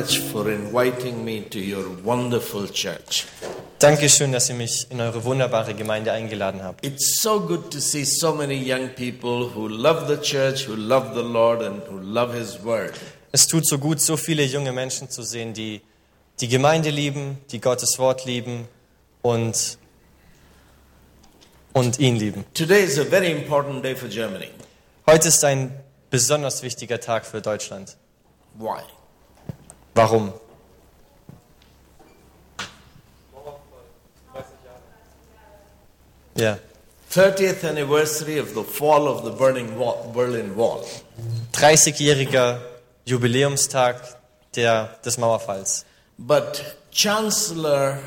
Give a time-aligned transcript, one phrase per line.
[0.00, 3.26] much for inviting me to your wonderful church.
[3.78, 6.84] Dankeschön, dass ihr mich in eure wunderbare Gemeinde eingeladen habt.
[6.84, 11.14] It's so good to see so many young people who love the church, who love
[11.14, 12.92] the Lord, and who love His Word.
[13.32, 15.80] Es tut so gut, so viele junge Menschen zu sehen, die
[16.40, 18.68] die Gemeinde lieben, die Gottes Wort lieben
[19.22, 19.78] und,
[21.72, 22.44] und ihn lieben.
[22.54, 24.48] Today is a very important day for Germany.
[25.06, 25.72] Heute ist ein
[26.10, 27.96] besonders wichtiger Tag für Deutschland.
[28.54, 28.82] Why?
[29.94, 30.32] Warum?
[36.36, 36.58] Ja,
[37.12, 40.84] 30th anniversary of the fall of the Berlin Wall.
[41.52, 42.60] 30-jähriger
[43.04, 44.00] Jubiläumstag
[44.54, 45.84] der, des Mauerfalls.
[46.16, 47.98] But Chancellor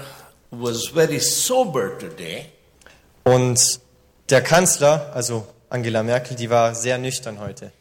[0.52, 2.46] was very sober today
[3.24, 3.80] Und
[4.30, 7.72] der Kanzler, also Angela Merkel, die war sehr nüchtern heute.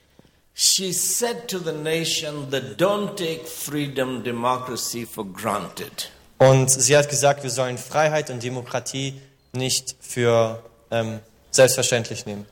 [0.55, 6.11] She said to the nation that don't take freedom, democracy for granted.
[6.39, 9.20] Und sie hat gesagt, wir sollen Freiheit und Demokratie
[9.53, 12.47] nicht für ähm, selbstverständlich nehmen.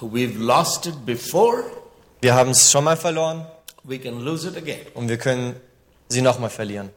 [0.00, 1.64] We've lost it before,
[2.22, 3.46] Wir haben es schon mal verloren
[3.82, 4.86] we can lose it again.
[4.94, 5.56] und wir können
[6.08, 6.90] sie nochmal verlieren.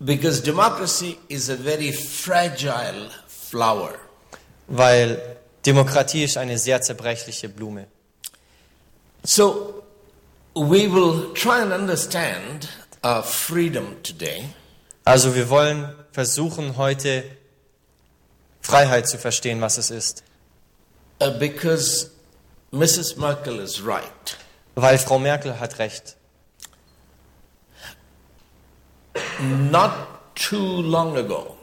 [0.00, 3.94] Because democracy is a very fragile flower.
[4.66, 5.20] Weil
[5.64, 7.86] Demokratie ist eine sehr zerbrechliche Blume.
[9.22, 9.82] So
[10.54, 12.68] we will try and understand
[13.04, 14.48] uh, freedom today.
[15.04, 17.24] Also wir wollen versuchen heute
[18.60, 20.22] Freiheit zu verstehen, was es ist.
[21.20, 22.10] Uh, because
[22.70, 23.16] Mrs.
[23.16, 24.36] Merkel is right.
[24.74, 26.16] Weil Frau Merkel hat recht.
[29.40, 29.92] Not
[30.34, 31.56] too long ago,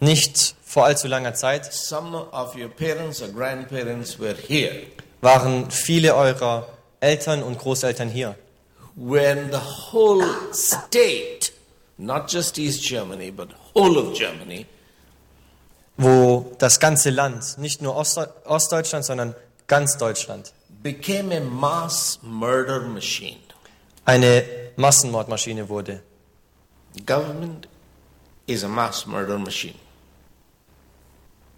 [0.00, 4.86] Nicht vor allzu langer Zeit some of your parents or grandparents were here
[5.20, 6.68] waren viele eurer
[7.00, 8.36] Eltern und Großeltern hier,
[8.94, 11.52] when the whole state,
[11.96, 14.66] not just East Germany, but whole of Germany,
[15.96, 19.34] wo das ganze Land, nicht nur Ost Ostdeutschland, sondern
[19.66, 20.52] ganz Deutschland,
[20.82, 23.38] became a mass murder machine.
[24.04, 24.44] eine
[24.76, 26.02] Massenmordmaschine wurde.
[27.06, 27.66] Government
[28.46, 29.74] is a mass murder machine.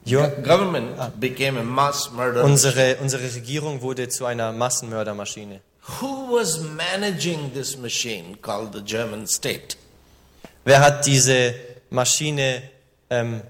[0.06, 2.52] Jo, Go- Government became a mass murder machine.
[2.52, 5.60] unsere, unsere Regierung wurde zu einer Massenmördermaschine.
[6.00, 9.76] Who was managing this machine called the German state?
[10.64, 11.54] Wer hat diese
[11.90, 12.62] Maschine,
[13.10, 13.42] ähm,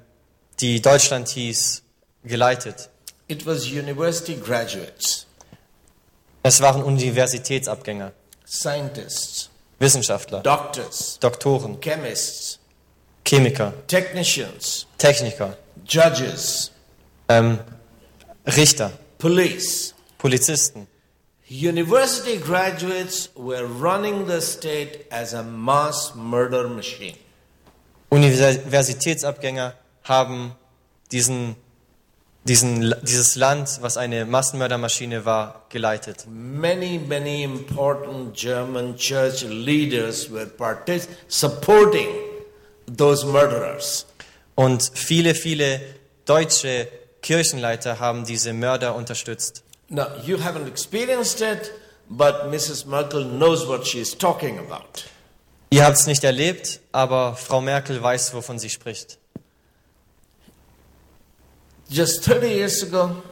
[0.60, 1.82] die Deutschland hieß,
[2.24, 2.88] geleitet?
[3.28, 5.26] It was university graduates,
[6.42, 8.12] Es waren Universitätsabgänger,
[8.46, 12.58] scientists, Wissenschaftler, doctors, Doktoren, chemists,
[13.24, 15.56] Chemiker, technicians, Techniker,
[15.86, 16.72] judges,
[17.28, 17.58] ähm,
[18.46, 19.94] Richter, police.
[20.18, 20.86] Polizisten.
[21.48, 27.16] University graduates were running the state as a mass murder machine.
[28.10, 30.52] Universitätsabgänger haben
[31.12, 31.56] diesen,
[32.44, 36.26] diesen, dieses Land, was eine Massenmördermaschine war, geleitet.
[36.28, 40.48] Many, many important German church leaders were
[41.28, 42.08] supporting
[42.86, 44.06] those murderers.
[44.56, 45.80] Und viele, viele
[46.24, 46.88] deutsche
[47.22, 49.62] Kirchenleiter haben diese Mörder unterstützt.
[49.88, 51.70] Now, you haven't experienced it,
[52.08, 52.86] but Mrs.
[52.86, 55.04] Merkel knows what she is talking about.
[55.70, 59.18] Ihr habt es nicht erlebt, aber Frau Merkel weiß, wovon sie spricht.
[61.88, 63.22] Just 30 years ago,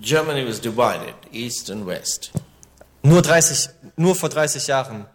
[0.00, 2.32] Germany was divided, east and west.
[3.02, 5.06] Nur, 30, nur vor 30 Jahren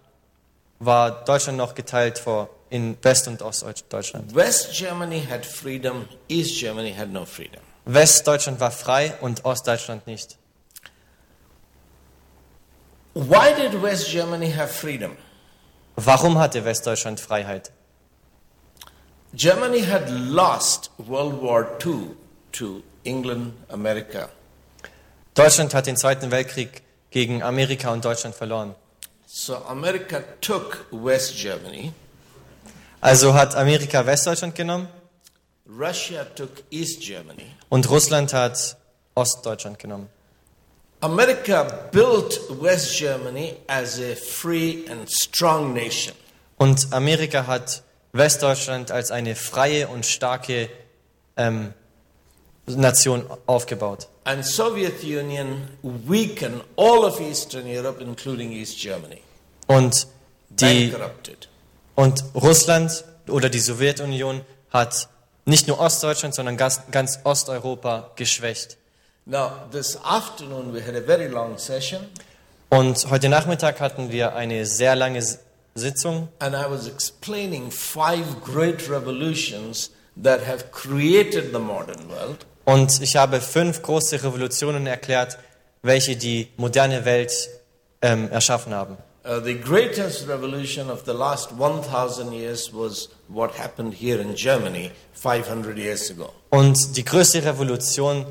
[0.80, 4.34] war Deutschland noch geteilt vor in West- und Ostdeutschland.
[4.34, 7.62] West Germany had freedom, East Germany had no freedom.
[7.86, 10.38] Westdeutschland war frei und Ostdeutschland nicht.
[13.14, 15.12] Why did West Germany have freedom?
[15.96, 17.72] Warum hatte Westdeutschland Freiheit?
[19.36, 22.16] Germany had lost World War II
[22.54, 24.30] to England, America.
[25.36, 26.82] Deutschland hat den Zweiten Weltkrieg
[27.12, 28.74] gegen Amerika und Deutschland verloren.
[29.28, 31.92] So America took West Germany,
[33.04, 34.88] Also hat Amerika Westdeutschland genommen
[35.68, 37.44] Russia took East Germany.
[37.68, 38.78] und Russland hat
[39.14, 40.08] Ostdeutschland genommen.
[41.02, 46.16] America built West Germany as a free and strong nation.
[46.58, 47.84] Und Amerika hat
[48.14, 50.70] Westdeutschland als eine freie und starke
[51.36, 51.74] ähm,
[52.68, 54.08] Nation aufgebaut.
[54.24, 59.20] And Soviet Union weakened all of Eastern Europe, including East Germany.
[59.68, 60.08] Und,
[60.50, 61.50] die, Bankrupted.
[61.96, 64.42] Und Russland oder die Sowjetunion
[64.72, 65.08] hat
[65.46, 68.78] nicht nur Ostdeutschland, sondern ganz, ganz Osteuropa geschwächt.
[69.26, 72.02] Now, this afternoon we had a very long session.
[72.70, 75.24] Und heute Nachmittag hatten wir eine sehr lange
[75.76, 79.92] Sitzung and I was explaining five great revolutions
[80.22, 82.46] that have created the modern world.
[82.66, 85.38] und ich habe fünf große Revolutionen erklärt,
[85.82, 87.50] welche die moderne Welt
[88.02, 88.98] ähm, erschaffen haben.
[89.26, 94.92] Uh, the greatest revolution of the last 1000 years was what happened here in Germany
[95.14, 96.34] 500 years ago.
[96.50, 98.26] Und die größte Revolution,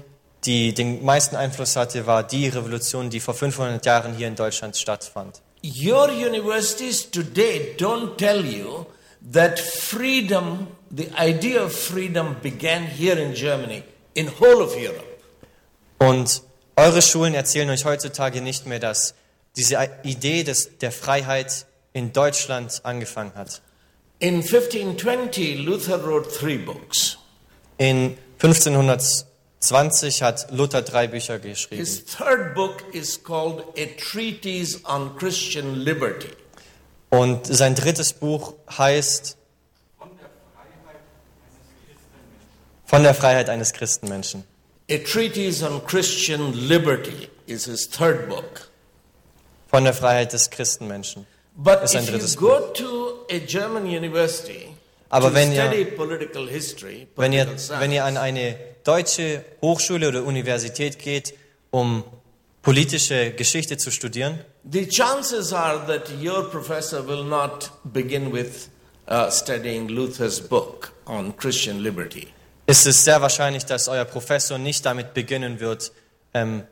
[0.44, 4.76] die den meisten Einfluss hatte, war die Revolution, die vor 500 Jahren hier in Deutschland
[4.76, 5.40] stattfand.
[5.64, 8.84] Your universities today don't tell you
[9.32, 15.06] that freedom, the idea of freedom began here in Germany, in whole of Europe.
[15.98, 16.42] Und
[16.76, 19.14] eure Schulen erzählen euch heutzutage nicht mehr, dass
[19.56, 23.62] diese Idee des, der Freiheit in Deutschland angefangen hat.
[24.18, 27.18] In 1520, Luther wrote three books.
[27.76, 31.84] In 1520 hat Luther drei Bücher geschrieben.
[31.84, 36.30] His third book is called A Treatise on Christian Liberty.
[37.10, 39.36] Und sein drittes Buch heißt
[42.86, 44.44] Von der Freiheit eines Christenmenschen.
[44.90, 48.71] A Treatise on Christian Liberty is his third book.
[49.72, 51.26] Von der Freiheit des Christenmenschen.
[51.56, 54.68] But ist ein drittes go to a German university
[55.08, 55.70] Aber wenn ihr-
[56.50, 57.46] history, Wenn ihr,
[57.78, 61.34] wenn ihr an eine deutsche Hochschule oder Universität geht,
[61.70, 62.04] um
[62.62, 64.38] politische Geschichte zu studieren,
[64.70, 68.68] the chances are that your professor will not begin with
[69.10, 72.28] uh, studying Luther's book on Christian liberty.
[72.66, 75.92] ist es sehr wahrscheinlich, dass euer Professor nicht damit beginnen wird,
[76.34, 76.62] ähm,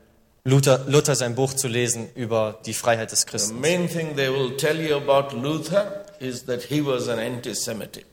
[0.43, 3.59] Luther, Luther sein Buch zu lesen über die Freiheit des The Christen.
[3.59, 8.05] main thing they will tell you about Luther is that he was an anti-Semitic.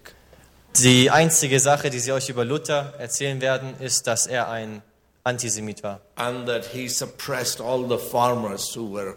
[0.76, 4.82] Die einzige Sache, die sie euch über Luther erzählen werden, ist, dass er ein
[5.24, 9.14] Antisemit war and that he suppressed all the farmers who were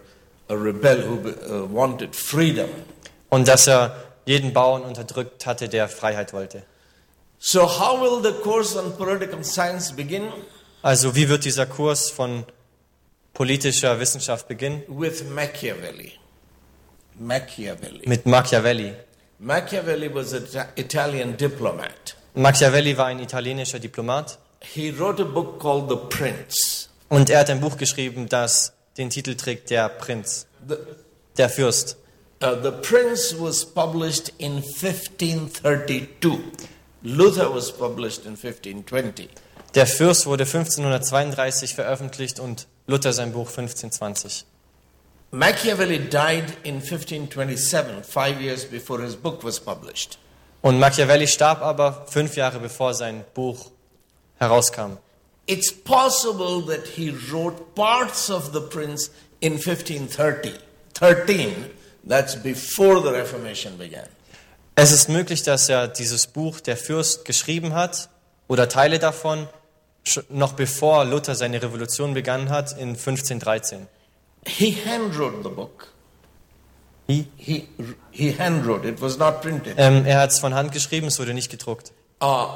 [0.47, 2.69] a rebel who uh, wanted freedom.
[3.29, 6.63] und dass er jeden Bauern unterdrückt hatte, der Freiheit wollte.
[7.39, 10.29] So, how will the course on political science begin?
[10.81, 12.45] Also wie wird dieser Kurs von
[13.33, 14.83] politischer Wissenschaft beginnen?
[14.87, 16.13] With Machiavelli.
[17.19, 18.07] Machiavelli.
[18.07, 18.93] Mit Machiavelli.
[19.39, 20.45] Machiavelli was an
[20.75, 22.15] Italian diplomat.
[22.35, 26.87] Machiavelli war ein italienischer Diplomat He wrote a book called The Prince.
[27.09, 30.75] und er hat ein Buch geschrieben, das den Titel trägt Der Prinz, The,
[31.37, 31.97] der Fürst.
[32.43, 36.39] uh, the Prince was published in 1532.
[37.03, 39.27] Luther was published in 1520.
[39.75, 44.45] Der Fürst wurde 1532 veröffentlicht und Luther sein Buch 1520.
[45.31, 50.17] Machiavelli died in 1527, five years before his book was published.
[50.61, 53.71] Und Machiavelli starb aber fünf Jahre bevor sein Buch
[54.37, 54.97] herauskam.
[55.47, 60.59] It's possible that he wrote parts of The Prince in 1530,
[60.93, 61.65] 13.
[62.07, 64.07] That's before the Reformation began.
[64.75, 68.09] Es ist möglich, dass er dieses Buch Der Fürst geschrieben hat
[68.47, 69.47] oder Teile davon
[70.29, 73.87] noch bevor Luther seine Revolution begangen hat in 1513.
[74.47, 75.87] He handwrote the book.
[77.07, 77.27] He?
[77.37, 77.67] He,
[78.11, 78.87] he handwrote.
[78.87, 79.75] It was not printed.
[79.77, 81.91] Ähm, er hat es von Hand geschrieben, es wurde nicht gedruckt.
[82.21, 82.47] Uh,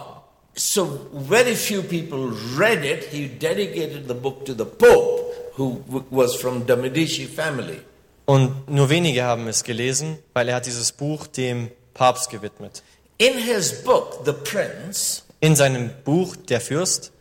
[0.55, 3.03] so very few people read it.
[3.11, 7.81] He dedicated the book to the Pope, who was from the Medici family.
[8.25, 12.81] Und nur wenige haben es gelesen, weil er hat dieses Buch dem Papst gewidmet.
[13.17, 17.11] In his book, The Prince, In seinem Buch Der Fürst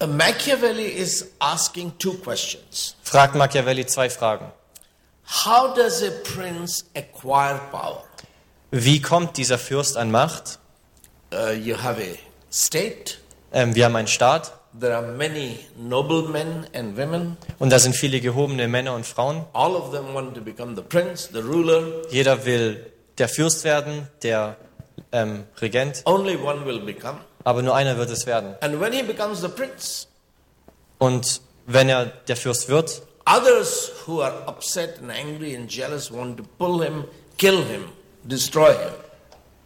[0.00, 2.96] Machiavelli is asking two questions.
[3.02, 4.46] fragt Machiavelli zwei Fragen.
[5.44, 8.02] How does a prince acquire power?
[8.70, 10.58] Wie kommt dieser Fürst an Macht?
[11.32, 12.16] Uh, you have a
[12.50, 13.18] state,
[13.52, 17.36] Ähm, wir haben einen Staat there are many noblemen and women.
[17.60, 19.44] und da sind viele gehobene Männer und Frauen.
[19.52, 22.02] All of them want to become the prince, the ruler.
[22.10, 22.84] Jeder will
[23.18, 24.56] der Fürst werden, der
[25.12, 27.18] ähm, Regent, Only one will become.
[27.44, 28.54] Aber nur einer wird es werden.
[28.60, 30.08] And when he becomes the prince,
[30.98, 36.36] Und wenn er der Fürst wird, others who are upset and angry and jealous want
[36.38, 37.04] to pull him,
[37.38, 37.84] kill him,
[38.24, 38.92] destroy him.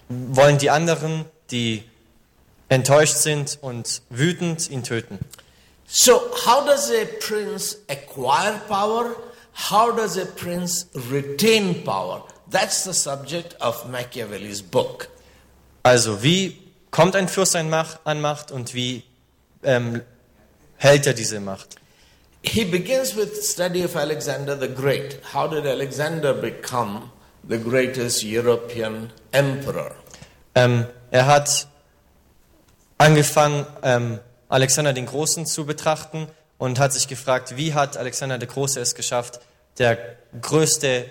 [0.08, 1.84] wollen die anderen, die
[2.68, 5.18] enttäuscht sind und wütend, ihn töten.
[5.86, 9.16] So, how does a prince acquire power?
[9.70, 12.24] How does a prince retain power?
[12.50, 15.08] That's the subject of Machiavelli's book.
[15.82, 16.56] Also, wie
[16.90, 19.04] kommt ein Fürst an Macht, und wie
[19.62, 20.02] ähm,
[20.76, 21.76] hält er diese Macht?
[22.42, 25.20] He begins with study of Alexander the Great.
[25.34, 27.10] How did Alexander become
[27.48, 29.90] the greatest European emperor?
[30.54, 31.66] Ähm, er hat
[32.96, 36.28] angefangen, ähm, Alexander den Großen zu betrachten
[36.58, 39.40] und hat sich gefragt, wie hat Alexander der Große es geschafft,
[39.78, 39.98] der
[40.40, 41.06] größte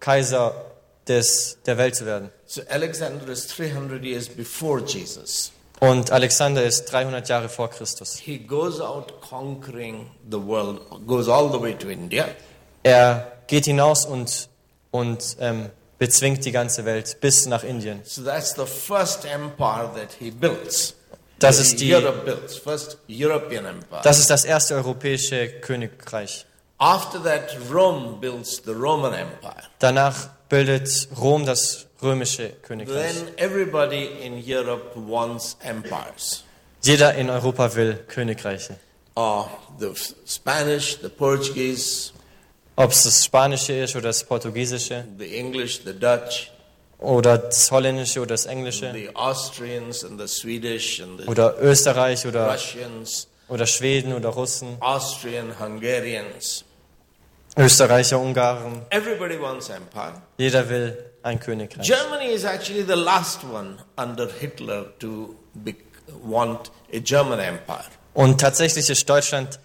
[0.00, 0.63] Kaiser
[1.08, 2.30] des, der Welt zu werden.
[2.46, 5.52] So Alexander is 300 years before Jesus.
[5.80, 8.16] Und Alexander ist 300 Jahre vor Christus.
[8.16, 12.26] He goes out conquering the world, goes all the way to India.
[12.82, 14.48] Er geht hinaus und,
[14.90, 18.00] und ähm, bezwingt die ganze Welt bis nach Indien.
[18.04, 20.94] So that's the first empire that he builds.
[21.38, 24.00] Das ist die- Europe builds, first European empire.
[24.04, 26.46] Das ist das erste europäische Königreich.
[26.78, 29.62] After that, Rome builds the Roman Empire.
[29.78, 33.14] Danach bildet Rom das römische Königreich.
[33.14, 36.44] Then everybody in Europe wants empires.
[36.82, 38.76] Jeder in Europa will Königreiche.
[39.16, 39.44] Uh,
[39.78, 39.94] the
[40.26, 42.12] Spanish, the Portuguese,
[42.76, 46.50] Ob es das Spanische ist oder das Portugiesische the English, the Dutch,
[46.98, 52.26] oder das Holländische oder das Englische the Austrians, and the Swedish, and the oder Österreich
[52.26, 56.63] oder, Russians, oder Schweden oder Russen, Austrian, Hungarians.
[57.56, 58.82] Österreicher, Ungarn.
[58.90, 60.14] Everybody wants empire.
[60.38, 61.86] Jeder will ein Königreich.
[61.86, 65.74] Germany is actually the last one under Hitler to be,
[66.22, 67.84] want a German empire.
[68.12, 69.60] Und tatsächlich ist Deutschland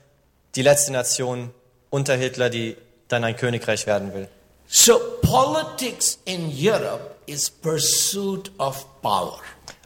[0.56, 1.52] die letzte Nation
[1.90, 2.78] unter Hitler, die
[3.08, 4.28] dann ein Königreich werden will.
[4.68, 9.40] So politics in Europe is pursuit of power.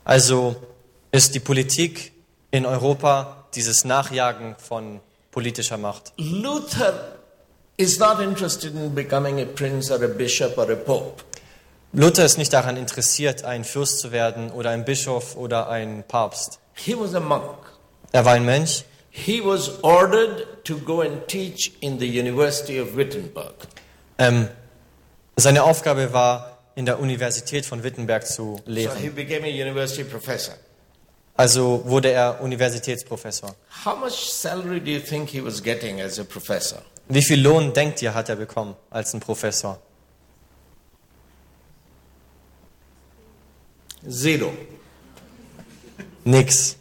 [0.03, 0.55] Also
[1.11, 2.11] ist die Politik
[2.51, 4.99] in Europa dieses Nachjagen von
[5.31, 6.11] politischer Macht.
[6.17, 7.12] Luther
[7.77, 11.23] is not interested in becoming a prince or a bishop or a pope.
[11.93, 16.59] Luther ist nicht daran interessiert, ein Fürst zu werden oder ein Bischof oder ein Papst.
[16.73, 17.57] He was a monk.
[18.11, 18.83] Er war ein Mönch.
[19.11, 23.53] He was ordered to go and teach in the University of Wittenberg.
[24.17, 24.47] Ähm,
[25.35, 28.97] seine Aufgabe war, in der Universität von Wittenberg zu So lehren.
[28.97, 30.55] he became a university professor.
[31.35, 33.55] Also wurde er Universitätsprofessor.
[33.85, 36.81] How much salary do you think he was getting as a professor?
[37.07, 39.79] Wie viel Lohn denkt ihr, hat er bekommen als ein Professor?
[44.09, 44.53] Zero.
[46.23, 46.77] Nix.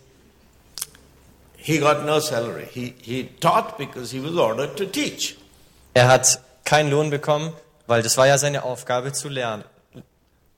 [1.57, 2.67] He got no salary.
[2.73, 5.37] He, he taught because he was ordered to teach.
[5.95, 7.53] Er hat keinen Lohn bekommen,
[7.87, 9.65] weil das war ja seine Aufgabe zu lernen.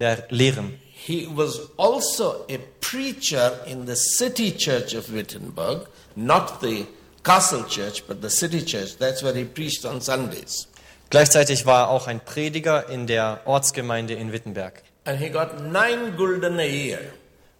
[0.00, 0.78] Der lehren.
[1.06, 6.87] He was also a preacher in the city church of Wittenberg, not the
[7.25, 8.97] castle church, but the city church.
[8.99, 10.69] That's where he preached on Sundays.
[11.11, 14.83] Gleichzeitig war er auch ein Prediger in der Ortsgemeinde in Wittenberg.
[15.04, 17.00] And he got nine gulden a year.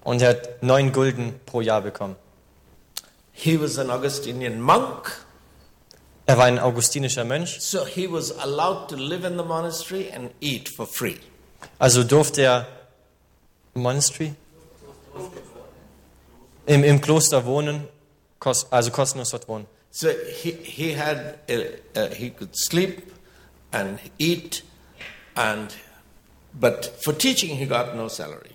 [0.02, 2.16] Und er hat neun Gulden pro Jahr bekommen.
[3.33, 5.25] He was an Augustinian monk,
[6.26, 10.30] Er war ein augustinischer Mönch, so he was allowed to live in the monastery and
[10.40, 11.16] eat for free.
[11.78, 12.66] also durfte er
[13.75, 14.35] Monastery?
[16.66, 17.87] Im, im Kloster wohnen,
[18.44, 19.34] kos, also kostenlos.
[19.90, 20.08] So
[20.42, 21.56] he, he had a,
[21.96, 23.12] uh, he could sleep
[23.72, 24.62] and eat,
[25.36, 25.74] and
[26.52, 28.50] but for teaching he got no salary.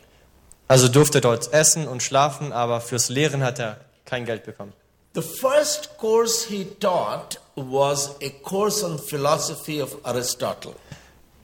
[0.67, 4.74] Also durfte dort essen und schlafen, aber fürs Lehren hat er kein Geld bekommen.
[5.13, 10.75] The first course he taught was a course on philosophy of Aristotle.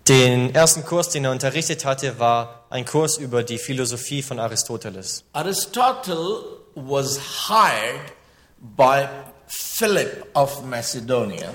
[0.08, 5.24] Den ersten Kurs, den er unterrichtet hatte, war ein Kurs über die Philosophie von Aristoteles.
[5.34, 6.44] Aristotle
[6.76, 8.14] was hired
[8.76, 9.08] by
[9.48, 11.50] Philip of Macedonia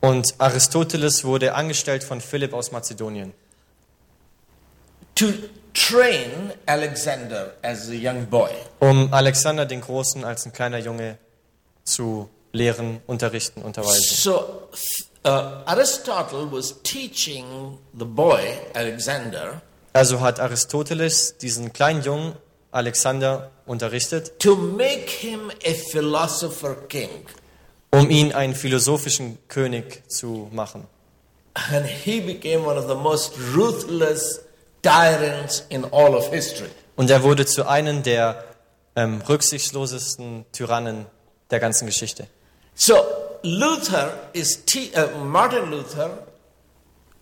[0.00, 3.32] Und Aristoteles wurde angestellt von Philipp aus Mazedonien,
[5.14, 5.26] to
[5.74, 8.50] train Alexander as a young boy.
[8.80, 11.18] um Alexander den Großen als ein kleiner Junge
[11.84, 14.16] zu lehren, unterrichten, unterweisen.
[14.16, 14.68] So
[15.24, 18.40] uh, Aristotle was teaching the boy
[18.74, 19.60] Alexander
[19.92, 22.34] Also hat Aristoteles diesen kleinen Jungen
[22.72, 27.26] Alexander unterrichtet, to make him a philosopher king.
[27.90, 30.86] um ihn einen philosophischen König zu machen.
[31.54, 34.40] And he became one of the most ruthless
[34.82, 36.70] tyrants in all of history.
[36.96, 38.44] Und er wurde zu einem der
[38.94, 41.06] ähm, rücksichtslosesten Tyrannen
[41.50, 42.28] der ganzen Geschichte.
[42.74, 42.94] So
[43.42, 44.62] Luther is
[44.96, 46.26] uh, Martin Luther,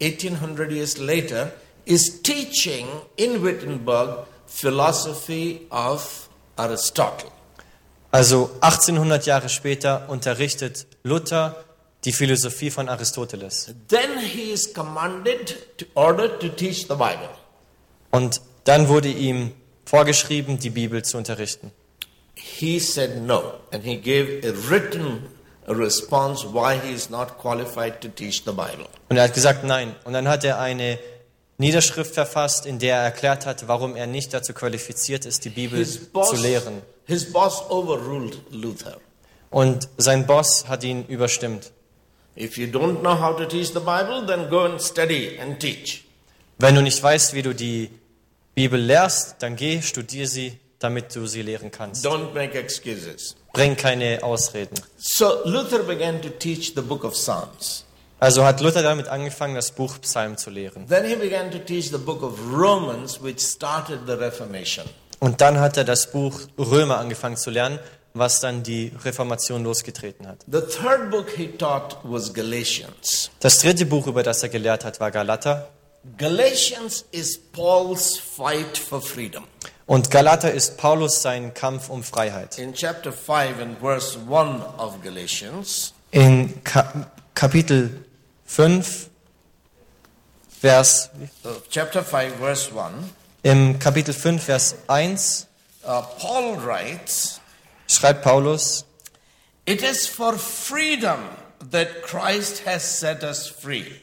[0.01, 1.53] 1800 years later,
[1.87, 2.87] is teaching
[3.17, 7.31] in Wittenberg philosophy of Aristotle.
[8.11, 11.65] Also 1800 Jahre später unterrichtet Luther
[12.05, 13.75] die Philosophie von Aristoteles.
[13.89, 17.29] Then he is commanded, to, ordered to teach the Bible.
[18.11, 19.53] Und dann wurde ihm
[19.85, 21.71] vorgeschrieben, die Bibel zu unterrichten.
[22.35, 25.29] He said no, and he gave a written
[25.67, 28.87] response why he is not qualified to teach the Bible.
[29.09, 29.95] Und er hat gesagt nein.
[30.05, 30.99] Und dann hat er eine
[31.59, 35.85] Niederschrift verfasst, in der er erklärt hat, warum er nicht dazu qualifiziert ist, die Bibel
[36.13, 36.83] boss, zu lehren.
[37.07, 38.99] his boss overruled Luther.
[39.51, 41.73] Und sein Boss hat ihn überstimmt.
[42.37, 46.05] If you don't know how to teach the Bible, then go and study and teach.
[46.59, 47.91] Wenn du nicht weißt, wie du die
[48.55, 52.07] Bibel lehrst, dann geh, studier sie, damit du sie lehren kannst.
[52.07, 53.35] Don't make excuses.
[53.53, 54.77] Bring keine Ausreden.
[54.99, 57.85] So Luther began to teach the book of Psalms.
[58.21, 60.89] Also hat Luther damit angefangen, das Buch Psalm zu lehren.
[60.89, 64.85] Then he began to teach the book of Romans, which started the Reformation.
[65.21, 67.79] Und dann hat er das Buch Römer angefangen zu lernen,
[68.15, 70.39] was dann die Reformation losgetreten hat.
[70.51, 73.31] The third book he taught was Galatians.
[73.41, 75.69] Das dritte Buch, über das er gelehrt hat, war Galater.
[76.17, 79.45] Galatians is Paul's fight for freedom.
[79.87, 82.59] Und Galater ist Paulus sein Kampf um Freiheit.
[82.59, 88.05] In chapter 5 and verse 1 of Galatians, In Ka Kapitel
[88.49, 89.11] 5,
[90.61, 91.11] Vers,
[91.45, 92.93] uh, chapter 5 verse 1,
[93.45, 95.47] im Kapitel 5, Vers 1
[95.85, 97.41] uh, Paul writes,
[97.87, 98.85] schreibt Paulus,
[99.67, 101.21] It is for freedom
[101.71, 104.01] that Christ has set us free.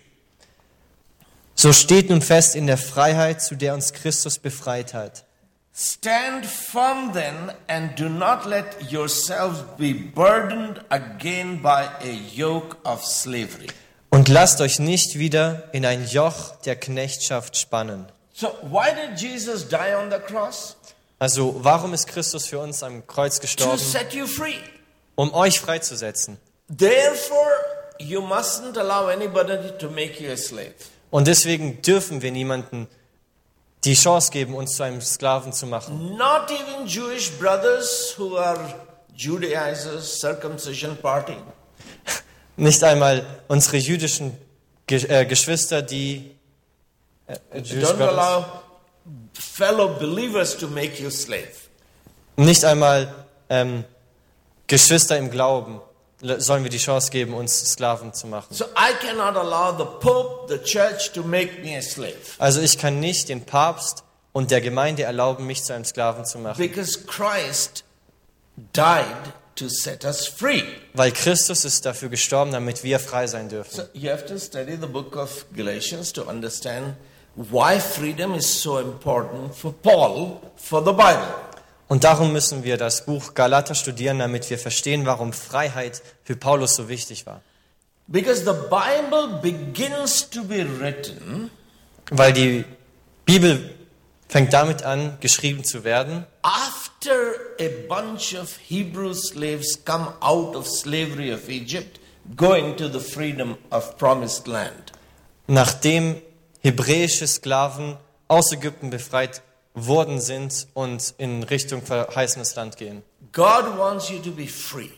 [1.56, 5.26] so steht nun fest in der Freiheit, zu der uns Christus befreit hat.
[5.74, 13.04] Stand firm then and do not let yourselves be burdened again by a yoke of
[13.04, 13.68] slavery.
[14.16, 18.06] Und lasst euch nicht wieder in ein Joch der Knechtschaft spannen.
[18.34, 20.78] So, why did Jesus die on the cross?
[21.20, 23.78] Also, warum ist Christus für uns am Kreuz To gestorben?
[23.78, 24.56] set you free.
[25.16, 26.38] Um euch freizusetzen.
[26.70, 27.52] Therefore,
[28.00, 30.76] you mustn't allow anybody to make you a slave.
[31.12, 32.88] Und deswegen dürfen wir niemanden
[33.84, 36.16] die Chance geben, uns zu einem Sklaven zu machen.
[36.16, 38.76] Not even Jewish brothers who are
[39.14, 41.36] Judaizers, circumcision party.
[42.58, 44.38] Nicht einmal unsere jüdischen
[44.90, 46.32] äh, Geschwister, die
[47.28, 48.46] äh, äh, Don't allow
[49.34, 51.50] fellow believers to make you slave.
[52.38, 53.14] nicht einmal
[53.50, 53.84] ähm,
[54.68, 55.82] Geschwister im Glauben
[56.22, 58.48] le- sollen wir die Chance geben, uns Sklaven zu machen.
[58.54, 62.16] So I cannot allow the Pope, the church to make me a slave.
[62.40, 66.40] Also ich kann nicht den Papst und der Gemeinde erlauben, mich zu einem Sklaven zu
[66.40, 67.84] machen, Because Christ
[68.56, 70.64] died to set us free.
[70.94, 73.84] weil Christus ist dafür gestorben, damit wir frei sein So dürfen.
[73.94, 76.96] you have to study the book of Galatians to understand
[77.36, 81.34] why freedom is so important for Paul for the Bible.
[81.88, 86.76] Und darum müssen wir das Buch Galater studieren, damit wir verstehen, warum Freiheit für Paulus
[86.76, 87.42] so wichtig war.
[88.08, 91.50] Because the Bible begins to be written
[92.12, 92.66] Weil die
[93.26, 93.74] Bibel
[94.28, 100.68] fängt damit an, geschrieben zu werden, after a bunch of Hebrew slaves come out of
[100.68, 101.98] slavery of Egypt,
[102.36, 104.92] going to the freedom of promised land.
[105.48, 106.22] nachdem
[106.62, 109.42] hebräische Sklaven aus Ägypten befreit
[109.74, 113.04] worden sind und in Richtung verheißenes Land gehen.
[113.32, 114.92] God wants you to be free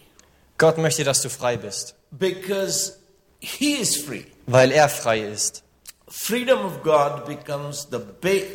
[0.58, 2.94] Gott möchte, dass du frei bist, because
[3.40, 4.26] He is free.
[4.48, 5.64] weil er frei ist.
[6.10, 8.00] Freedom of God becomes the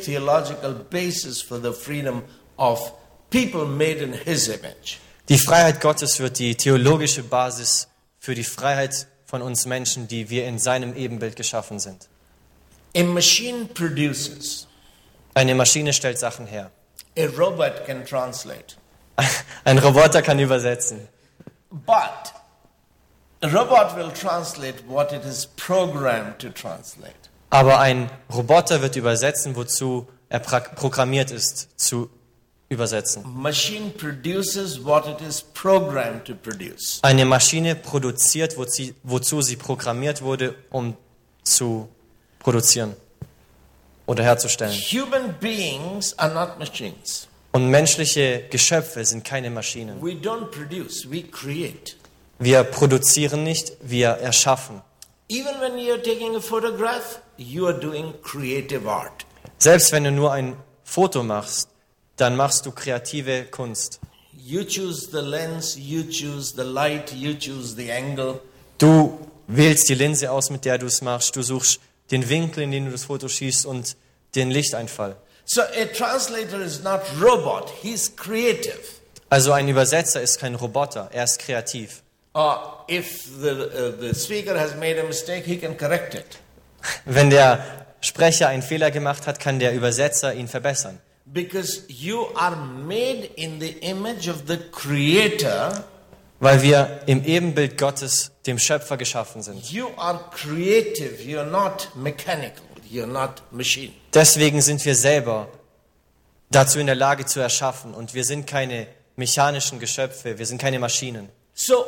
[0.03, 2.23] theological basis for the freedom
[2.63, 2.93] of
[3.29, 4.97] people made in His image.
[5.29, 7.87] Die Freiheit Gottes wird die theologische Basis
[8.19, 12.09] für die Freiheit von uns Menschen, die wir in seinem Ebenbild geschaffen sind.
[12.95, 14.67] A machine produces,
[15.33, 16.71] Eine Maschine stellt Sachen her.
[17.17, 18.75] a robot can translate.
[19.65, 21.07] Ein Roboter kann übersetzen.
[21.71, 22.33] But
[23.41, 27.13] a robot will translate what it is programmed to translate.
[27.49, 32.09] Aber ein Roboter wird übersetzen, wozu er programmiert ist, zu
[32.73, 33.23] übersetzen.
[37.01, 40.95] Eine Maschine produziert, wozu, sie programmiert wurde, um
[41.43, 41.87] zu
[42.39, 42.95] produzieren
[44.05, 44.73] oder herzustellen.
[44.91, 47.27] Human beings are not machines.
[47.53, 50.01] Und menschliche Geschöpfe sind keine Maschinen.
[50.01, 51.95] We don't produce, we create.
[52.39, 54.81] Wir produzieren nicht, wir erschaffen.
[55.29, 59.25] Even when you're taking a photograph, you are doing creative art.
[59.59, 61.69] Selbst wenn du nur ein Foto machst,
[62.17, 63.99] dann machst du kreative Kunst.
[64.45, 68.41] You choose the lens, you choose the light, you choose the angle.
[68.77, 71.35] Du wählst die Linse aus, mit der du es machst.
[71.35, 71.79] Du suchst
[72.11, 73.95] den Winkel, in den du das Foto schießt und
[74.35, 75.15] den Lichteinfall.
[75.45, 78.79] So a translator is not robot, he's creative.
[79.29, 82.01] Also ein Übersetzer ist kein Roboter, er ist kreativ.
[82.35, 82.55] Uh,
[82.89, 86.39] if the, uh, the speaker has made a mistake, he can correct it.
[87.05, 90.99] Wenn der Sprecher einen Fehler gemacht hat, kann der Übersetzer ihn verbessern.
[91.33, 95.83] Because you are made in the image of the creator,
[96.39, 99.71] Weil wir im Ebenbild Gottes, dem Schöpfer, geschaffen sind.
[99.71, 103.93] you are creative, you're not mechanical, you're not machine.
[104.13, 105.47] Deswegen sind wir selber
[106.51, 107.93] dazu in der Lage zu erschaffen.
[107.93, 111.29] Und wir sind keine mechanischen Geschöpfe, wir sind keine Maschinen.
[111.55, 111.85] So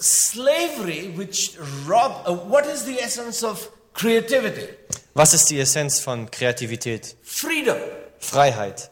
[0.00, 1.52] slavery, which
[1.88, 2.26] rob.
[2.26, 4.68] Uh, what is the essence of creativity?
[5.14, 7.16] Was ist die Essenz von Kreativität?
[7.22, 7.76] Freedom.
[8.20, 8.90] Freiheit.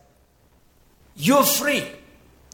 [1.17, 1.83] You're free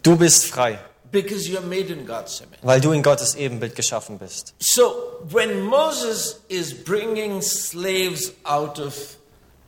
[0.02, 0.78] Du bist frei,
[1.10, 2.58] because you're made in God's image.
[2.62, 4.52] weil du in Gottes Ebenbild geschaffen bist.
[4.58, 9.16] So when Moses is bringing slaves out of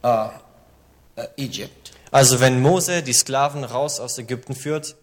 [0.04, 0.28] uh,
[1.16, 4.94] uh, Egypt, Also wenn Mose die Sklaven raus aus Ägypten führt,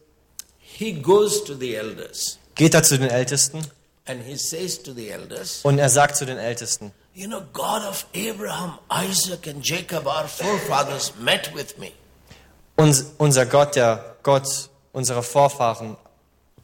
[0.60, 3.60] he goes to the elders geht er zu den Ältesten
[4.06, 7.84] and he says to the elders, und er sagt zu den Ältesten, You know, God
[7.84, 11.92] of Abraham, Isaac, and Jacob, our forefathers, met with me.
[12.76, 15.96] uns, unser Gott, der Gott unserer Vorfahren,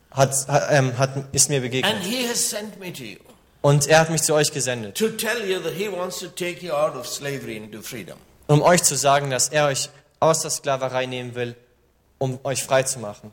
[0.10, 0.34] hat,
[0.72, 1.94] ähm, hat, ist mir begegnet.
[1.94, 3.18] And he has sent me to you
[3.62, 6.66] Und er hat mich zu euch gesendet, to tell you that he wants to take
[6.66, 8.18] you out of slavery into freedom.
[8.48, 11.56] um euch zu sagen, dass er euch aus der Sklaverei nehmen will,
[12.18, 13.32] um euch frei zu machen.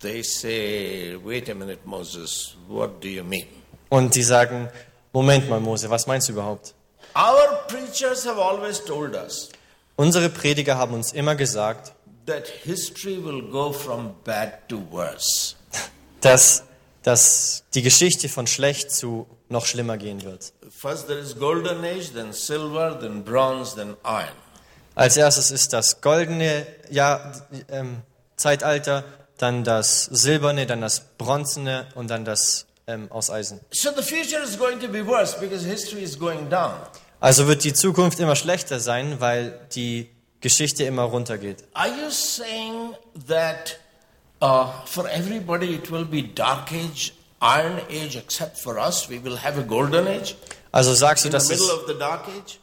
[0.00, 3.46] They say, Wait a minute, Moses, what do you mean?
[3.88, 4.68] Und die sagen,
[5.12, 6.74] Moment mal, Mose, was meinst du überhaupt?
[7.14, 9.50] Our preachers have always told us
[9.96, 11.92] Unsere Prediger haben uns immer gesagt,
[12.26, 15.54] that history will go from bad to worse.
[16.20, 16.64] dass,
[17.02, 20.52] dass die Geschichte von schlecht zu noch schlimmer gehen wird.
[20.70, 24.34] First there is golden age, then silver, then bronze, then iron.
[24.94, 28.02] Als erstes ist das goldene Jahr, ähm,
[28.36, 29.04] Zeitalter,
[29.38, 33.60] dann das silberne, dann das bronzene und dann das ähm, aus Eisen.
[33.70, 36.74] So the future is going to be worse because history is going down.
[37.20, 41.64] Also wird die Zukunft immer schlechter sein, weil die Geschichte immer runtergeht.
[41.74, 42.94] Are you saying
[43.28, 43.78] that
[44.42, 49.36] uh, for everybody it will be dark age, iron age, except for us, we will
[49.36, 50.34] have a golden age
[50.72, 51.60] Also sagst du, dass es,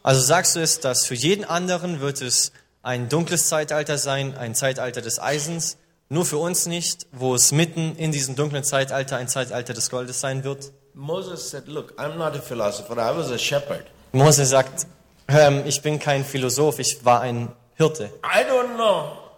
[0.02, 4.56] also sagst du es, dass für jeden anderen wird es ein dunkles Zeitalter sein, ein
[4.56, 5.78] Zeitalter des Eisens,
[6.10, 10.20] nur für uns nicht, wo es mitten in diesem dunklen Zeitalter ein Zeitalter des Goldes
[10.20, 10.72] sein wird?
[10.94, 13.86] Moses said, Look, I'm not a philosopher, I was a shepherd.
[14.12, 14.88] Mose sagt,
[15.28, 18.10] ähm, ich bin kein Philosoph, ich war ein Hirte.
[18.24, 19.29] I don't know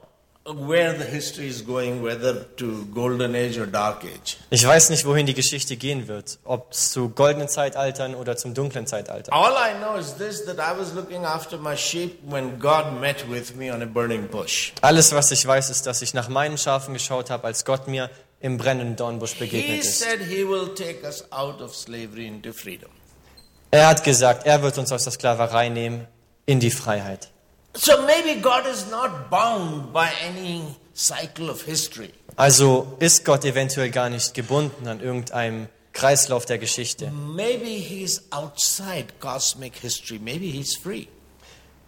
[0.44, 0.56] Ich
[4.68, 8.88] weiß nicht, wohin die Geschichte gehen wird, ob es zu goldenen Zeitaltern oder zum dunklen
[8.88, 9.32] Zeitalter.
[9.34, 13.30] All I know is this that I was looking after my sheep when God met
[13.30, 14.72] with me on a burning bush.
[14.82, 18.10] Alles, was ich weiß, ist, dass ich nach meinen Schafen geschaut habe, als Gott mir
[18.40, 20.00] im brennenden Dornbusch He begegnet ist.
[20.00, 22.90] said he will take us out of slavery into freedom.
[23.70, 26.08] Er hat gesagt, er wird uns aus der Sklaverei nehmen
[26.48, 27.30] in die Freiheit.
[27.74, 32.14] So maybe God is not bound by any cycle of history.
[32.36, 37.12] Also ist Gott eventuell gar nicht gebunden an irgendeinem Kreislauf der Geschichte.
[37.12, 40.20] Maybe he's outside cosmic history.
[40.20, 41.08] Maybe he's free.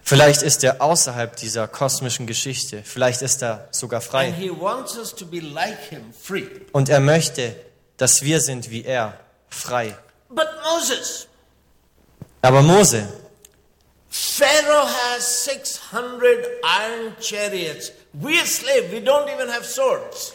[0.05, 2.81] Vielleicht ist er außerhalb dieser kosmischen Geschichte.
[2.83, 4.31] Vielleicht ist er sogar And frei.
[4.31, 6.47] he wants us to be like him, free.
[6.73, 7.55] Und er möchte,
[7.95, 9.17] dass wir sind wie er,
[9.49, 9.97] frei.
[10.29, 11.27] But Moses,
[12.41, 13.07] Aber Mose,
[14.15, 17.91] Pharaoh has 600 iron chariots.
[18.13, 18.91] We're slaves.
[18.93, 20.33] We don't even have swords.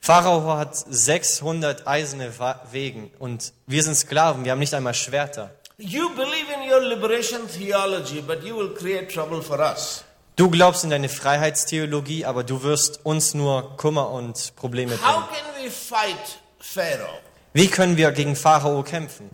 [0.00, 2.32] Pharao hat 600 eiserne
[2.72, 5.54] Wegen und wir sind Sklaven, wir haben nicht einmal Schwerter.
[5.78, 10.02] You believe in your liberation theology, but you will create trouble for us.
[10.34, 15.28] Du glaubst in deine Freiheitstheologie, aber du wirst uns nur Kummer und Probleme How bringen.
[15.30, 17.20] can we fight Pharaoh?
[17.52, 19.30] Wie können wir gegen Pharao kämpfen?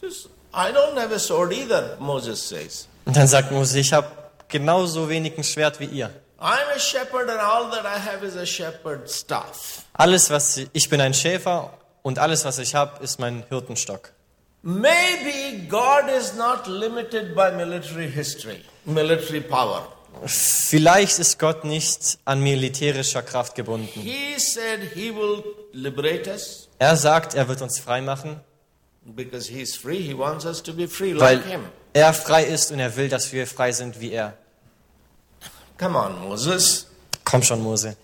[0.00, 2.88] Says, I don't have a sword either, Moses says.
[3.04, 4.08] Und dann sagt Mose, ich habe
[4.48, 6.10] genauso wenig ein Schwert wie ihr.
[6.38, 9.84] I'm a shepherd, and all that I have is a shepherd's staff.
[9.94, 14.12] Alles, was ich, bin ein Schäfer und alles, was ich habe, ist mein Hirtenstock.
[14.62, 19.86] Maybe God is not limited by military history, military power.
[20.26, 24.00] Vielleicht ist Gott nicht an militärischer Kraft gebunden.
[24.00, 28.00] He said he will liberate us Er sagt, er wird uns frei
[29.04, 29.26] weil
[31.18, 31.64] like him.
[31.92, 34.36] er frei ist und er will, dass wir frei sind wie er.
[35.78, 36.86] Come on, Moses.
[37.24, 37.96] Komm schon, Mose.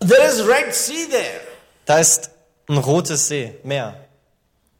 [0.00, 1.40] There is Red Sea there.
[1.84, 2.30] Da ist
[2.68, 3.94] ein rotes See, Meer.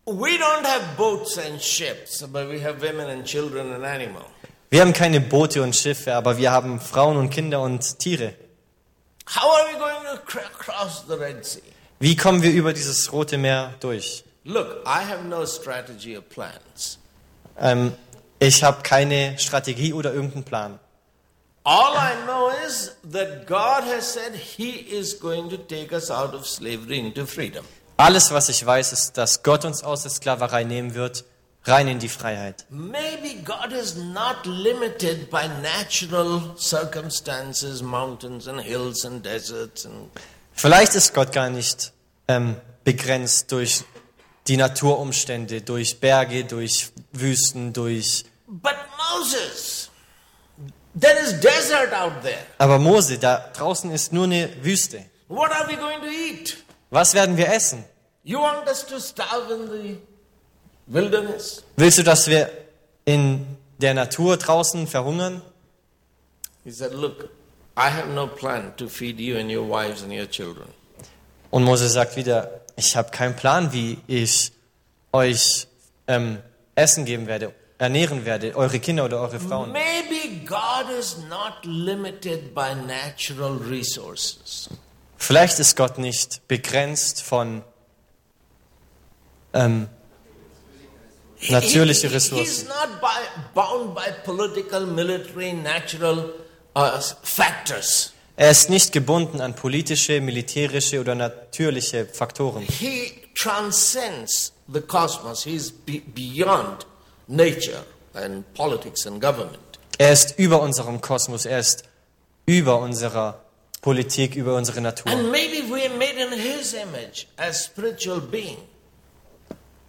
[0.06, 4.24] We don't have boats and ships, but we have women and children and animals.
[4.70, 8.34] Wir haben keine Boote und Schiffe, aber wir haben Frauen und Kinder und Tiere.
[9.34, 11.62] How are we going to cr- cross the Red Sea?
[12.00, 14.24] Wie kommen wir über dieses rote Meer durch?
[14.48, 16.98] Look, I have no strategy or plans.
[17.61, 17.92] Ähm,
[18.38, 20.78] ich habe keine Strategie oder irgendeinen Plan.
[21.64, 26.32] All I know is that God has said He is going to take us out
[26.32, 27.66] of slavery into freedom.
[27.98, 31.26] Alles, was ich weiß, ist, dass Gott uns aus der Sklaverei nehmen wird,
[31.64, 32.64] rein in die Freiheit.
[32.70, 40.11] Maybe God is not limited by natural circumstances, mountains and hills and deserts and
[40.54, 41.92] Vielleicht ist Gott gar nicht
[42.28, 43.84] ähm, begrenzt durch
[44.48, 48.24] die Naturumstände, durch Berge, durch Wüsten, durch...
[48.46, 48.76] But
[49.12, 49.90] Moses,
[50.98, 52.38] there is desert out there.
[52.58, 55.04] Aber Mose, da draußen ist nur eine Wüste.
[55.28, 56.56] What are we going to eat?
[56.90, 57.84] Was werden wir essen?
[58.24, 59.98] You want us to starve in the
[60.87, 61.62] wilderness?
[61.76, 62.50] Willst du, dass wir
[63.04, 63.46] in
[63.78, 65.42] der Natur draußen verhungern?
[66.64, 67.28] He said, Look,
[67.76, 70.68] I have no plan to feed you and your wives and your children.
[71.50, 74.52] Und Mose sagt wieder, ich habe keinen Plan, wie ich
[75.12, 75.66] euch
[76.06, 76.38] ähm,
[76.74, 79.72] Essen geben werde, ernähren werde, eure Kinder oder eure Frauen.
[79.72, 84.68] Maybe God is not limited by natural resources.
[85.16, 87.62] Vielleicht ist Gott nicht begrenzt von
[89.52, 89.88] ähm,
[91.48, 92.68] natürliche He- he- He's Ressourcen.
[92.68, 93.16] not by,
[93.54, 96.32] bound by political, military, natural
[96.76, 98.12] uh, factors.
[98.40, 102.62] Er ist nicht gebunden an politische, militärische oder natürliche Faktoren.
[102.62, 105.42] He transcends the cosmos.
[105.42, 106.87] He's be- beyond
[107.27, 107.83] nature
[108.14, 109.59] and politics and government.
[109.98, 111.83] Er ist über unserem Kosmos, er ist
[112.46, 113.42] über unserer
[113.81, 115.11] Politik, über unsere Natur.
[115.11, 118.59] And maybe we're made in His image as spiritual being.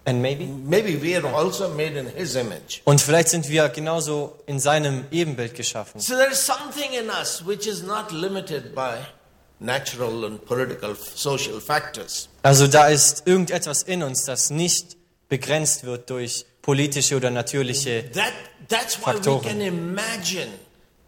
[0.09, 0.45] And maybe?
[0.45, 2.81] Maybe we are also made in His image.
[2.83, 6.01] Und vielleicht sind wir genauso in seinem Ebenbild geschaffen.
[6.01, 8.97] So there is something in us which is not limited by
[9.59, 12.27] natural and political, social factors.
[12.41, 18.09] Also da ist irgendetwas in uns, das nicht begrenzt wird durch politische oder natürliche.
[18.13, 18.33] That,
[18.67, 19.43] that's why we Faktoren.
[19.43, 20.49] can imagine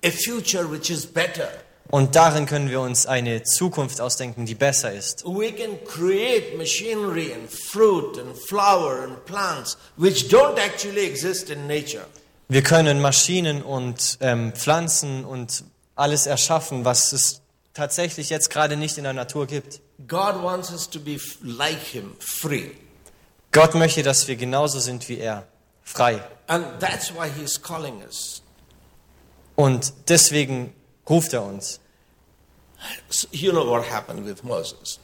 [0.04, 1.50] a future which is better.
[1.92, 5.26] Und darin können wir uns eine Zukunft ausdenken, die besser ist.
[5.26, 11.68] We can create machinery and fruit and flower and plants which don't actually exist in
[11.68, 12.06] nature.
[12.48, 17.42] Wir können Maschinen und ähm, Pflanzen und alles erschaffen, was es
[17.74, 19.82] tatsächlich jetzt gerade nicht in der Natur gibt.
[20.08, 20.42] Gott
[23.76, 25.46] möchte, dass wir genauso sind wie er,
[25.84, 26.22] frei.
[26.48, 28.42] And that's why He's calling us.
[29.56, 30.74] Und deswegen
[31.10, 31.81] ruft er uns.
[33.32, 35.00] You know what happened with Moses.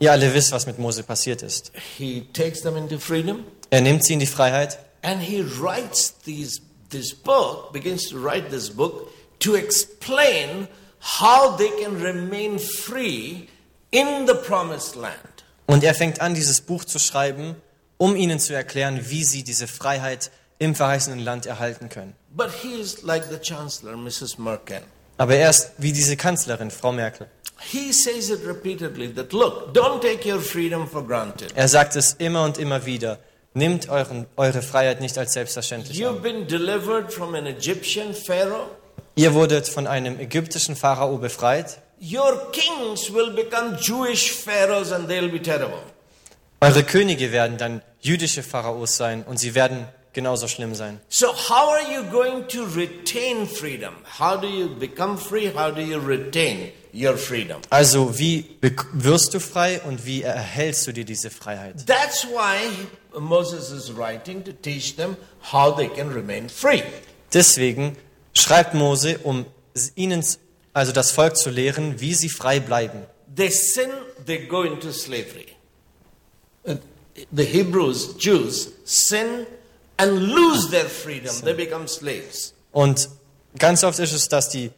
[0.00, 1.72] Ihr alle wisst, was mit Mose passiert ist.
[1.96, 6.60] He takes them into freedom Er nimmt sie in die Freiheit and he writes these,
[6.90, 10.68] this book, begins to write this book to explain
[11.00, 13.48] how they can remain free
[13.90, 15.44] in the promised land.
[15.66, 17.56] und er fängt an, dieses Buch zu schreiben,
[17.98, 22.14] um ihnen zu erklären, wie sie diese Freiheit im verheißenen Land erhalten können.
[22.34, 24.38] But he is like the chancellor, Mrs.
[24.38, 24.82] Merkel.
[25.18, 27.26] Aber er ist wie diese Kanzlerin, Frau Merkel.
[27.60, 31.52] He says it repeatedly that look, don't take your freedom for granted.
[31.56, 33.18] Er sagt es immer und immer wieder.
[33.54, 36.22] Nimmt euren, eure Freiheit nicht als selbstverständlich You've an.
[36.22, 38.68] been delivered from an Egyptian Pharaoh.
[39.16, 41.78] Ihr wurdet von einem ägyptischen Pharao befreit.
[42.00, 45.80] Your kings will become Jewish pharaohs and they'll be terrible.
[46.60, 51.00] Eure Könige werden dann jüdische Pharaos sein und sie werden genauso schlimm sein.
[51.08, 53.94] So, how are you going to retain freedom?
[54.18, 55.52] How do you become free?
[55.54, 57.60] How do you retain your freedom?
[57.70, 58.44] Also wie
[58.92, 61.86] wirst du frei und wie erhältst du dir diese Freiheit?
[61.86, 62.70] That's why
[63.18, 65.16] Moses is writing to teach them
[65.52, 66.82] how they can remain free.
[67.32, 67.96] Deswegen
[68.34, 69.46] schreibt Mose, um
[69.94, 70.24] ihnen,
[70.72, 73.02] also das Volk zu lehren, wie sie frei bleiben.
[73.34, 73.90] They sin,
[74.26, 75.46] they go into slavery.
[76.64, 76.76] Uh,
[77.32, 79.46] The Hebrews, Jews, sin
[79.98, 81.34] and lose their freedom.
[81.44, 82.54] They become slaves.
[82.72, 83.08] Und
[83.58, 84.70] ganz oft ist es, dass die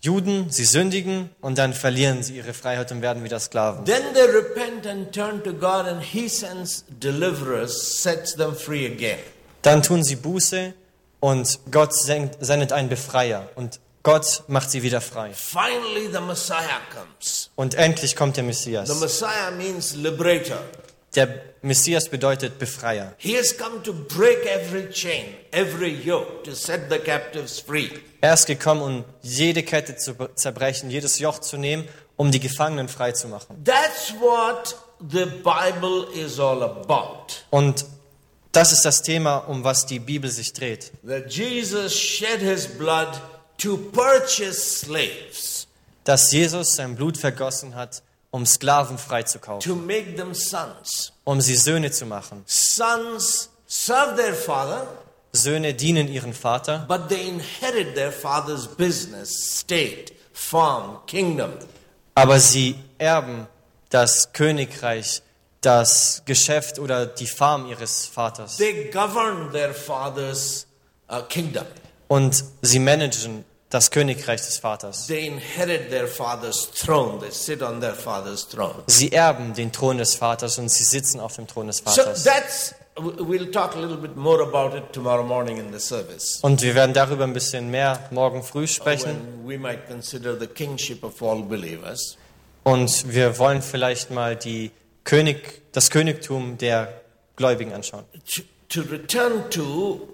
[0.00, 3.86] Juden, sie sündigen und dann verlieren sie ihre Freiheit und werden wieder Sklaven.
[3.86, 9.18] Then they repent and turn to God, and He sends deliverers, sets them free again.
[9.62, 10.74] Dann tun sie Buße
[11.20, 15.32] und Gott sendet einen Befreier und Gott macht sie wieder frei.
[15.32, 17.48] Finally, the Messiah comes.
[17.54, 19.00] Und endlich kommt der The Messias.
[19.00, 20.58] Messiah means liberator.
[21.14, 21.28] Der
[21.62, 23.14] Messias bedeutet Befreier.
[23.18, 27.90] He has come to break every chain, every yoke, to set the captives free.
[28.20, 32.88] Er ist gekommen, um jede Kette zu zerbrechen, jedes Joch zu nehmen, um die Gefangenen
[32.88, 33.62] frei zu machen.
[33.64, 37.44] That's what the Bible is all about.
[37.50, 37.84] Und
[38.52, 40.92] das ist das Thema, um was die Bibel sich dreht.
[41.06, 43.20] That Jesus shed his blood
[43.58, 45.66] to purchase slaves,
[46.04, 48.02] Dass Jesus sein Blut vergossen hat,
[48.34, 51.12] um Sklaven freizukaufen, to make them sons.
[51.22, 52.42] um sie Söhne zu machen.
[52.46, 54.88] Sons serve their father,
[55.32, 61.52] Söhne dienen ihren Vater, but they inherit their father's business, state, farm, kingdom.
[62.16, 63.46] aber sie erben
[63.90, 65.22] das Königreich,
[65.60, 68.56] das Geschäft oder die Farm ihres Vaters.
[68.56, 70.66] They govern their father's
[71.08, 71.66] uh, kingdom.
[72.08, 73.44] Und sie managen
[73.74, 75.08] das Königreich des Vaters.
[75.08, 77.18] They inherit their father's throne.
[77.18, 78.84] They sit on their father's throne.
[78.86, 82.22] Sie erben den Thron des Vaters und sie sitzen auf dem Thron des So Vaters.
[82.22, 86.38] that's, we'll talk a little bit more about it tomorrow morning in the service.
[86.42, 89.16] Und wir werden darüber ein bisschen mehr morgen früh sprechen.
[89.44, 92.16] When we might consider the kingship of all believers.
[92.62, 94.70] Und wir wollen vielleicht mal die
[95.02, 97.00] König, das Königtum der
[97.34, 98.04] Gläubigen anschauen.
[98.36, 100.08] To, to return to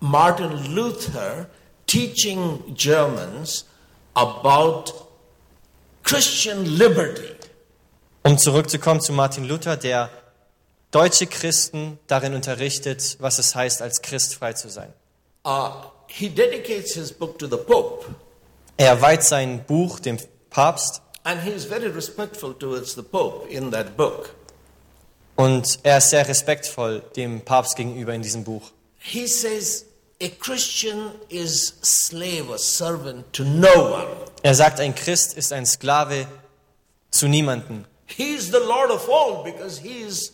[0.00, 1.46] Martin Luther
[1.88, 3.64] teaching Germans
[4.14, 4.92] about
[6.04, 7.34] Christian liberty.
[8.22, 10.10] Um zurückzukommen zu Martin Luther, der
[10.90, 14.92] deutsche Christen darin unterrichtet, was es heißt, als Christ frei zu sein.
[15.44, 15.70] Uh,
[16.06, 18.06] he dedicates his book to the Pope,
[18.76, 20.18] Er weiht sein Buch dem
[20.50, 24.30] Papst and he is very respectful towards the Pope in that book.
[25.36, 28.70] und er ist sehr respektvoll dem Papst gegenüber in diesem Buch.
[28.98, 29.84] He says
[30.20, 34.06] a Christian is slave or servant to no one.
[34.42, 36.26] Er sagt, ein Christ ist ein Sklave
[37.10, 37.84] zu niemanden.
[38.06, 40.32] He is the Lord of all because he is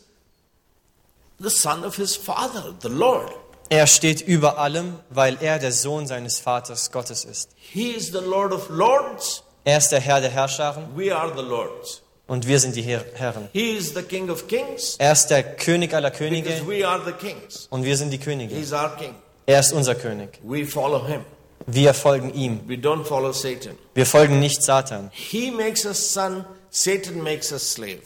[1.40, 3.30] the son of his father, the Lord.
[3.70, 7.50] Er steht über allem, weil er der Sohn seines Vaters Gottes ist.
[7.56, 9.42] He is the Lord of lords.
[9.64, 12.02] Er ist der Herr der Herrscharen We are the lords.
[12.26, 13.48] und wir sind die Her Herren.
[13.52, 17.02] He is the King of kings Er ist der König aller because Könige we are
[17.04, 17.66] the kings.
[17.70, 18.54] und wir sind die Könige.
[18.54, 19.14] He's our king.
[19.46, 20.40] Er ist unser König.
[20.42, 21.24] We follow him.
[21.66, 22.60] Wir folgen ihm.
[22.68, 23.78] We don't follow Satan.
[23.94, 25.10] Wir folgen nicht Satan.
[25.12, 28.02] He makes us son, Satan makes us slave.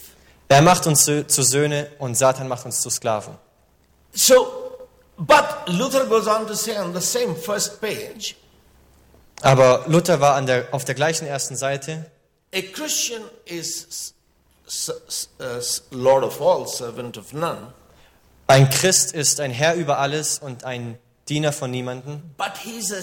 [0.48, 3.34] Er macht uns zu, zu Söhne und Satan macht uns zu Sklaven.
[4.12, 4.78] So,
[5.18, 8.34] but Luther goes on to say on the same first page,
[9.42, 12.10] Aber Luther war der, auf der gleichen ersten Seite.
[12.54, 14.14] a Christian is
[15.90, 17.72] Lord of all, servant of none,
[18.46, 20.98] Ein Christ ist ein Herr über alles und ein
[21.28, 22.22] Diener von niemanden.
[22.36, 23.02] but he's a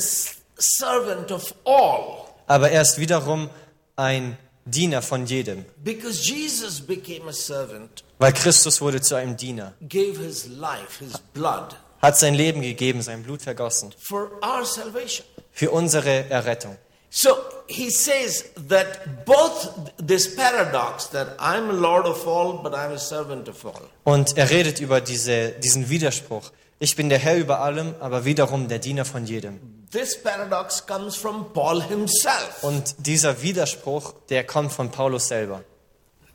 [0.57, 2.25] servant of all.
[2.47, 3.49] Aber er ist wiederum
[3.95, 5.65] ein Diener von jedem.
[5.83, 9.73] Because Jesus became a servant, Weil Christus wurde zu einem Diener.
[9.81, 13.93] gave his life, his blood, Hat sein Leben gegeben, sein Blut vergossen.
[13.99, 15.25] for our salvation.
[15.51, 16.77] Für unsere Errettung.
[17.09, 17.29] So
[17.67, 19.69] he says that both
[20.05, 23.81] this paradox that I'm Lord of all, but I'm a servant of all.
[24.03, 26.51] Und er redet über diese, diesen Widerspruch.
[26.77, 29.59] Ich bin der Herr über allem, aber wiederum der Diener von jedem.
[29.91, 32.63] This paradox comes from Paul himself.
[32.63, 35.63] Und dieser Widerspruch, der kommt von Paulus selber.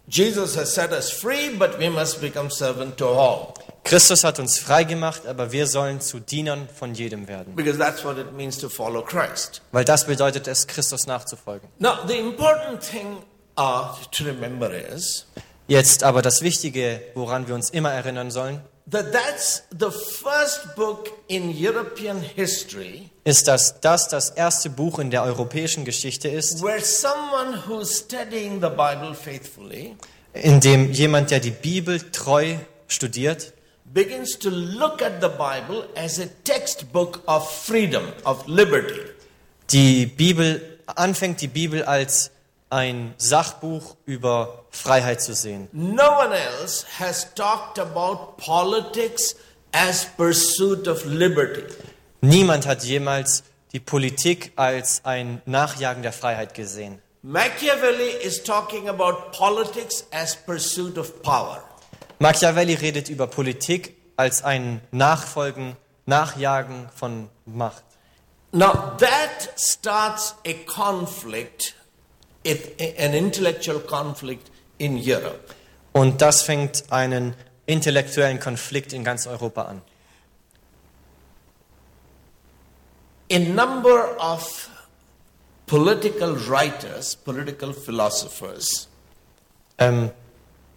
[0.09, 3.55] Jesus has set us free, but we must become servant to all.
[3.85, 7.55] Christus hat uns frei gemacht, aber wir sollen zu Dienern von jedem werden.
[7.55, 9.61] Because that's what it means to follow Christ.
[9.72, 11.68] Weil das bedeutet es, Christus nachzufolgen.
[11.79, 13.18] Now, the important thing
[13.59, 15.26] uh, to remember is
[15.70, 21.11] Jetzt aber das Wichtige, woran wir uns immer erinnern sollen, that that's the first book
[21.29, 26.81] in European history ist, dass das das erste Buch in der europäischen Geschichte ist, where
[26.81, 29.96] someone who's studying the Bible faithfully
[30.33, 32.57] in dem jemand, der die Bibel treu
[32.88, 33.53] studiert,
[33.85, 39.00] begins to look at the Bible as a textbook of freedom, of liberty.
[39.70, 42.31] die Bibel anfängt, die Bibel als
[42.70, 45.68] ein Sachbuch über Freiheit zu sehen.
[45.72, 49.37] No one else has talked about politics
[49.72, 51.64] as pursuit of liberty.
[52.22, 57.00] Niemand hat jemals die Politik als ein Nachjagen der Freiheit gesehen.
[57.22, 61.62] Machiavelli is talking about politics as pursuit of power.
[62.18, 67.85] Machiavelli redet über Politik als ein Nachfolgen, Nachjagen von Macht.
[68.52, 71.74] Now that starts a conflict,
[72.46, 75.40] an intellectual conflict in Europe.
[75.92, 77.35] Und das fängt einen
[77.66, 79.83] intellektuellen Konflikt in ganz Europa an.
[83.33, 84.68] A number of
[85.66, 88.88] political writers, political philosophers,
[89.79, 90.11] Ähm,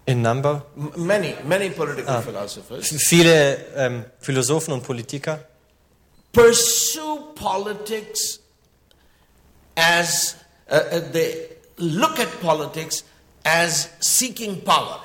[0.05, 0.65] in Number.
[0.95, 5.39] many, many political philosophers, Viele ähm, Philosophen und Politiker
[6.31, 8.39] pursue politics
[9.75, 10.35] as
[10.69, 13.03] uh, uh, they look at politics
[13.43, 14.99] as seeking power.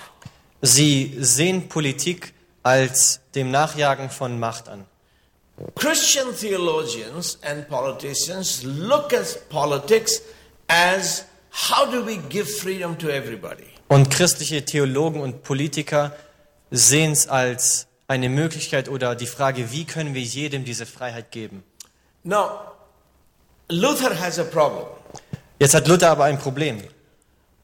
[0.63, 4.85] Sie sehen Politik als dem Nachjagen von Macht an.
[5.75, 10.23] Christian theologians and politicians look at politics
[10.69, 13.67] as how do we give freedom to everybody?
[13.89, 16.15] Und christliche Theologen und Politiker
[16.71, 21.65] sehen es als eine Möglichkeit oder die Frage, wie können wir jedem diese Freiheit geben?
[22.23, 22.61] Now,
[23.69, 24.87] Luther has a problem
[25.59, 26.83] Jetzt hat Luther aber ein Problem,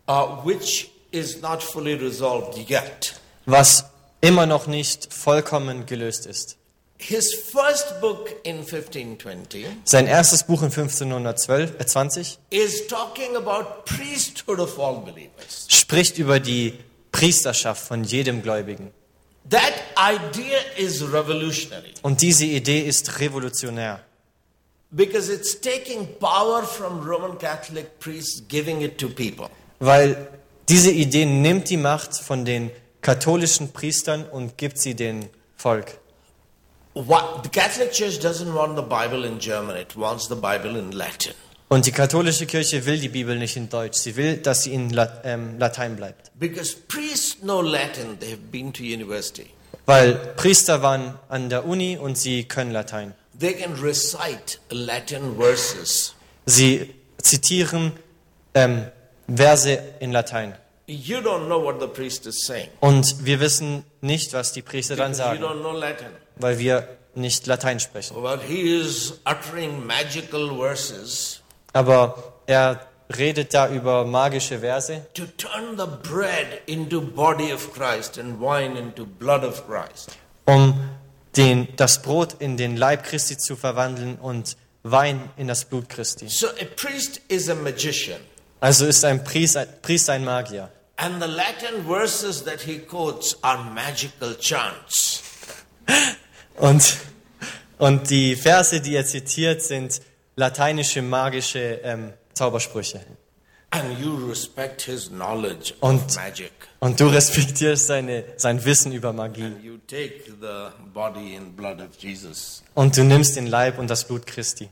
[0.08, 0.12] uh,
[0.44, 3.14] which is not fully resolved yet.
[3.46, 3.84] was
[4.20, 6.56] immer noch nicht vollkommen gelöst ist.
[6.96, 13.84] His first book in 1520 Sein erstes Buch in 1512, äh 20 is talking about
[13.84, 15.66] priesthood of all believers.
[15.68, 16.78] spricht über die
[17.12, 18.92] Priesterschaft von jedem Gläubigen.
[19.50, 24.00] That idea is revolutionary Und diese Idee ist revolutionär,
[24.94, 29.48] because it's taking power from Roman Catholic priests, giving it to people.
[29.80, 30.28] weil
[30.68, 32.70] diese Idee nimmt die Macht von den
[33.02, 35.98] katholischen Priestern und gibt sie dem Volk.
[36.94, 40.92] What, the Catholic Church doesn't want the Bible in German, it wants the Bible in
[40.92, 41.34] Latin.
[41.68, 44.90] Und die katholische Kirche will die Bibel nicht in Deutsch, sie will, dass sie in
[44.90, 46.30] La ähm, Latein bleibt.
[46.38, 49.46] Because priests know Latin, they have been to university.
[49.86, 53.14] Weil Priester waren an der Uni und sie können Latein.
[53.44, 56.14] They can recite Latin verses.
[56.46, 57.92] Sie zitieren
[58.54, 58.86] ähm,
[59.28, 60.54] Verse in Latein.
[60.86, 64.96] You don't know what the priest is saying Und wir wissen nicht, was die Priester
[64.96, 66.06] dann sagen, don't know Latin.
[66.36, 68.14] weil wir nicht Latein sprechen.
[68.14, 71.42] But he is uttering magical verses
[71.74, 72.80] Aber er
[73.14, 78.74] redet da über magische Verse, to turn the bread into body of Christ and wine
[78.78, 80.16] into blood of Christ.
[80.46, 80.74] um
[81.36, 86.28] den, das Brot in den Leib Christi zu verwandeln und Wein in das Blut Christi.
[86.28, 88.20] So a priest is a magician.
[88.60, 90.70] Also ist ein Priester, Priester ein Magier.
[90.96, 95.22] And the Latin verses that he quotes are magical chants.
[96.56, 96.96] Und,
[97.78, 100.00] und die Verse, die er zitiert, sind
[100.36, 103.00] lateinische magische ähm, Zaubersprüche.
[105.80, 106.18] Und-.
[106.80, 109.44] Und du respektierst seine, sein Wissen über Magie.
[109.44, 112.62] And you take the body and blood of Jesus.
[112.74, 114.68] Und du nimmst den Leib und das Blut Christi.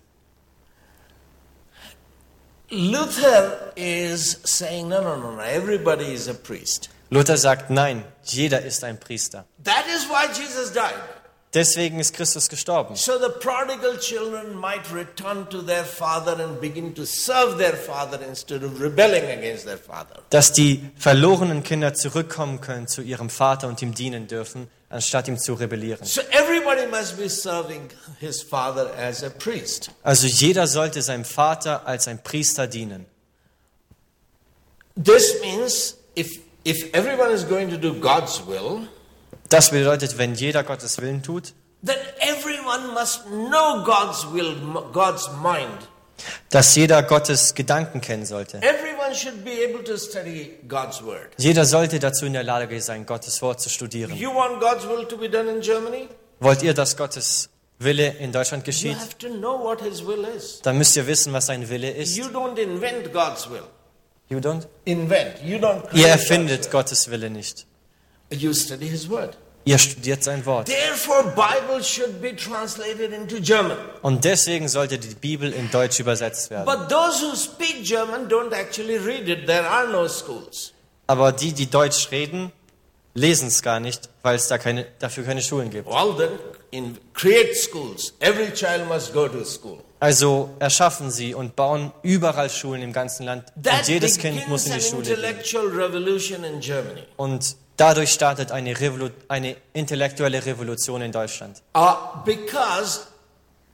[2.70, 6.88] Luther is saying, no, no, no, no, everybody is a priest.
[7.10, 9.44] Luther sagt, nein, jeder ist ein Priester.
[9.64, 10.94] That is why Jesus died.
[11.54, 12.96] Deswegen ist Christus gestorben.
[12.96, 18.18] So the prodigal children might return to their father and begin to serve their father
[18.26, 20.22] instead of rebelling against their father.
[20.30, 25.38] Dass die verlorenen Kinder zurückkommen können zu ihrem Vater und ihm dienen dürfen, anstatt ihm
[25.38, 26.06] zu rebellieren.
[26.06, 29.90] So everybody must be serving his father as a priest.
[30.02, 33.04] Also jeder sollte seinem Vater als ein Priester dienen.
[34.94, 38.88] This means if, if everyone is going to do God's will,
[39.52, 41.52] Das bedeutet, wenn jeder Gottes Willen tut,
[41.84, 44.56] then everyone must know God's will,
[44.92, 45.88] God's mind.
[46.50, 48.58] dass jeder Gottes Gedanken kennen sollte.
[48.62, 51.28] Everyone should be able to study God's word.
[51.36, 54.14] Jeder sollte dazu in der Lage sein, Gottes Wort zu studieren.
[54.16, 56.08] You want God's will to be done in Germany?
[56.40, 58.96] Wollt ihr, dass Gottes Wille in Deutschland You geschieht?
[58.96, 60.60] have to know what his will is.
[60.62, 62.16] Dann müsst ihr wissen, was sein Wille ist.
[62.16, 63.64] You don't invent God's will.
[64.28, 64.66] You don't?
[64.84, 65.42] Invent.
[65.44, 66.70] You don't create Ihr God's erfindet will.
[66.70, 67.66] Gottes Wille nicht.
[68.32, 69.36] You study his word.
[69.64, 70.66] Ihr studiert sein Wort.
[70.66, 73.76] Therefore, Bible should be translated into German.
[74.02, 76.64] Und deswegen sollte die Bibel in Deutsch übersetzt werden.
[76.64, 79.46] But those who speak German don't actually read it.
[79.46, 80.72] There are no schools.
[81.06, 82.50] Aber die, die Deutsch reden,
[83.14, 85.86] lesen es gar nicht, weil es da keine, dafür keine Schulen gibt.
[85.86, 86.38] Well, then,
[86.72, 88.14] in, create schools.
[88.18, 89.78] Every child must go to school.
[90.00, 93.44] Also erschaffen sie und bauen überall Schulen im ganzen Land.
[93.54, 95.12] Und jedes Kind muss in die Schule gehen.
[95.14, 97.04] intellectual revolution in Germany.
[97.16, 101.62] Und dadurch startet eine, Revolu eine intellektuelle Revolution in Deutschland.
[101.74, 103.00] Uh, because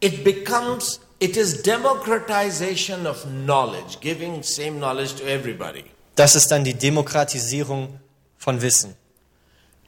[0.01, 5.85] it becomes, it is democratization of knowledge, giving same knowledge to everybody.
[6.17, 8.01] Das ist dann die Demokratisierung
[8.39, 8.97] von Wissen.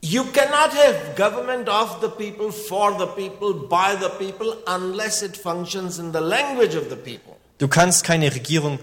[0.03, 5.37] You cannot have government of the people, for the people, by the people, unless it
[5.37, 7.37] functions in the language of the people.
[7.59, 8.79] Du kannst keine Regierung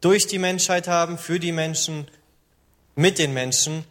[0.00, 2.08] durch die Menschheit haben, für die Menschen,
[2.94, 3.84] mit den Menschen,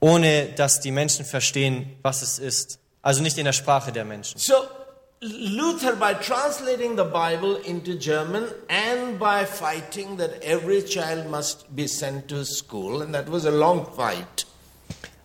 [0.00, 2.78] ohne dass die Menschen verstehen, was es ist.
[3.02, 4.38] Also nicht in der Sprache der Menschen.
[4.38, 4.54] So,
[5.20, 11.88] Luther, by translating the Bible into German and by fighting that every child must be
[11.88, 14.46] sent to school, and that was a long fight,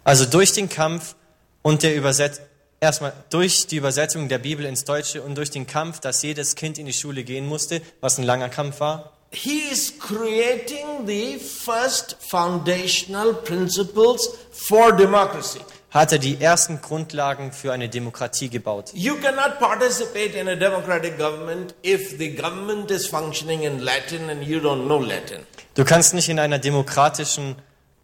[0.05, 1.15] Also durch den Kampf
[1.61, 2.45] und der Übersetzung,
[2.80, 6.78] erstmal durch die Übersetzung der Bibel ins Deutsche und durch den Kampf, dass jedes Kind
[6.78, 12.15] in die Schule gehen musste, was ein langer Kampf war, he is creating the first
[12.30, 15.59] foundational principles for democracy.
[15.91, 18.91] hat er die ersten Grundlagen für eine Demokratie gebaut.
[18.93, 24.43] You cannot participate in a democratic government if the government is functioning in Latin and
[24.43, 25.39] you don't know Latin.
[25.73, 27.55] Du kannst nicht in einer demokratischen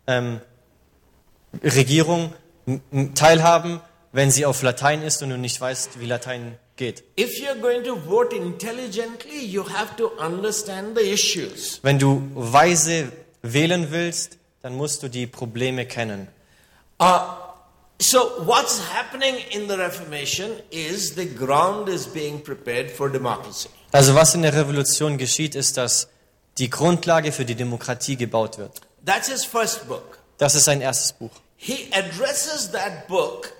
[0.07, 0.39] ähm,
[1.63, 2.33] Regierung
[3.13, 7.03] teilhaben, wenn sie auf Latein ist und du nicht weißt, wie Latein geht.
[7.17, 11.79] If you're going to vote intelligently, you have to understand the issues.
[11.83, 13.11] Wenn du weise
[13.41, 16.27] wählen willst, dann musst du die Probleme kennen.
[16.99, 17.45] Uh,
[18.01, 23.69] So, what's happening in the Reformation is the ground is being prepared for democracy.
[23.93, 26.09] Also was in der Revolution geschieht, ist, dass
[26.57, 28.81] die Grundlage für die Demokratie gebaut wird.
[29.05, 30.19] That's his first book.
[30.37, 31.31] Das ist sein erstes Buch.
[31.55, 33.53] He addresses that book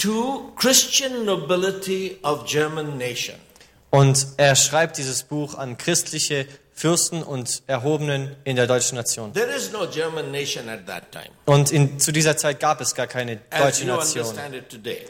[0.00, 3.36] to Christian nobility of German nation.
[3.90, 9.34] Und er schreibt dieses Buch an christliche Fürsten und Erhobenen in der deutschen Nation.
[9.34, 12.94] There is no German nation at that time, Und in, zu dieser Zeit gab es
[12.94, 14.34] gar keine deutsche Nation,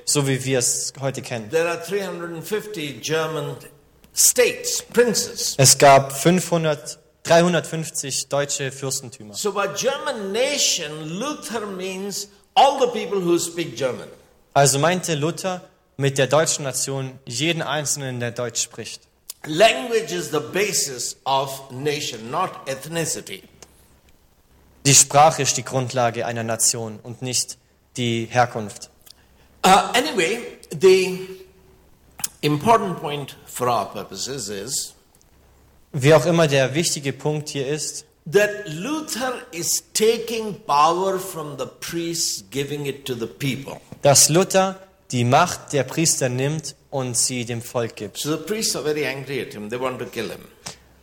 [0.04, 1.48] so wie wir es heute kennen.
[1.50, 3.54] There are 350 German
[4.12, 5.54] states, princes.
[5.58, 9.34] Es gab 500, 350 deutsche Fürstentümer.
[9.34, 14.08] So by German nation, Luther means all the people who speak German.
[14.52, 15.62] Also meinte Luther
[15.96, 19.02] mit der deutschen Nation jeden Einzelnen, der Deutsch spricht.
[19.46, 23.42] Language is the basis of nation, not ethnicity.
[24.84, 27.58] Die Sprache ist die Grundlage einer Nation und nicht
[27.96, 28.90] die Herkunft.
[29.64, 31.28] Uh, anyway, the
[32.40, 34.94] important point for our purposes is
[35.92, 41.66] Wie auch immer der wichtige Punkt hier ist, that Luther is taking power from the
[41.80, 43.80] priests, giving it to the people.
[44.02, 44.76] Dass Luther
[45.10, 48.18] die Macht der Priester nimmt und sie dem Volk gibt.
[48.18, 49.68] So the priests are very angry at him.
[49.70, 50.40] They want to kill him.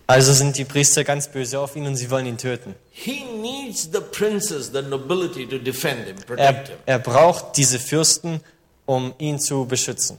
[0.09, 2.75] Also sind die Priester ganz böse auf ihn und sie wollen ihn töten.
[2.91, 7.77] He needs the princes, the nobility to defend him, Er, protect him, er braucht diese
[7.77, 8.39] Fürsten,
[8.85, 10.17] um ihn zu beschützen,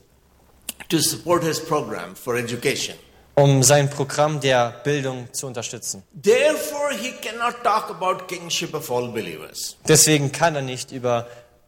[0.90, 2.96] to support his program for education.
[3.34, 6.02] um sein Programm der Bildung zu unterstützen.
[6.22, 9.76] Therefore, he cannot talk about kingship of all believers.
[9.88, 11.26] Deswegen kann er nicht über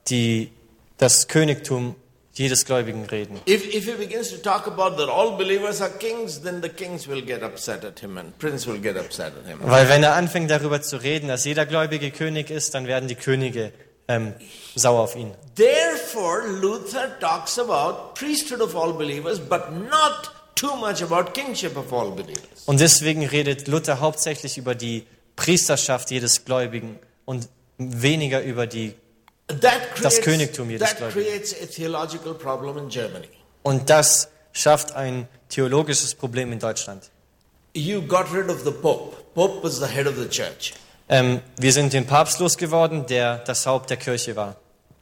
[0.09, 0.51] die,
[1.01, 1.97] das Königtum
[2.35, 3.41] jedes Gläubigen reden.
[3.47, 7.09] If, if he begins to talk about that all believers are kings, then the kings
[7.09, 9.59] will get upset at him and prince will get upset at him.
[9.63, 13.15] Weil wenn er anfängt darüber zu reden, dass jeder Gläubige König ist, dann werden die
[13.15, 13.73] Könige
[14.09, 14.35] ähm,
[14.75, 15.33] sauer auf ihn.
[15.57, 21.93] Therefore, Luther talks about priesthood of all believers, but not too much about kingship of
[21.93, 22.65] all believers.
[22.67, 25.05] Und deswegen redet Luther hauptsächlich über die
[25.37, 27.49] Priesterschaft jedes Gläubigen und
[27.79, 28.95] weniger über die.
[29.61, 31.13] That Das creates, Königtum jedes that Gläubigen.
[31.27, 33.29] creates a theological problem in Germany.
[33.63, 37.11] Und das schafft ein theologisches Problem in Deutschland.
[37.75, 39.17] You got rid of the Pope.
[39.35, 40.75] Pope was the head of the church.
[41.09, 44.57] Ähm, wir sind den Papst losgeworden, der das Haupt der Kirche war.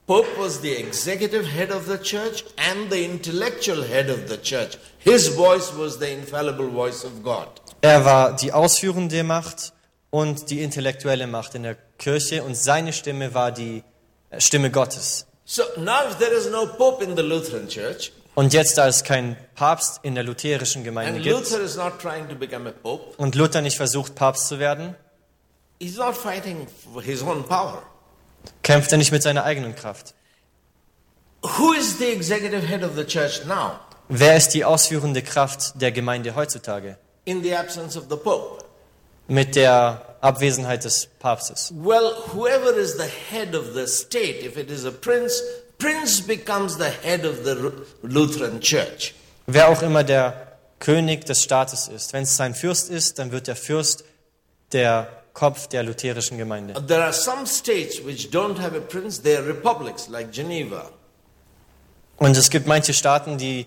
[0.07, 4.79] Pope was the executive head of the church and the intellectual head of the church.
[4.99, 7.49] His voice was the infallible voice of God.
[7.83, 9.73] Er war die ausführende Macht
[10.11, 13.83] und die intellektuelle Macht in der Kirche und seine Stimme war die
[14.37, 15.27] Stimme Gottes.
[15.45, 19.37] So now, there is no Pope in the Lutheran church, Und jetzt, da es keinen
[19.57, 21.49] Papst in der lutherischen Gemeinde gibt
[22.83, 24.95] Pope, und Luther nicht versucht, Papst zu werden,
[25.81, 27.83] he's not fighting for his own power.
[28.63, 30.15] kämpft er nicht mit seiner eigenen Kraft.
[31.43, 35.93] Who is the executive head of the church now Wer ist die ausführende Kraft der
[35.93, 36.97] Gemeinde heutzutage?
[37.25, 38.65] in the absence of the Pope?
[39.27, 41.73] Mit der Abwesenheit des Papstes.
[41.77, 45.43] Well, whoever is the head of the state, if it is a prince,
[45.79, 49.15] prince becomes the head of the Lutheran church.
[49.47, 52.13] Wer auch immer der König des Staates ist.
[52.13, 54.05] Wenn es sein Fürst ist, dann wird der Fürst
[54.73, 56.75] der Kopf der lutherischen Gemeinde.
[56.87, 60.91] There are some states which don't have a prince, they are republics like Geneva.
[62.17, 63.67] Und es gibt manche Staaten, die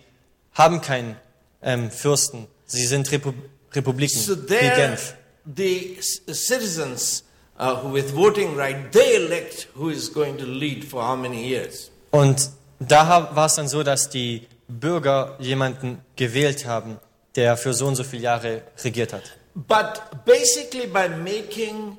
[0.53, 1.15] haben keinen
[1.61, 2.47] ähm, Fürsten.
[2.65, 3.33] Sie sind Repu
[3.73, 5.15] Republiken, So wie Genf.
[5.45, 7.23] The c- citizens
[7.59, 11.91] uh, with voting right, they elect who is going to lead for how many years.
[12.11, 16.97] Und da war es dann so, dass die Bürger jemanden gewählt haben,
[17.35, 19.23] der für so und so viele Jahre regiert hat.
[19.53, 21.97] But basically, by making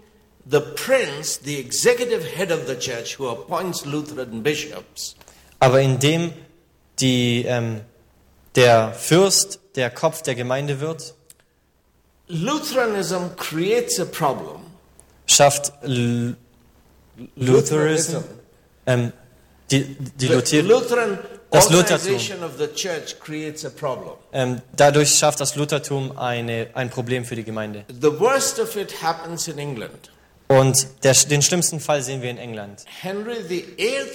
[0.51, 5.15] the prince the executive head of the church who appoints Lutheran bishops,
[5.61, 6.33] Aber indem
[6.99, 7.83] die, ähm,
[8.57, 11.15] der Fürst der Kopf der Gemeinde wird,
[12.33, 14.63] Lutheranism creates a problem.
[15.27, 16.35] schafft L
[17.37, 18.25] Lutheranism,
[18.87, 19.13] ähm,
[19.71, 19.85] die,
[20.17, 21.19] die The Luther Lutheran
[21.51, 22.15] Das Luthertum.
[22.15, 24.15] organization of the church creates a problem.
[24.33, 27.85] ähm, dadurch schafft das Luthertum eine, ein Problem für die Gemeinde.
[28.01, 30.11] The worst of it happens in England.
[30.49, 32.85] Und der, den schlimmsten Fall sehen wir in England.
[33.03, 34.07] Henry VIII,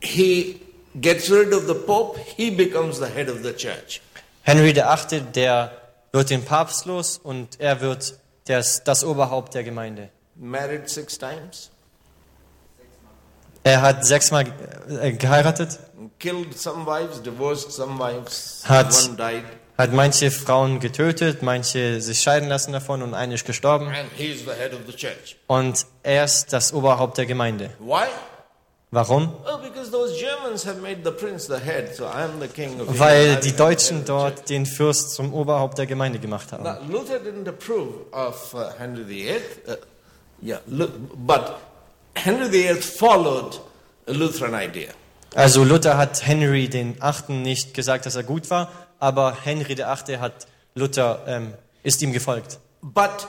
[0.00, 0.60] he
[1.00, 4.00] gets rid of the Pope, he becomes the head of the church.
[4.42, 5.70] Henry VIII., der
[6.12, 10.08] wird den Papst los und er wird das, das Oberhaupt der Gemeinde.
[10.36, 11.70] Married six times,
[13.64, 14.46] Er hat sechsmal
[14.88, 15.78] äh, geheiratet,
[16.18, 19.44] killed some wives, divorced some wives, Hat- one died,
[19.76, 23.88] hat manche Frauen getötet, manche sich scheiden lassen davon und eine ist gestorben.
[23.88, 25.36] and he's the head of the church.
[25.48, 27.70] Und er ist das Oberhaupt der Gemeinde.
[27.80, 28.06] Why?
[28.90, 29.34] Warum?
[29.44, 29.58] Oh,
[32.98, 36.64] Weil die Deutschen dort den Fürst zum Oberhaupt der Gemeinde gemacht haben.
[36.90, 39.74] Luther didn't approve of uh, Henry VIII, uh,
[40.42, 41.56] yeah, but
[42.14, 43.60] Henry VIII followed
[44.06, 44.88] a Lutheran idea.
[45.34, 49.90] Also Luther hat Henry den Achten nicht gesagt, dass er gut war, aber Henry der
[49.90, 52.58] Achte hat Luther ähm, ist ihm gefolgt.
[52.80, 53.26] But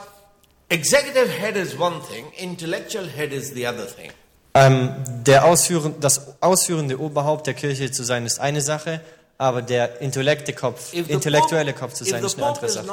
[0.70, 4.10] executive head is one thing, intellectual head is the other thing.
[4.54, 4.94] Ähm,
[5.24, 9.00] der Ausführen, das ausführende Oberhaupt der Kirche zu sein ist eine Sache,
[9.38, 12.86] aber der intellekte Kopf, intellektuelle Kopf zu sein ist eine andere Sache.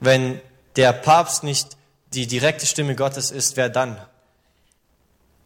[0.00, 0.40] Wenn
[0.76, 1.76] der Papst nicht
[2.14, 3.98] die direkte Stimme Gottes ist, wer dann?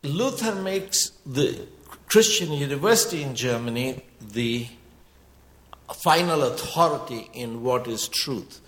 [0.03, 1.61] Luther makes the
[2.09, 4.03] Christian university in Germany
[4.35, 4.69] the
[6.03, 8.61] final authority in what is truth,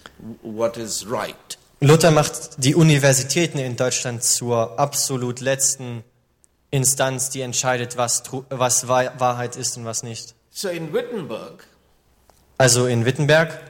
[0.43, 1.54] what is right.
[1.85, 6.03] Luther macht die Universitäten in Deutschland zur absolut letzten
[6.71, 10.35] Instanz, die entscheidet, was, was Wahr- Wahrheit ist und was nicht.
[10.51, 11.67] So in Wittenberg,
[12.59, 13.61] Also in Wittenberg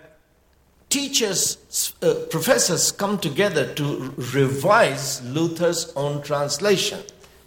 [0.91, 1.59] teachers,
[2.05, 7.01] uh, professors come together to revise Luther's own translation.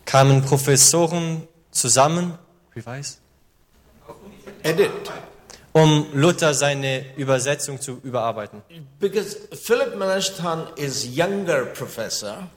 [0.06, 2.38] kamen Professoren zusammen,
[2.76, 3.18] Revise?
[4.64, 4.92] Edit.
[5.78, 8.62] Um Luther seine Übersetzung zu überarbeiten.
[9.00, 12.48] Because Philip Melanchthon is younger professor,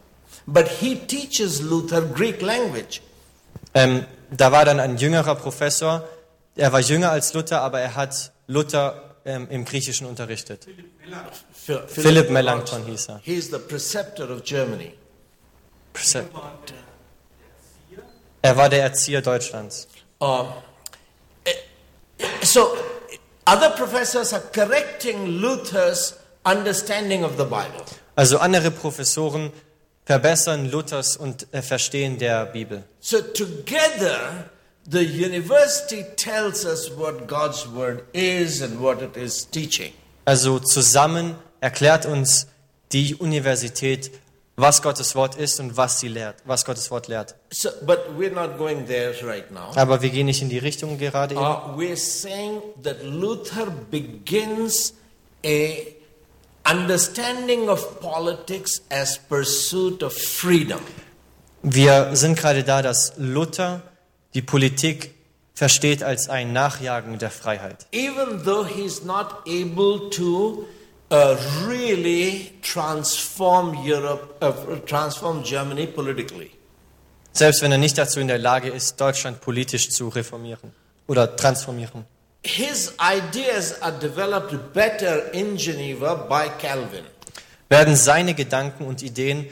[0.46, 3.02] but he teaches Luther Greek language.
[3.74, 6.08] Ähm, da war dann ein jüngerer Professor,
[6.56, 10.66] er war jünger als Luther, aber er hat Luther ähm, im Griechischen unterrichtet.
[11.52, 13.20] Phil- Philipp Melanchthon hieß er.
[13.22, 14.94] He is the preceptor of Germany.
[15.92, 16.24] Prece-
[18.42, 19.86] Er war der Erzieher Deutschlands.
[21.44, 21.52] Eh,
[22.42, 22.68] so,
[23.50, 27.84] other professors are correcting Luther's understanding of the Bible.
[28.16, 29.52] Also andere Professoren
[30.04, 32.82] verbessern Luthers und äh, Verstehen der Bibel.
[33.00, 34.50] So, together,
[34.90, 39.92] the university tells us what God's word is and what it is teaching.
[40.24, 42.46] Also zusammen erklärt uns
[42.92, 44.10] die Universität,
[44.60, 47.34] was Gottes Wort ist und was sie lehrt, was Gottes Wort lehrt.
[47.50, 49.72] So, but we're not going there right now.
[49.76, 51.44] Aber wir gehen nicht in die Richtung gerade eben.
[51.44, 54.94] Uh, we're saying that Luther begins
[55.44, 55.86] a
[56.70, 60.80] understanding of politics as pursuit of freedom.
[61.62, 63.82] Wir sind gerade da, dass Luther
[64.34, 65.14] die Politik
[65.54, 67.86] versteht als ein Nachjagen der Freiheit.
[67.92, 70.64] Even though he's not able to
[71.10, 71.36] uh,
[71.66, 76.50] really transform Europe, uh, transform Germany politically.
[77.32, 80.72] Selbst wenn er nicht dazu in der Lage ist, Deutschland politisch zu reformieren
[81.06, 82.04] oder transformieren.
[82.42, 87.04] His ideas are developed better in Geneva by Calvin.
[87.68, 89.46] Werden seine Gedanken und Ideen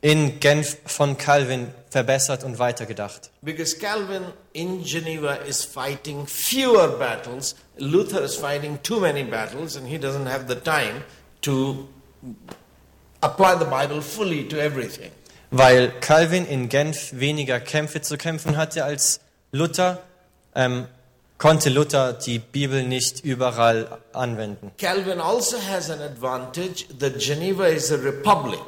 [0.00, 3.30] in Genf von Calvin verbessert und weitergedacht.
[3.40, 9.86] Because Calvin in Geneva is fighting fewer battles, Luther is fighting too many battles, and
[9.86, 11.04] he doesn't have the time
[11.42, 11.86] to
[13.20, 15.12] apply the Bible fully to everything.
[15.52, 19.20] Weil Calvin in Genf weniger Kämpfe zu kämpfen hatte als
[19.52, 20.02] Luther,
[20.56, 20.88] ähm,
[21.38, 24.72] konnte Luther die Bibel nicht überall anwenden.
[24.78, 28.58] Calvin also has an advantage that Geneva is a republic.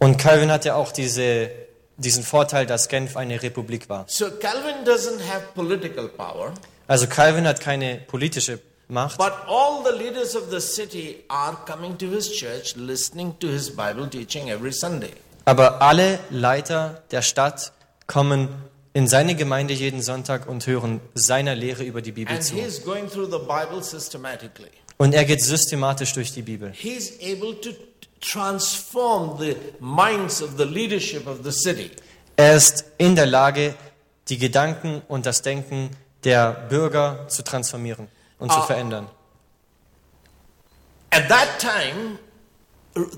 [0.00, 1.50] Und Calvin hatte auch diese,
[1.98, 4.04] diesen Vorteil, dass Genf eine Republik war.
[4.08, 6.52] So Calvin doesn't have political power,
[6.88, 11.98] Also Calvin hat keine politische Macht, but all the leaders of the city are coming
[11.98, 15.10] to his church, listening to his Bible teaching every Sunday.
[15.44, 17.72] aber alle Leiter der Stadt
[18.06, 18.48] kommen
[18.92, 22.54] in seine Gemeinde jeden Sonntag und hören seiner Lehre über die Bibel And zu.
[22.54, 24.70] he is going through the Bible systematically.
[24.98, 26.70] Und er geht systematisch durch die Bibel.
[26.72, 27.70] He's able to
[28.20, 31.90] transform the minds of the leadership of the city.
[32.36, 33.74] Er ist in der Lage,
[34.28, 35.90] die Gedanken und das Denken
[36.24, 38.08] der Bürger zu transformieren
[38.38, 38.62] und zu Ah.
[38.66, 39.08] verändern.
[41.10, 42.18] At that time,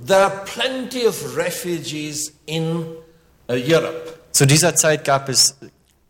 [0.07, 2.85] there are plenty of refugees in
[3.49, 4.15] uh, Europe.
[4.33, 5.57] Zu dieser Zeit gab es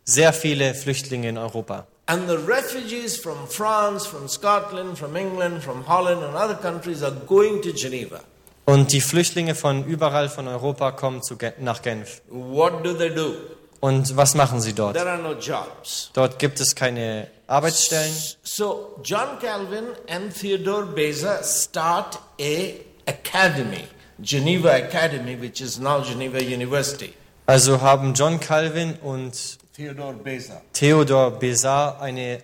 [0.05, 1.87] sehr viele Flüchtlinge in Europa.
[2.07, 7.15] And the refugees from France, from Scotland, from England, from Holland, and other countries are
[7.27, 8.21] going to Geneva.
[8.69, 12.21] Und die Flüchtlinge von überall von Europa kommen zu nach Genf.
[12.29, 13.33] What do they do?
[13.79, 14.95] Und was machen sie dort?
[14.95, 16.11] There are no jobs.
[16.13, 18.13] Dort gibt es keine Arbeitsstellen.
[18.43, 22.75] So John Calvin and Theodore Beza start a
[23.07, 23.87] academy,
[24.19, 27.15] Geneva Academy, which is now Geneva University.
[27.47, 30.61] Also haben John Calvin und Theodore Beza.
[30.73, 32.43] Theodor Besar eine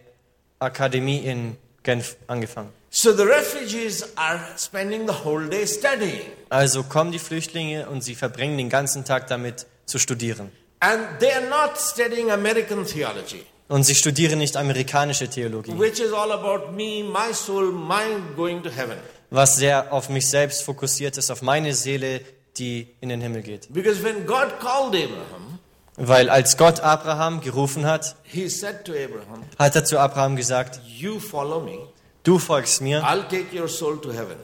[0.57, 2.74] Akademie in Genf angefangen.
[2.97, 6.31] So the refugees are spending the whole day studying.
[6.49, 10.49] Also kommen die Flüchtlinge und sie verbringen den ganzen Tag damit, zu studieren.
[10.79, 16.13] And they are not studying American theology, Und sie studieren nicht amerikanische Theologie, which is
[16.13, 18.95] all about me, my soul, my going to heaven.
[19.29, 22.21] was sehr auf mich selbst fokussiert ist, auf meine Seele,
[22.55, 23.67] die in den Himmel geht.
[23.73, 25.59] Because when God called Abraham,
[25.97, 30.79] Weil als Gott Abraham gerufen hat, he said to Abraham, hat er zu Abraham gesagt,
[30.87, 31.79] You follow me,
[32.25, 34.37] du folgst mir I'll take your soul to heaven.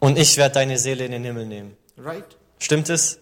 [0.00, 1.76] und ich werde deine Seele in den Himmel nehmen.
[1.96, 2.24] Right?
[2.58, 3.20] Stimmt es?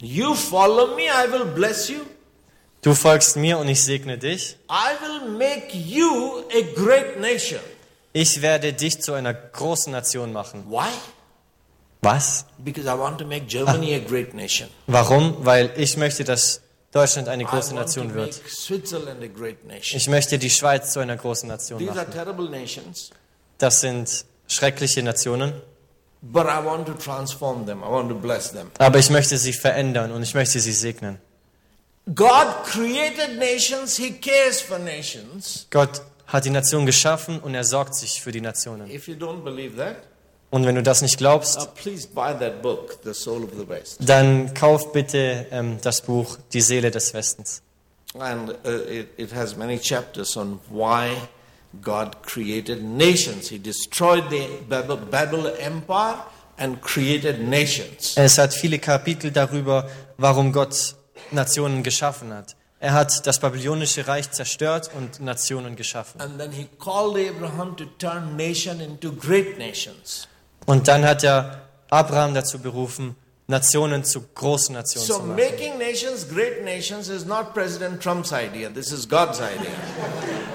[0.00, 2.00] You follow me, I will bless you.
[2.82, 4.56] Du folgst mir und ich segne dich.
[4.70, 7.60] I will make you a great nation.
[8.14, 10.64] Ich werde dich zu einer großen Nation machen.
[10.68, 10.88] Why?
[12.00, 12.46] Was?
[12.58, 14.70] Because I want to make Germany a great nation.
[14.86, 15.36] Warum?
[15.44, 16.62] Weil ich möchte, dass
[16.92, 18.40] Deutschland eine große Nation wird.
[19.92, 22.06] Ich möchte die Schweiz zu einer großen Nation machen.
[23.58, 25.52] Das sind schreckliche Nationen,
[28.78, 31.18] aber ich möchte sie verändern und ich möchte sie segnen.
[35.70, 38.88] Gott hat die Nation geschaffen und er sorgt sich für die Nationen.
[40.50, 41.58] Und wenn du das nicht uh, glaubst,
[42.62, 42.98] book,
[43.68, 43.98] West.
[44.00, 47.62] dann kauf bitte ähm, das Buch Die Seele des Westens.
[48.18, 51.10] And uh, it, it has many chapters on why
[51.80, 53.48] God created nations.
[53.48, 56.16] He destroyed the Babel, Babel Empire
[56.58, 58.16] and created nations.
[58.16, 59.88] Es hat viele Kapitel darüber,
[60.18, 60.96] warum Gott
[61.30, 62.56] Nationen geschaffen hat.
[62.80, 66.20] Er hat das babylonische Reich zerstört und Nationen geschaffen.
[66.20, 70.26] And then he called Abraham to turn nation into great nations.
[70.70, 73.16] Und dann hat er Abraham dazu berufen,
[73.48, 75.34] Nationen zu großen Nationen So zu machen.
[75.34, 78.70] making nations great nations is not President Trump's idea.
[78.70, 79.72] This is God's idea.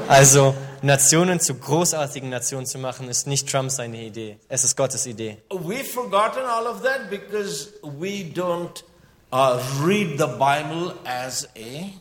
[0.08, 4.38] Also Nationen zu großartigen Nationen zu machen, ist nicht Trumps seine Idee.
[4.48, 5.38] Es ist Gottes Idee.
[5.50, 8.86] We've forgotten all of that because we don't
[9.34, 11.92] uh, read the Bible as a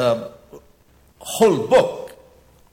[0.00, 0.28] uh,
[1.20, 2.12] whole book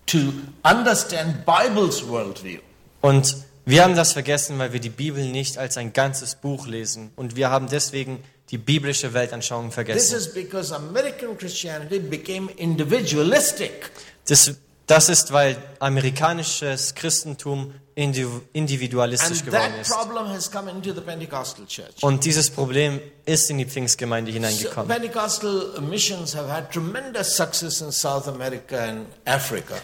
[0.05, 0.31] to
[0.63, 2.59] understand Bible's worldview.
[3.01, 7.11] Und wir haben das vergessen, weil wir die Bibel nicht als ein ganzes Buch lesen.
[7.15, 10.17] Und wir haben deswegen die biblische Weltanschauung This vergessen.
[10.17, 13.91] is because American Christianity became individualistic.
[14.27, 14.53] Das,
[14.87, 19.91] das ist, weil amerikanisches Christentum indiv- individualistisch And geworden ist.
[19.91, 22.01] problem has come into the Pentecostal church.
[22.01, 24.87] Und dieses Problem ist in die Pfingstgemeinde So hineingekommen.
[24.87, 29.75] Pentecostal missions have had tremendous success in South America and Africa.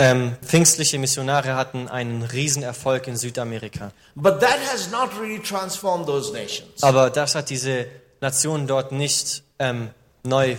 [0.00, 3.90] Ähm, pfingstliche Missionare hatten einen Riesenerfolg in Südamerika.
[4.14, 6.82] But that has not really transformed those nations.
[6.82, 7.86] Aber das hat diese
[8.20, 9.90] Nationen dort nicht ähm,
[10.22, 10.56] neu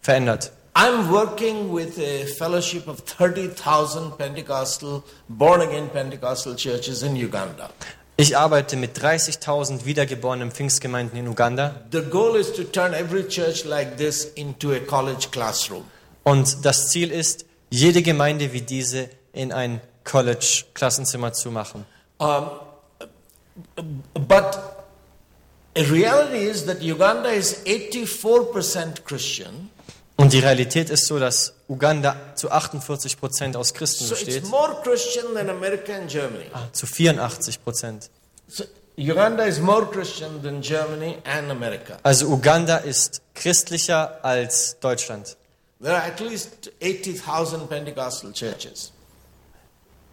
[0.00, 0.52] verändert.
[0.74, 7.70] I'm working with a fellowship of 30,000 Pentecostal, born again Pentecostal churches in Uganda.
[8.16, 11.82] Ich arbeite mit 30.000 wiedergeborenen Pfingstgemeinden in Uganda.
[11.92, 15.84] The goal is to turn every church like this into a college classroom.
[16.22, 17.44] Und das Ziel ist,
[17.74, 21.84] jede Gemeinde wie diese in ein College-Klassenzimmer zu machen.
[22.18, 22.50] Um,
[24.14, 24.58] but
[25.76, 29.70] reality is that Uganda is 84% Christian.
[30.16, 34.76] Und die Realität ist so, dass Uganda zu 48 Prozent aus Christen besteht, it's more
[34.84, 36.44] Christian than America and Germany.
[36.70, 38.10] zu 84 Prozent.
[38.46, 38.64] So
[38.96, 41.98] Uganda is more Christian than Germany and America.
[42.04, 45.36] Also Uganda ist christlicher als Deutschland.
[45.80, 48.92] There are at least 80,000 Pentecostal churches,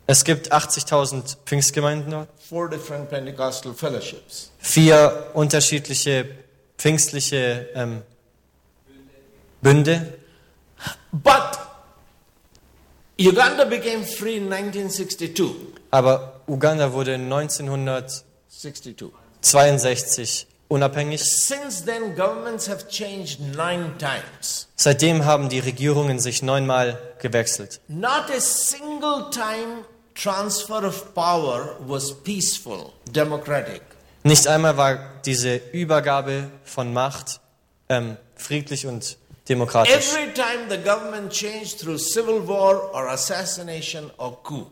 [0.07, 4.51] Es gibt 80.000 Pfingstgemeinden dort, four different Pentecostal fellowships.
[4.59, 6.25] vier unterschiedliche
[6.77, 8.01] pfingstliche ähm,
[9.61, 10.17] Bünde.
[11.11, 11.59] But
[13.19, 15.51] Uganda became free in 1962.
[15.91, 18.95] Aber Uganda wurde 1962
[19.41, 20.47] 62.
[20.71, 21.21] unabhängig.
[21.23, 24.67] Since then, governments have changed nine times.
[24.75, 27.81] Seitdem haben die Regierungen sich neunmal gewechselt.
[27.87, 33.81] Not a single time transfer of power was peaceful, democratic.
[34.23, 37.39] Nicht einmal war diese Übergabe von Macht
[37.89, 39.17] ähm, friedlich und
[39.49, 40.13] demokratisch.
[40.13, 44.67] Every time the government changed through civil war or assassination or coup.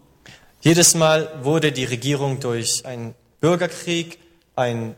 [0.62, 4.20] Jedes Mal wurde die Regierung durch einen Bürgerkrieg,
[4.56, 4.95] ein,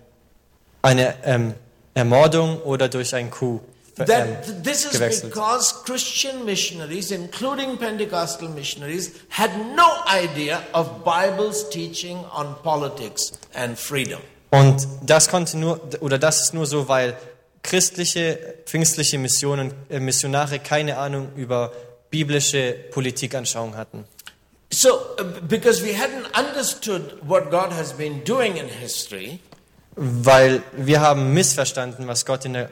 [0.81, 1.53] eine ähm,
[1.93, 3.61] Ermordung oder durch einen Coup
[3.99, 5.33] ähm, That this is gewechselt.
[5.33, 13.77] because Christian missionaries, including Pentecostal missionaries, had no idea of Bible's teaching on politics and
[13.77, 14.21] freedom.
[14.51, 17.15] Und das konnte nur oder das ist nur so, weil
[17.63, 21.71] christliche, pfingstliche Missionen, äh, Missionare keine Ahnung über
[22.09, 24.05] biblische Politikanschauung hatten.
[24.73, 29.39] So, uh, because we hadn't understood what God has been doing in history,
[29.95, 32.69] Weil wir haben missverstanden, was Gott in der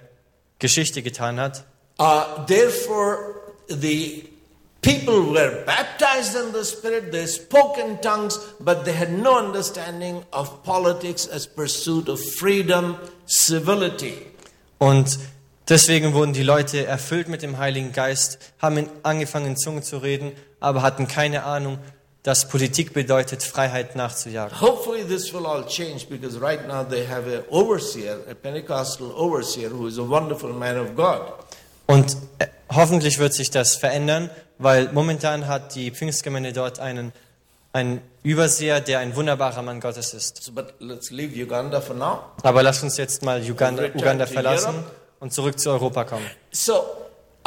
[0.60, 1.64] Geschichte getan hat.
[2.00, 3.36] uh, therefore
[3.68, 4.24] the
[4.82, 10.24] people were baptized in the Spirit, they spoke in tongues, but they had no understanding
[10.32, 12.98] of politics as pursuit of freedom,
[13.28, 14.26] civility.
[14.78, 15.20] Und
[15.68, 20.32] deswegen wurden die Leute erfüllt mit dem Heiligen Geist, haben angefangen in Zungen zu reden,
[20.62, 21.78] aber hatten keine Ahnung,
[22.24, 24.60] dass Politik bedeutet, Freiheit nachzujagen.
[24.60, 29.70] Hopefully, this will all change because right now they have a overseer, a Pentecostal overseer,
[29.72, 31.22] who is a wonderful man of God.
[31.88, 37.14] Und äh, hoffentlich wird sich das verändern, weil momentan hat die Pfingstgemeinde dort einen,
[37.72, 40.44] einen Überseher, der ein wunderbarer Mann Gottes ist.
[40.44, 42.20] So, but let's leave Uganda for now.
[42.44, 44.92] Aber lasst uns jetzt mal Uganda, Uganda verlassen Europe.
[45.22, 46.26] und zurück zu Europa kommen.
[46.52, 46.84] So,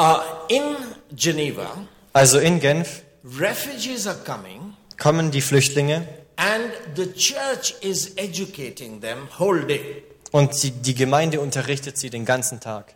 [0.00, 0.16] uh,
[0.48, 0.76] in
[1.14, 1.76] Geneva,
[2.14, 4.61] Also in Genf refugees are coming,
[5.02, 10.04] kommen die Flüchtlinge and the church is educating them whole day.
[10.30, 12.94] und die, die Gemeinde unterrichtet sie den ganzen Tag.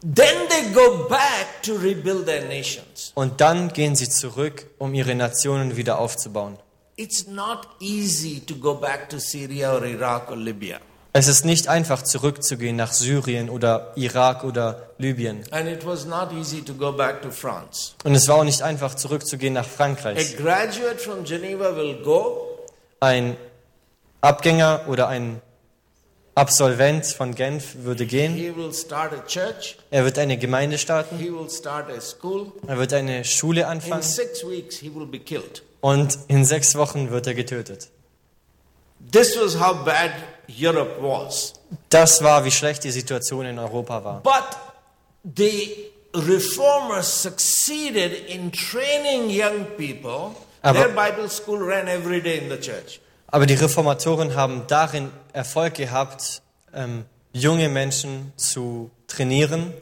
[0.00, 3.10] Then they go back to rebuild their nations.
[3.14, 6.56] Und dann gehen sie zurück, um ihre Nationen wieder aufzubauen.
[6.96, 10.80] It's not easy to go back to Syria or Iraq or Libya.
[11.14, 15.42] Es ist nicht einfach zurückzugehen nach Syrien oder Irak oder Libyen.
[15.50, 17.92] And it was not easy to go back to France.
[18.04, 20.36] Und es war auch nicht einfach zurückzugehen nach A Frankreich.
[20.36, 22.46] graduate from Geneva will go,
[23.00, 23.36] Ein
[24.20, 25.40] Abgänger oder ein
[26.34, 28.34] Absolvent von Genf würde gehen.
[28.34, 31.18] he will start a church, Er wird eine Gemeinde starten.
[31.18, 32.52] he will start a school.
[32.66, 34.02] Er wird eine Schule In anfangen.
[34.02, 35.62] six weeks, he will be killed.
[35.80, 37.88] Und in sechs Wochen wird er getötet.
[39.12, 40.10] This was how bad
[40.48, 41.54] Europe was.
[41.90, 44.20] Das war, wie schlecht die Situation in Europa war.
[44.22, 44.56] But
[45.36, 50.34] the reformers succeeded in training young people.
[50.62, 53.00] Aber- Their Bible school ran every day in the church.
[53.28, 56.42] Aber die Reformatoren haben darin Erfolg gehabt,
[56.74, 59.74] ähm, junge Menschen zu trainieren.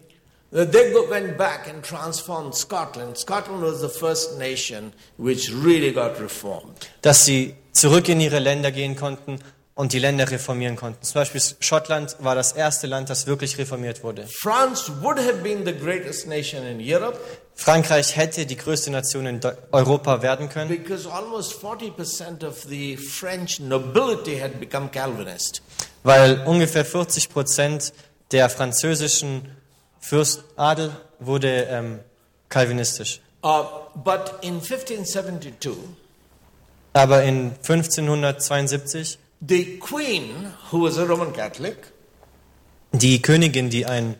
[0.52, 3.16] Uh, They went back and transformed Scotland.
[3.18, 6.76] Scotland was the first nation which really got reformed.
[7.02, 9.38] dass sie zurück in ihre Länder gehen konnten
[9.76, 11.04] und die Länder reformieren konnten.
[11.04, 14.26] Zum Beispiel Schottland war das erste Land, das wirklich reformiert wurde.
[14.26, 17.20] France would have been the greatest nation in Europe
[17.58, 19.40] Frankreich hätte die größte Nation in
[19.72, 25.62] Europa werden können, because almost 40% of the French nobility had become Calvinist.
[26.02, 27.94] weil ungefähr 40 Prozent
[28.30, 29.56] der französischen
[30.00, 32.00] Fürstadel wurde ähm,
[32.50, 33.20] kalvinistisch.
[33.42, 33.64] Uh,
[33.94, 35.72] but in 1572,
[36.92, 41.76] Aber in 1572 the queen, who was a Roman Catholic,
[42.92, 44.16] die Königin, die ein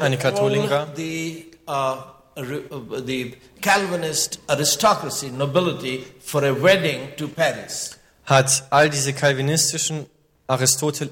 [0.00, 0.86] Eine Katholin war.
[0.94, 1.96] the, uh,
[2.36, 7.96] uh, the Calvinist aristocracy, nobility, for a wedding to Paris.
[8.24, 10.06] hat all diese kalvinistischen,
[10.48, 11.10] Aristotel,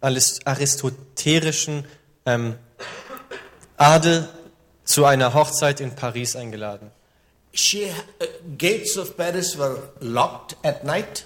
[0.00, 1.84] aristoterischen
[2.26, 2.56] ähm,
[3.76, 4.28] Adel
[4.84, 6.90] zu einer Hochzeit in Paris eingeladen.
[7.54, 8.26] She, uh,
[8.58, 11.24] gates of Paris were locked at night.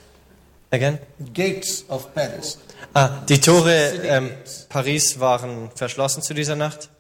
[0.77, 0.99] Again?
[1.33, 2.59] Gates of Paris.
[2.93, 4.31] Ah, die Tore ähm.
[4.69, 6.91] Paris waren verschlossen zu dieser Nacht.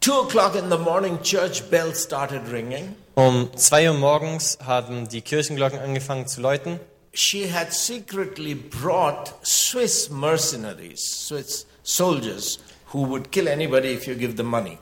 [0.00, 2.94] Two o'clock in the morning, church bells started ringing.
[3.14, 6.80] Um zwei Uhr morgens haben die Kirchenglocken angefangen zu läuten.
[7.12, 12.58] She had secretly brought Swiss mercenaries, Swiss soldiers,
[12.92, 14.78] who would kill anybody if you give them money.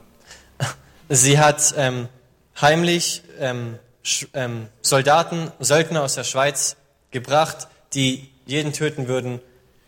[1.08, 2.08] Sie hat ähm,
[2.60, 3.78] heimlich ähm,
[4.34, 6.76] ähm, Soldaten, Söldner aus der Schweiz
[7.10, 9.40] gebracht, die jeden töten würden,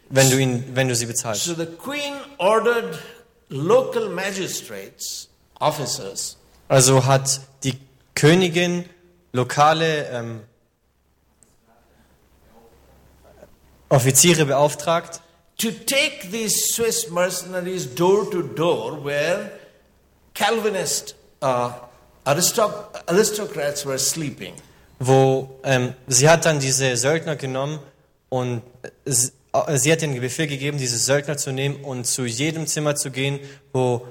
[0.08, 1.44] wenn du, ihn, wenn du sie bezahlst.
[1.44, 2.98] So the queen ordered
[3.48, 5.28] local magistrates,
[5.60, 6.36] officers,
[6.68, 7.78] Also hat die
[8.14, 8.84] Königin
[9.32, 10.40] lokale ähm,
[13.88, 15.20] Offiziere beauftragt,
[15.58, 19.50] to take these Swiss mercenaries door to door where
[20.32, 21.72] Calvinist uh,
[22.24, 24.54] aristoc- aristocrats were sleeping.
[25.01, 27.80] Wo ähm, sie hat dann diese Söldner genommen
[28.28, 32.26] und äh, sie, äh, sie hat den Befehl gegeben, diese Söldner zu nehmen und zu
[32.26, 33.40] jedem Zimmer zu gehen,
[33.72, 34.07] wo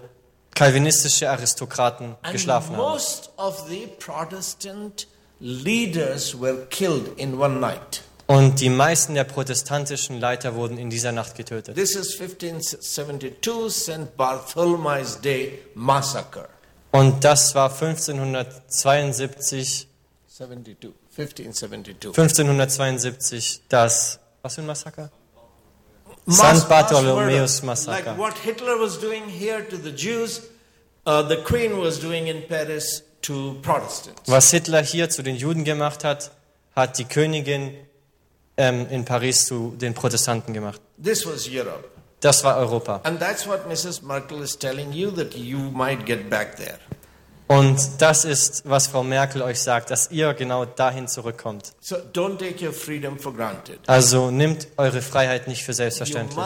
[0.56, 2.82] kalvinistische Aristokraten And geschlafen haben.
[2.82, 5.08] most of the Protestant
[5.40, 8.02] leaders were killed in one night.
[8.26, 11.76] Und die meisten der protestantischen Leiter wurden in dieser Nacht getötet.
[11.76, 14.16] This is 1572 St.
[14.18, 16.48] Bartholomew's Day massacre.
[16.92, 19.88] Und das war 1572,
[20.40, 22.18] 72, 1572.
[22.18, 25.12] 1572 das, was für ein Massaker?
[26.26, 27.48] Mass murder.
[27.64, 28.12] Massaker.
[28.12, 30.44] Like what Hitler was doing here to the Jews,
[31.06, 34.22] uh, the Queen was doing in Paris to Protestants.
[34.28, 36.32] Was Hitler hier zu den Juden gemacht hat,
[36.74, 37.74] hat die Königin
[38.56, 40.80] ähm, in Paris zu den Protestanten gemacht.
[41.04, 41.84] This was Europe.
[42.22, 43.02] Das war Europa.
[43.04, 44.04] And that's what Mrs.
[44.04, 46.80] Merkel is telling you that you might get back there.
[47.50, 51.74] Und das ist, was Frau Merkel euch sagt, dass ihr genau dahin zurückkommt.
[51.82, 53.80] So don't take your freedom for granted.
[53.88, 56.38] Also nimmt eure Freiheit nicht für selbstverständlich.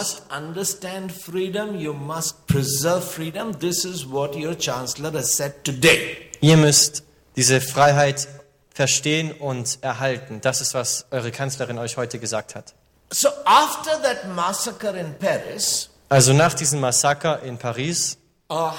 [6.40, 7.04] Ihr müsst
[7.36, 8.28] diese Freiheit
[8.74, 10.40] verstehen und erhalten.
[10.40, 12.74] Das ist, was eure Kanzlerin euch heute gesagt hat.
[13.12, 18.18] So after that massacre in Paris, Also nach diesem Massaker in Paris
[18.50, 18.70] uh,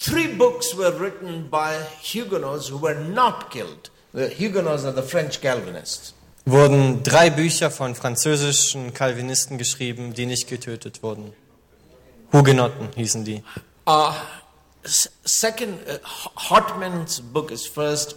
[0.00, 3.90] three books were written by Huguenots who were not killed.
[4.12, 6.14] The Huguenots are the French Calvinists.
[6.46, 11.32] wurden drei Bücher von französischen Calvinisten geschrieben, die nicht getötet wurden.
[12.32, 13.42] Hugenotten hießen die.
[13.86, 14.12] Uh,
[15.24, 15.98] second, uh,
[16.36, 18.16] Hartman's book is first.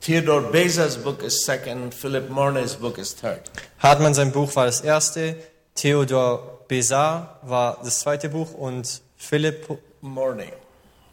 [0.00, 1.94] Theodore Beza's book is second.
[1.94, 3.40] Philip Mornay's book is third.
[3.78, 5.36] Hartmann sein Buch war das erste,
[5.74, 10.52] Theodor Besar war das zweite Buch und Philipp Morning.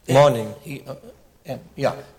[0.07, 0.95] Morning He, uh,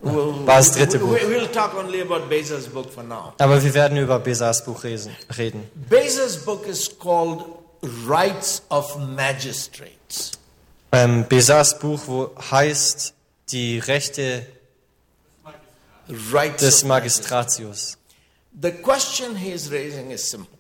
[0.01, 1.11] War das dritte Buch.
[1.13, 3.35] we- We'll talk only about Beza's book for now.
[3.39, 5.71] Aber wir werden über Besars Buch reden.
[5.89, 7.45] Beza's book is called
[8.07, 10.33] Rights of Magistrates.
[10.93, 13.13] Ähm, Besars Buch wo heißt
[13.51, 14.47] die Rechte
[16.33, 17.99] Rights des Magistratius.
[18.61, 20.57] The question he is raising is simple.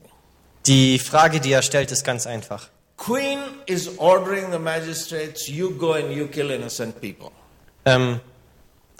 [0.66, 2.68] Die Frage, die er stellt, ist ganz einfach.
[2.98, 7.30] Queen is ordering the magistrates, you go and you kill innocent people.
[7.86, 8.20] Ähm,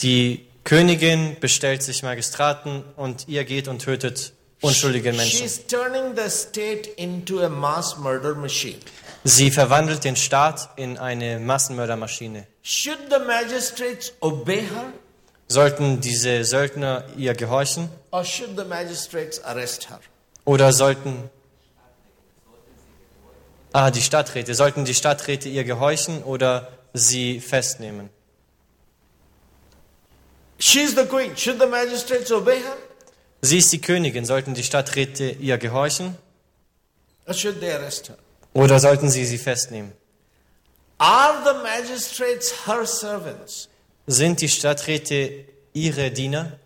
[0.01, 4.33] die Königin bestellt sich Magistraten und ihr geht und tötet
[4.63, 5.39] unschuldige Menschen.
[5.41, 8.79] She's turning the state into a mass murder machine.
[9.25, 12.47] Sie verwandelt den Staat in eine Massenmördermaschine.
[12.63, 14.93] Should the magistrates obey her
[15.49, 19.99] Sollten diese Söldner ihr gehorchen or should the magistrates arrest her?
[20.45, 21.31] oder sollten
[23.73, 24.55] Ah, die Stadträte.
[24.55, 28.11] Sollten die Stadträte ihr gehorchen oder sie festnehmen?
[30.59, 31.37] She's the queen.
[31.37, 32.77] Should the magistrates obey her
[33.41, 34.25] Sie ist die Königin.
[34.25, 36.17] Sollten die Stadträte ihr gehorchen
[37.29, 38.17] or should they arrest her?
[38.55, 39.93] oder sollten sie sie festnehmen?
[40.99, 43.69] Are the magistrates her servants?
[44.07, 45.45] Sind die Stadträte
[45.75, 46.59] ihre Diener?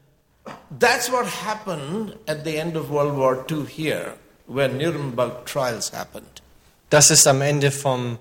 [0.79, 4.15] That's what happened at the end of World War II here,
[4.47, 6.42] when Nuremberg trials happened.
[6.93, 8.19] Das ist am Ende vom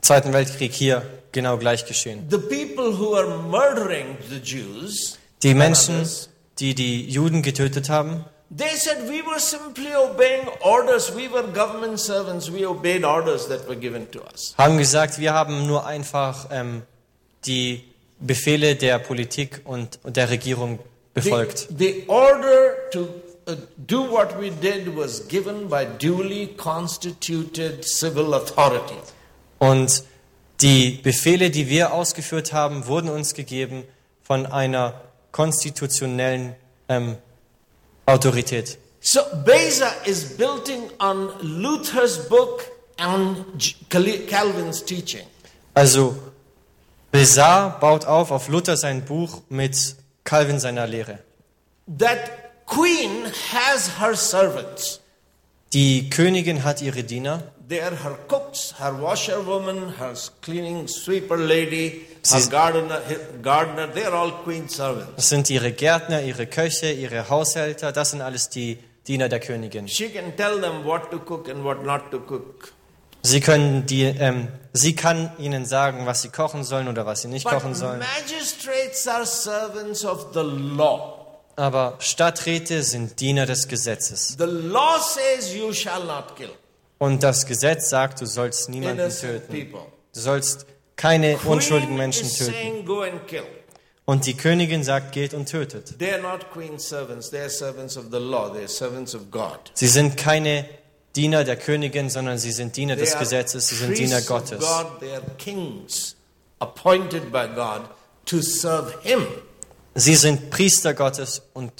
[0.00, 2.26] Zweiten Weltkrieg hier genau gleich geschehen.
[2.28, 6.04] The people who are murdering the Jews, Die Menschen,
[6.58, 11.14] die die Juden getötet haben, they said we were simply obeying orders.
[11.14, 12.52] We were government servants.
[12.52, 14.56] We obeyed orders that were given to us.
[14.58, 16.82] haben gesagt, wir haben nur einfach ähm,
[17.44, 17.84] die
[18.18, 20.80] Befehle der Politik und, der Regierung
[21.14, 21.68] The, befolgt.
[21.78, 23.06] the order to
[23.86, 28.96] do what we did was given by duly constituted civil authority.
[29.58, 30.02] Und
[30.60, 33.84] die Befehle, die wir ausgeführt haben, wurden uns gegeben
[34.22, 35.00] von einer
[35.32, 36.56] konstitutionellen
[36.88, 37.16] ähm,
[38.06, 38.78] Autorität.
[39.00, 42.64] So Beza is building on Luther's book
[42.98, 43.44] and
[43.90, 45.26] Calvin's teaching.
[45.74, 46.16] Also
[47.12, 51.20] Besar baut auf auf Luther sein Buch mit Calvin seiner Lehre.
[51.98, 55.00] That queen has her servants.
[55.72, 62.06] Die Königin hat ihre Diener, They are her cooks, her washerwoman, her cleaning sweeper lady,
[62.30, 63.88] her gardener, her gardener.
[63.92, 65.12] They are all queen servants.
[65.16, 69.88] das sind ihre Gärtner, ihre Köche, ihre Haushälter, das sind alles die Diener der Königin.
[69.88, 72.72] She can tell them what to cook and what not to cook.
[73.22, 77.28] Sie können die, ähm, sie kann ihnen sagen, was sie kochen sollen oder was sie
[77.28, 77.98] nicht But kochen sollen.
[77.98, 81.15] magistrates are servants of the law.
[81.56, 84.36] Aber Stadträte sind Diener des Gesetzes.
[84.38, 86.50] The law says you shall not kill
[86.98, 89.52] Und das Gesetz sagt, du sollst niemanden innocent töten.
[89.52, 89.86] people.
[90.14, 92.52] Du sollst keine unschuldigen Queen Menschen is töten.
[92.52, 93.42] saying go and kill.
[94.04, 95.98] Und die Königin sagt, geht und tötet.
[95.98, 97.30] They are not queen's servants.
[97.30, 98.50] They are servants of the law.
[98.50, 99.58] They are servants of God.
[99.74, 100.64] Sie sind keine
[101.16, 104.62] Diener der Königin, sondern sie sind Diener des Gesetzes, sie sind Diener Gottes.
[109.96, 111.72] Sie sind Priester Gottes und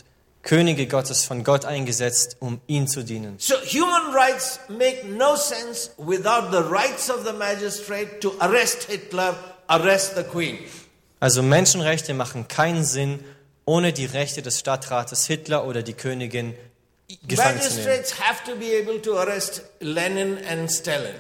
[0.43, 3.35] Könige Gottes von Gott eingesetzt, um ihm zu dienen.
[3.39, 9.35] So human rights make no sense without the rights of the magistrate to arrest Hitler,
[9.67, 10.59] arrest the queen.
[11.21, 13.21] Also Menschenrechte machen keinen Sinn
[13.65, 16.55] ohne die Rechte des Stadtrates Hitler oder die Königin
[17.27, 18.05] gefangen zu nehmen.
[18.21, 21.15] Have to be able to arrest Lenin and Stalin.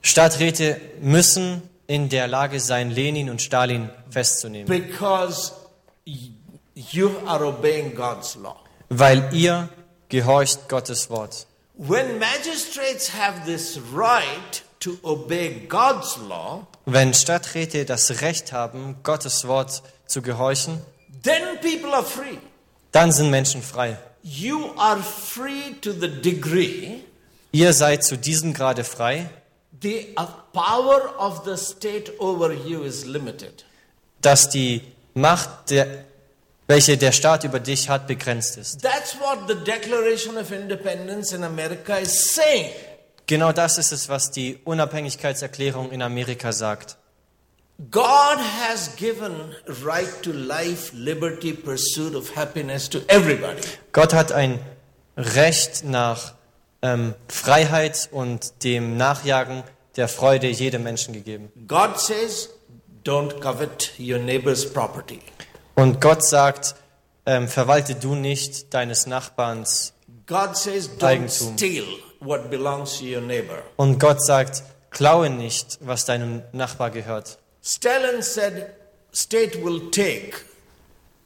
[0.00, 5.52] Stadträte müssen in der Lage sein, Lenin und Stalin festzunehmen, because
[6.06, 8.56] you are obeying God's law.
[8.88, 9.68] weil ihr
[10.08, 11.46] gehorcht Gottes Wort.
[11.76, 19.46] When magistrates have this right to obey God's law, Wenn Stadträte das Recht haben, Gottes
[19.48, 20.80] Wort zu gehorchen,
[21.22, 22.38] then people are free.
[22.92, 23.98] dann sind Menschen frei.
[24.22, 27.00] You are free to the degree
[27.52, 29.28] Ihr seid zu diesem Grade frei,
[29.80, 33.64] the uh, power of the state over you is limited.
[34.20, 34.80] dass die
[35.14, 35.86] Macht, der,
[36.66, 38.82] welche der Staat über dich hat, begrenzt ist.
[38.82, 42.70] That's what the Declaration of Independence in America is saying.
[43.26, 46.98] Genau das ist es, was die Unabhängigkeitserklärung in Amerika sagt.
[47.90, 49.32] God has given
[49.82, 53.62] right to life, liberty, pursuit of happiness to everybody.
[53.92, 54.60] Gott hat ein
[55.16, 56.34] Recht nach
[56.82, 59.64] ähm, Freiheit und dem Nachjagen
[59.96, 61.50] der Freude jedem Menschen gegeben.
[61.66, 62.50] God says,
[63.04, 65.20] don't covet your neighbor's property.
[65.74, 66.74] Und Gott sagt,
[67.26, 69.92] ähm, verwalte du nicht deines Nachbarns.
[70.26, 71.56] God says, don't Eigentum.
[71.56, 71.84] steal
[72.20, 73.62] what belongs to your neighbor.
[73.76, 77.38] Und Gott sagt, klaue nicht, was deinem Nachbar gehört.
[77.62, 78.74] Stalin said,
[79.12, 80.36] state will take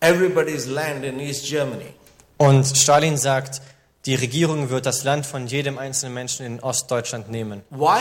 [0.00, 1.94] everybody's land in East Germany.
[2.36, 3.60] Und Stalin sagt,
[4.06, 7.62] die Regierung wird das Land von jedem einzelnen Menschen in Ostdeutschland nehmen.
[7.70, 8.00] Why?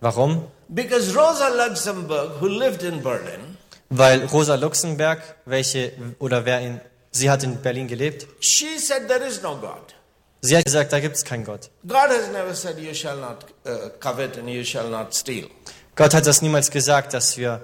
[0.00, 0.46] Warum?
[0.68, 3.56] Because Rosa Luxemburg, who lived in Berlin,
[3.88, 6.80] Weil Rosa Luxemburg, welche oder wer in
[7.12, 9.94] sie hat in Berlin gelebt, she said there is no God.
[10.42, 11.70] sie hat gesagt, da gibt es keinen Gott.
[11.86, 15.48] God has never said you shall not uh, covet and you shall not steal.
[15.94, 17.60] Gott hat das niemals gesagt, dass wir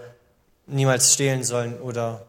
[0.66, 2.24] niemals stehlen sollen oder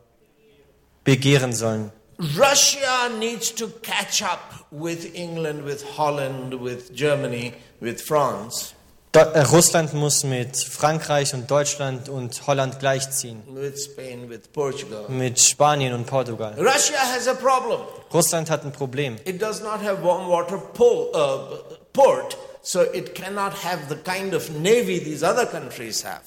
[1.03, 1.91] begehren sollen.
[2.19, 8.72] Russia needs to catch up with England, with Holland, with Germany, with France,
[9.13, 15.05] Do äh, Russland muss mit Frankreich und Deutschland und Holland gleichziehen, with Spain, with Portugal.
[15.07, 16.55] mit Spanien und Portugal.
[16.57, 17.81] Russia has a problem.
[18.11, 19.17] Russland hat ein Problem.
[19.25, 24.33] It does not have warm water po- uh, port, so it cannot have the kind
[24.33, 26.23] of navy these other countries have.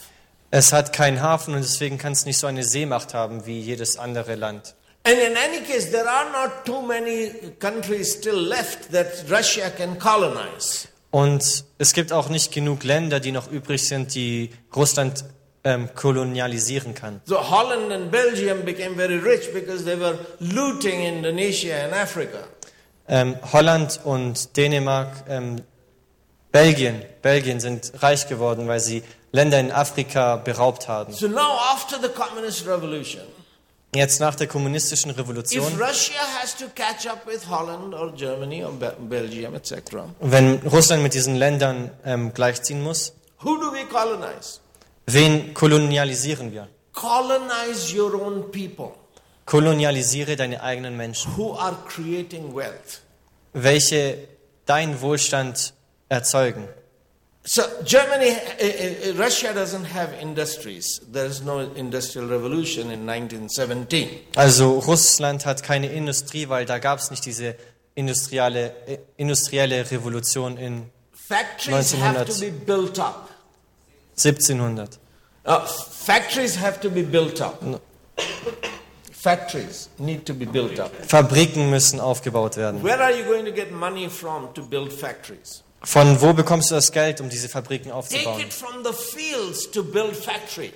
[0.53, 3.97] Es hat keinen Hafen und deswegen kann es nicht so eine Seemacht haben wie jedes
[3.99, 4.76] andere Land.
[5.03, 9.99] And in any case, there are not too many countries still left that Russia can
[9.99, 10.87] colonize.
[11.17, 15.25] Und es gibt auch nicht genug Länder, die noch übrig sind, die Russland
[15.64, 17.23] ähm, kolonialisieren kann.
[17.25, 22.41] So Holland and Belgium became very rich because they were looting Indonesia and Africa.
[23.09, 25.62] Ähm, Holland und Dänemark, ähm,
[26.53, 29.03] Belgien, Belgien sind reich geworden, weil sie
[29.33, 31.14] Länder in Afrika beraubt haben.
[31.14, 33.23] So now, after the communist revolution,
[33.95, 35.64] Jetzt nach der kommunistischen Revolution,
[40.20, 43.12] wenn Russland mit diesen Ländern ähm, gleichziehen muss,
[43.43, 44.61] who do we colonize?
[45.07, 46.68] wen kolonialisieren wir?
[46.93, 48.93] Colonize your own people
[49.47, 53.01] Kolonialisiere deine eigenen Menschen, who are creating wealth.
[53.53, 54.28] welche
[54.66, 55.72] deinen Wohlstand
[56.09, 56.68] erzeugen.
[57.49, 61.01] So Germany, uh, uh, Russia doesn't have industries.
[61.12, 64.09] There is no industrial revolution in 1917.
[64.34, 67.55] Also Russland hat keine Industrie, weil da gab es nicht diese
[67.94, 72.40] industrielle, äh, industrielle Revolution in Factories have to 1900.
[72.40, 73.30] be built up.
[74.16, 74.99] 1700.
[75.44, 77.62] Uh, factories have to be built up.
[79.12, 80.90] Factories need to be built up.
[81.06, 82.82] Fabriken müssen aufgebaut werden.
[82.82, 85.62] Where are you going to get money from to build factories?
[85.82, 88.40] Von wo bekommst du das Geld, um diese Fabriken aufzubauen?
[88.40, 90.73] it from the fields to build factory.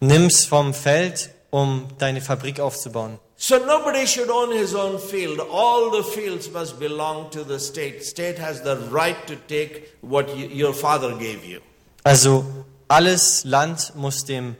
[0.00, 3.18] Nimm's vom Feld, um deine Fabrik aufzubauen.
[3.36, 5.40] So nobody should own his own field.
[5.40, 8.04] All the fields must belong to the state.
[8.04, 11.60] State has the right to take what you, your father gave you.
[12.04, 12.44] Also
[12.88, 14.56] alles Land muss dem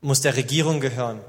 [0.00, 1.20] muss der Regierung gehören.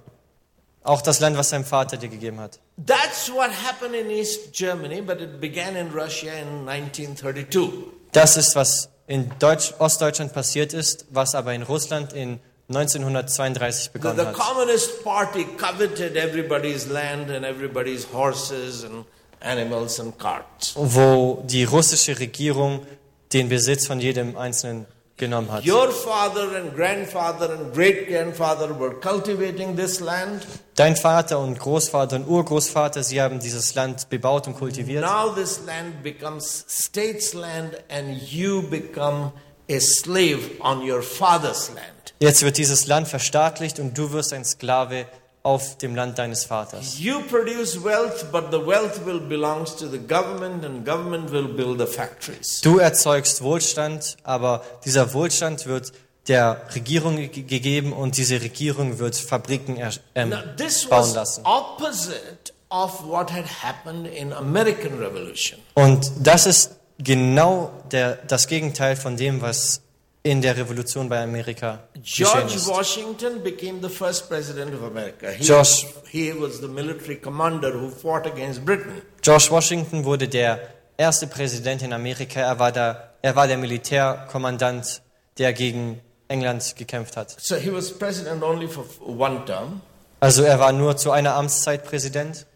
[0.86, 2.60] Auch das Land, was dein Vater dir gegeben hat.
[2.86, 7.70] That's what happened in East Germany, but it began in Russia in 1932.
[8.12, 12.40] Das ist, was in Deutsch, Ostdeutschland passiert ist, was aber in Russland in
[12.70, 14.34] 1932 The, begonnen the hat.
[14.36, 19.06] Communist Party coveted everybody's land and everybody's horses and
[19.40, 20.74] animals and carts.
[20.76, 22.86] Wo die russische Regierung
[23.34, 24.86] den Besitz von jedem Einzelnen
[25.18, 25.66] genommen hat.
[25.66, 30.46] Your father and grandfather and great grandfather were cultivating this land.
[30.76, 35.04] Dein Vater und Großvater und Urgroßvater, sie haben dieses Land bebaut und kultiviert.
[35.04, 39.32] Now this land becomes state's land and you become
[39.70, 42.14] a slave on your father's land.
[42.20, 45.06] Jetzt wird dieses Land verstaatlicht und du wirst ein Sklave
[45.46, 46.98] auf dem Land deines Vaters.
[47.00, 51.80] You produce wealth, but the wealth will belongs to the government and government will build
[51.80, 52.62] the factories.
[52.62, 55.94] Du erzeugst Wohlstand, aber dieser Wohlstand wird
[56.28, 59.78] der Regierung ge- gegeben und diese Regierung wird Fabriken
[60.16, 61.46] ähm, Now, this bauen lassen.
[61.46, 65.60] opposite of what had happened in American Revolution.
[65.76, 69.82] Und das ist genau der, das Gegenteil von dem, was
[70.26, 72.56] in der Revolution bei Amerika George.
[72.65, 75.30] Washington became the first president of America.
[75.30, 79.03] He, George- he was the military commander who fought against Britain.
[79.22, 80.60] George Washington wurde der
[80.97, 82.39] erste Präsident in Amerika.
[82.39, 85.03] Er war der, er war der Militärkommandant,
[85.38, 87.35] der gegen England gekämpft hat.
[87.39, 89.81] So he was president only for one term.
[90.22, 92.47] Also er war nur zu einer Amtszeit Präsident.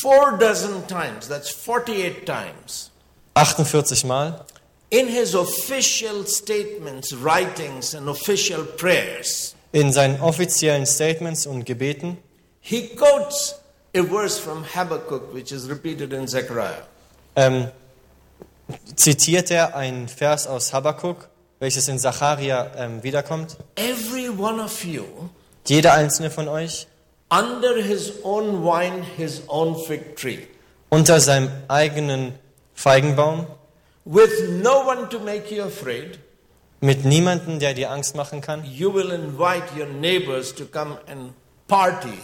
[0.00, 2.90] Four dozen times, that's 48 times,
[3.34, 4.44] 48 Mal.
[4.90, 12.18] In his official statements, writings, and official prayers, In seinen offiziellen Statements und Gebeten
[12.60, 13.54] he quotes
[13.94, 16.82] a verse from Habakkuk, which is repeated in Zechariah.
[17.36, 17.68] ähm,
[18.96, 21.28] zitiert er einen Vers aus Habakkuk,
[21.60, 23.56] welches in Zacharia ähm, wiederkommt.
[23.76, 25.04] Every one of you,
[25.66, 26.86] Jeder einzelne von euch
[27.30, 30.46] under his own wine, his own fig tree,
[30.90, 32.34] unter seinem eigenen
[32.74, 33.46] Feigenbaum,
[34.06, 36.18] with no one to make you afraid,
[36.80, 38.64] mit niemandem, der dir Angst machen kann.
[38.64, 41.32] you will invite your neighbors to come and
[41.68, 42.16] party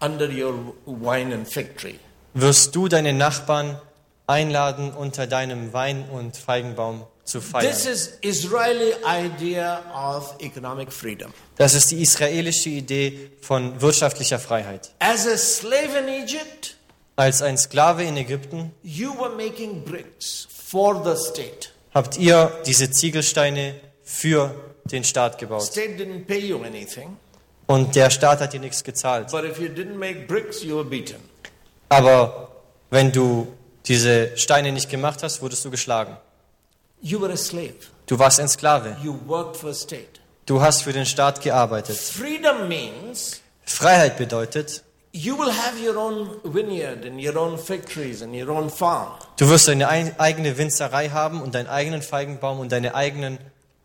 [0.00, 1.98] under your wine and fig tree.
[2.34, 3.80] wirst du deine Nachbarn
[4.26, 7.66] einladen, unter deinem Wein- und Feigenbaum zu feiern.
[7.72, 11.32] This is Israeli idea of economic freedom.
[11.56, 14.90] Das ist die israelische Idee von wirtschaftlicher Freiheit.
[15.00, 16.76] As a slave in Egypt,
[17.16, 21.68] Als ein Sklave in Ägypten you were making bricks for the state.
[21.94, 23.74] habt ihr diese Ziegelsteine
[24.04, 25.62] für den Staat gebaut.
[25.62, 27.16] State didn't pay you anything,
[27.66, 29.30] Und der Staat hat dir nichts gezahlt.
[29.30, 31.16] but if you didn't make bricks, you were beaten.
[31.88, 32.52] Aber
[32.90, 33.52] wenn du
[33.86, 36.16] diese Steine nicht gemacht hast, wurdest du geschlagen.
[37.02, 37.74] You were a slave.
[38.06, 38.96] Du warst ein Sklave.
[39.02, 40.20] You worked for state.
[40.46, 41.96] Du hast für den Staat gearbeitet.
[41.96, 48.22] Freedom means Freiheit bedeutet, you will have your own vineyard and your own fig trees
[48.22, 49.08] and your own farm.
[49.38, 53.38] du wirst deine ein- eigene Winzerei haben und deinen eigenen Feigenbaum und deine eigenen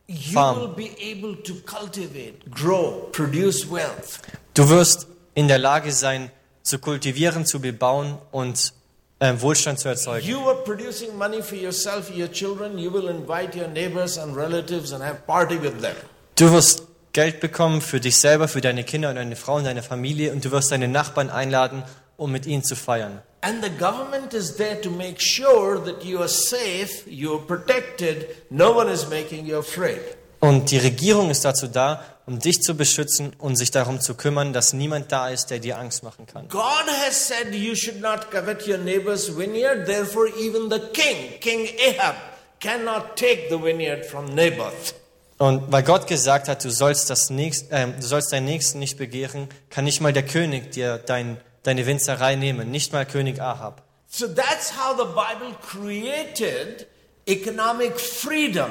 [0.08, 0.60] You Farm.
[0.60, 4.20] will be able to cultivate, grow, produce wealth.
[4.54, 6.30] Du wirst in der Lage sein,
[6.62, 8.74] zu kultivieren, zu bebauen und
[9.20, 10.28] äh, Wohlstand zu erzeugen.
[10.28, 12.78] You are producing money for yourself, your children.
[12.78, 15.96] You will invite your neighbors and relatives and have party with them.
[16.36, 16.84] Du wirst
[17.16, 20.44] Geld bekommen für dich selber, für deine Kinder und deine Frau und deine Familie und
[20.44, 21.82] du wirst deine Nachbarn einladen,
[22.18, 23.22] um mit ihnen zu feiern.
[23.40, 28.28] And the government is there to make sure that you are safe, you are protected,
[28.50, 30.02] no one is making you afraid.
[30.42, 34.52] Und die Regierung ist dazu da, um dich zu beschützen und sich darum zu kümmern,
[34.52, 36.50] dass niemand da ist, der dir Angst machen kann.
[36.50, 41.70] God has said you should not covet your neighbor's vineyard, therefore, even the king, King
[41.88, 42.16] Ahab,
[42.60, 45.05] cannot take the vineyard from Naboth.
[45.38, 48.98] Und weil Gott gesagt hat, du sollst, das nächst, ähm, du sollst deinen Nächsten nicht
[48.98, 53.84] begehren, kann nicht mal der König dir dein, deine Winzerei nehmen, nicht mal König Ahab.
[54.08, 56.88] So that's how the Bible created
[57.28, 58.70] economic freedom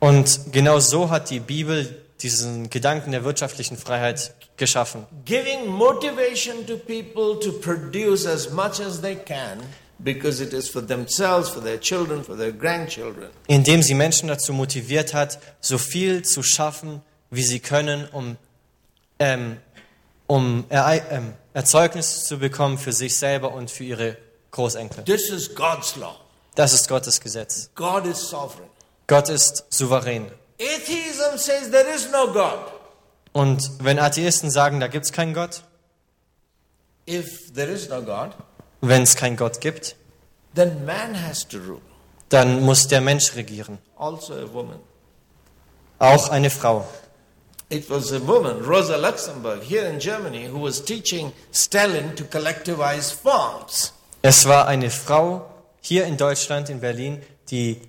[0.00, 5.06] Und genau so hat die Bibel diesen Gedanken der wirtschaftlichen Freiheit geschaffen.
[5.24, 9.60] giving motivation to people to produce as much as they can
[10.04, 13.28] because it is for themselves, for their children, for their grandchildren.
[13.46, 18.36] indem sie Menschen dazu motiviert hat, so viel zu schaffen, wie sie können, um,
[19.18, 19.58] ähm,
[20.26, 24.16] um Erei- ähm, Erzeugnis zu bekommen für sich selber und für ihre
[24.50, 25.04] Großenkel.
[25.04, 26.16] This is God's law.
[26.54, 27.70] Das ist Gottes Gesetz.
[27.74, 28.68] God is sovereign.
[29.06, 30.30] Gott ist souverän.
[30.60, 32.58] Atheism says there is no God.
[33.32, 35.62] Und wenn Atheisten sagen, da gibt es keinen Gott,
[37.08, 38.30] If there is no God,
[38.82, 39.96] wenn es keinen Gott gibt,
[40.54, 41.80] then man has to rule.
[42.28, 43.78] dann muss der Mensch regieren.
[43.96, 44.78] Also a woman.
[45.98, 46.86] Auch eine Frau.
[47.68, 53.14] It was a woman, Rosa Luxemburg, here in Germany, who was teaching Stalin to collectivize
[53.14, 53.94] farms.
[54.20, 55.46] Es war eine Frau
[55.80, 57.80] hier in Deutschland, in Berlin, die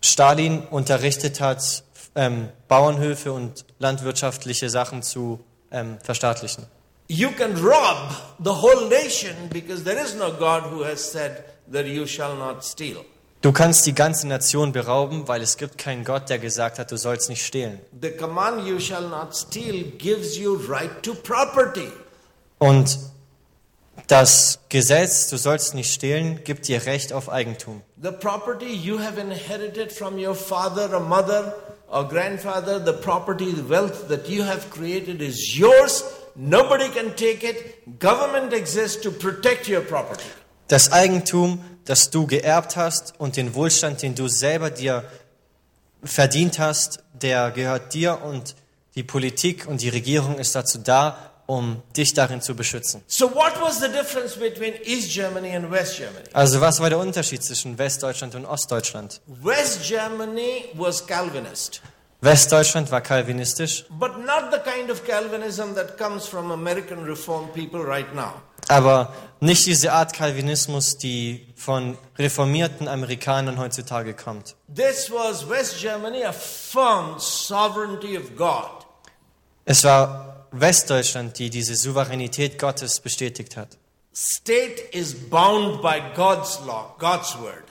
[0.00, 1.82] Stalin unterrichtet hat,
[2.14, 5.40] ähm, Bauernhöfe und landwirtschaftliche Sachen zu
[5.72, 6.66] ähm, verstaatlichen.
[7.08, 11.86] You can rob the whole nation because there is no God who has said that
[11.86, 13.02] you shall not steal.
[13.40, 16.98] Du kannst die ganze Nation berauben, weil es gibt keinen Gott, der gesagt hat, du
[16.98, 17.80] sollst nicht stehlen.
[17.98, 21.90] The command you shall not steal gives you right to property.
[22.58, 22.98] Und
[24.08, 27.82] das Gesetz, du sollst nicht stehlen, gibt dir Recht auf Eigentum.
[28.02, 31.54] The property you have inherited from your father or mother
[31.90, 36.04] or grandfather, the property, the wealth that you have created is yours.
[36.40, 37.98] Nobody can take it.
[37.98, 40.22] Government exists to protect your property.
[40.68, 45.04] Das Eigentum, das du geerbt hast und den Wohlstand, den du selber dir
[46.04, 48.54] verdient hast, der gehört dir und
[48.94, 53.02] die Politik und die Regierung ist dazu da, um dich darin zu beschützen.
[53.08, 56.26] So, what was the difference between East Germany and West Germany?
[56.34, 59.20] Also was war der Unterschied zwischen Westdeutschland und Ostdeutschland?
[59.26, 61.80] West Germany was Calvinist,
[62.20, 67.80] Westdeutschland war kalvinistisch, but not the kind of Calvinism that comes from American Reformed people
[67.80, 68.42] right now.
[68.68, 74.56] aber nicht diese Art Calvinismus, die von reformierten Amerikanern heutzutage kommt.
[74.74, 78.84] This was West Germany, a firm sovereignty of God.
[79.64, 83.78] Es war Westdeutschland, die diese Souveränität Gottes bestätigt hat.
[84.14, 87.64] State is bound by God's law, God's word.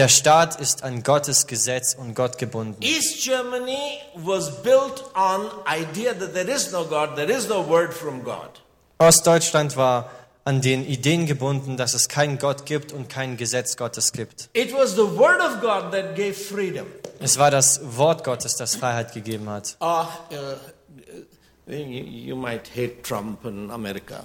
[0.00, 2.80] Der Staat ist an Gottes Gesetz und Gott gebunden.
[2.80, 7.92] East Germany was built on idea that there is no God, there is no word
[7.92, 8.48] from God.
[8.96, 10.10] Ostdeutschland war
[10.46, 14.48] an den Ideen gebunden, dass es keinen Gott gibt und kein Gesetz Gottes gibt.
[14.54, 16.86] It was the word of God that gave freedom.
[17.18, 19.76] Es war das Wort Gottes, das Freiheit gegeben hat.
[19.82, 24.24] Uh, uh, you, you might hate Trump in America.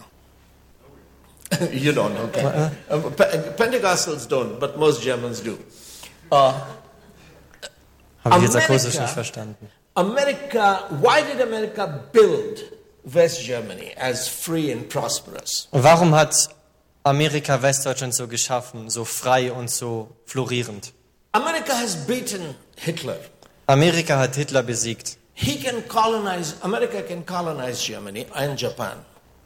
[1.72, 2.43] you don't, okay.
[2.89, 5.57] Uh, Pe- Pentecostals don't, but most Germans do.
[6.31, 6.53] Uh,
[8.23, 9.69] Habe ich jetzt akustisch nicht verstanden.
[9.95, 12.63] America, why did America build
[13.03, 15.67] West Germany as free and prosperous?
[15.72, 16.49] Und warum hat
[17.03, 20.91] Amerika Westdeutschland so geschaffen, so frei und so florierend?
[21.34, 23.17] America has beaten Hitler.
[23.67, 25.17] Amerika hat Hitler besiegt.
[25.34, 28.97] He can colonize, America can colonize Germany and Japan.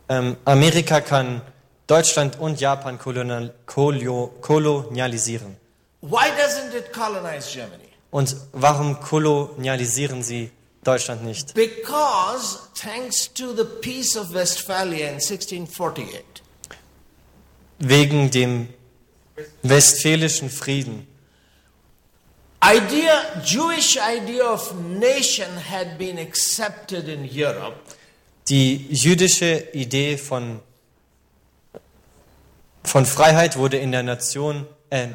[0.08, 1.42] Ähm, Amerika kann
[1.90, 5.58] Deutschland und Japan kolonialisieren.
[6.02, 7.90] Why doesn't it colonize Germany?
[8.12, 10.52] Und warum kolonialisieren sie
[10.84, 11.56] Deutschland nicht?
[11.56, 16.24] Because thanks to the Peace of Westphalia in 1648,
[17.80, 18.68] Wegen dem
[19.64, 21.08] westfälischen Frieden.
[22.64, 27.78] idea, Jewish idea of nation had been accepted in Europe,
[28.48, 30.60] Die jüdische Idee von,
[32.84, 35.10] von Freiheit wurde in der Nation, äh,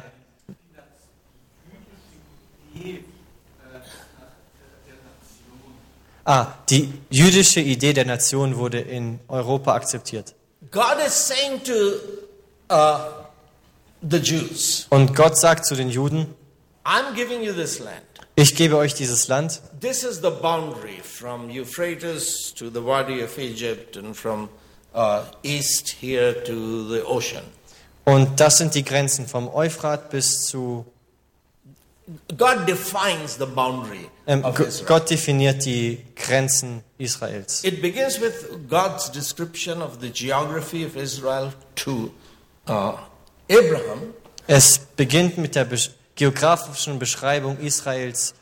[6.25, 10.33] ah, die jüdische Idee der Nation wurde in Europa akzeptiert.
[10.71, 11.73] God is saying to
[12.73, 13.25] uh,
[14.01, 16.33] the Jews, Und Gott sagt zu den Juden,
[16.83, 18.01] I'm giving you this land.
[18.35, 23.37] ich gebe euch dieses Land, This is the boundary from Euphrates to the Wadi of
[23.37, 24.49] Egypt and from
[24.95, 27.43] uh, east here to the ocean.
[28.05, 30.85] und das sind die Grenzen vom Euphrat bis zu,
[32.37, 34.85] God defines the boundary ähm, of Israel.
[34.87, 37.63] Gott definiert die Grenzen Israels.
[37.63, 42.11] It begins with God's description of the geography of Israel to
[42.67, 42.93] uh,
[43.49, 44.13] Abraham,
[44.47, 48.35] Es beginnt mit der besch geografischen Beschreibung Israels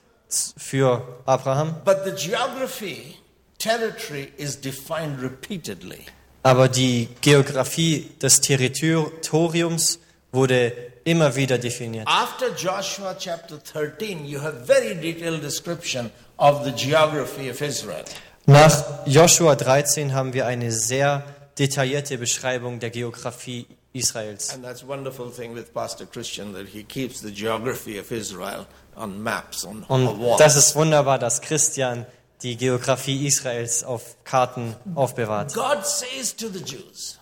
[0.57, 3.17] für Abraham, but the geography,
[3.57, 6.05] territory is defined repeatedly.
[6.43, 9.99] Aber die Geografie des Territoriums
[10.31, 10.73] wurde
[11.05, 12.07] immer wieder definiert.
[12.07, 18.03] After Joshua chapter 13, you have very detailed description of the geography of Israel.
[18.45, 21.23] Nach Joshua 13 haben wir eine sehr
[21.57, 24.53] detaillierte Beschreibung der Geografie Israels.
[24.53, 28.65] And that's a wonderful thing with Pastor Christian that he keeps the geography of Israel
[28.95, 32.05] on maps, on, Und das ist wunderbar, dass Christian
[32.43, 35.53] die Geografie Israels auf Karten aufbewahrt.
[35.53, 37.17] God says to the Jews,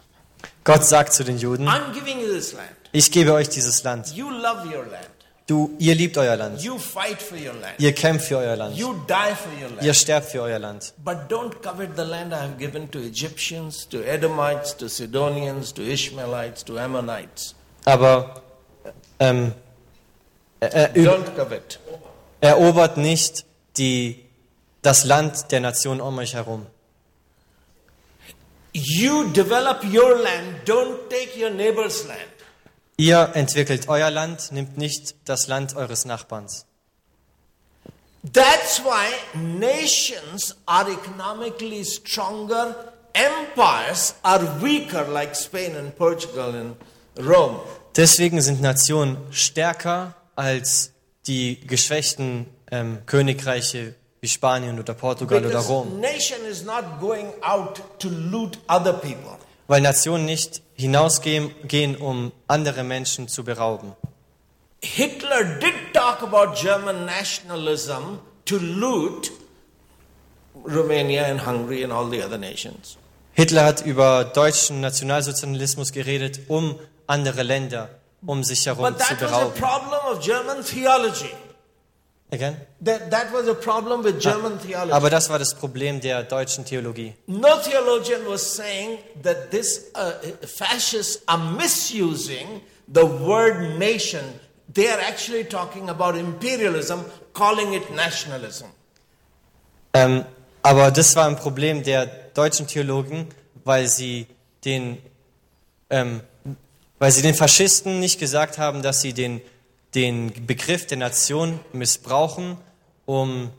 [0.63, 1.69] Gott sagt zu den Juden,
[2.91, 4.13] ich gebe euch dieses Land.
[4.13, 5.07] You love your land.
[5.47, 6.61] Du, ihr liebt euer Land.
[6.61, 7.75] You fight for your land.
[7.77, 8.77] Ihr kämpft für euer Land.
[9.81, 10.93] Ihr sterbt für euer Land.
[11.03, 15.81] But don't covet the land I have given to Egyptians, to Edomites, to Sidonians, to
[15.81, 17.55] Ishmaelites, to Ammonites.
[17.83, 18.43] Aber
[19.19, 19.53] ähm,
[20.61, 21.59] er, er,
[22.39, 23.45] erobert nicht
[23.77, 24.23] die,
[24.81, 26.65] das Land der Nation um euch herum.
[28.73, 32.31] You develop your land, don't take your neighbor's land.
[32.97, 36.65] Ihr entwickelt euer Land, nimmt nicht das Land eures Nachbarns.
[38.31, 46.75] That's why nations are economically stronger, empires are weaker, like Spain and Portugal and
[47.17, 47.59] Rome.
[47.95, 50.91] Deswegen sind Nationen stärker als
[51.27, 55.99] die geschwächten ähm, Königreiche wie Spanien oder Portugal oder Rom.
[55.99, 59.37] nation is not going out to loot other people.
[59.67, 63.93] Weil Nationen nicht hinausgehen, gehen, um andere Menschen zu berauben.
[64.83, 69.31] Hitler did talk about German nationalism to loot
[70.65, 72.97] Romania and Hungary and all the other nations.
[73.33, 76.77] Hitler hat über deutschen Nationalsozialismus geredet, um
[77.07, 77.89] andere Länder
[78.23, 79.59] um sich herum But zu that was berauben.
[79.59, 81.31] problem of German theology.
[82.31, 82.55] Again?
[82.79, 84.93] That, that was a problem with German theology.
[84.93, 87.13] Aber das war das Problem der deutschen Theologie.
[87.27, 90.13] No theologian was saying that this uh,
[90.47, 94.23] fascists are misusing the word nation.
[94.73, 96.99] They are actually talking about imperialism,
[97.33, 98.67] calling it nationalism.
[99.93, 100.23] Ähm,
[100.63, 103.27] aber das war ein Problem der deutschen Theologen,
[103.65, 104.27] weil sie
[104.63, 104.99] den,
[105.89, 106.21] ähm,
[106.97, 109.41] weil sie den Faschisten nicht gesagt haben, dass sie den,
[109.95, 112.57] den Begriff der Nation missbrauchen,
[113.05, 113.51] um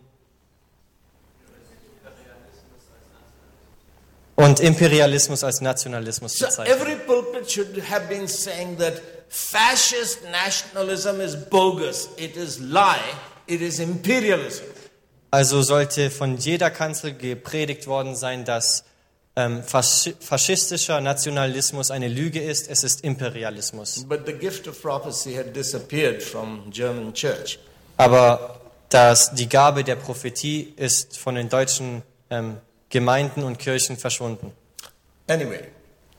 [4.35, 6.81] und Imperialismus als Nationalismus So bezeichnen.
[6.81, 12.99] every pulpit should have been saying that fascist nationalism is bogus, it is lie,
[13.47, 14.65] it is imperialism.
[15.31, 18.85] Also sollte von jeder Kanzel gepredigt worden sein, dass
[19.37, 24.05] ähm, faschi- faschistischer Nationalismus eine Lüge ist, es ist Imperialismus.
[24.09, 27.59] But the gift of prophecy had disappeared from German church.
[27.97, 32.59] Aber dass die Gabe der Prophetie ist von den deutschen ähm,
[32.91, 34.53] Gemeinden und Kirchen verschwunden.
[35.29, 35.61] Anyway,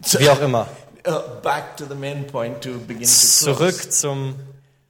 [0.03, 0.67] so, Wie auch immer.
[1.07, 3.43] uh, back to the main point to begin to close.
[3.43, 4.35] Zurück zum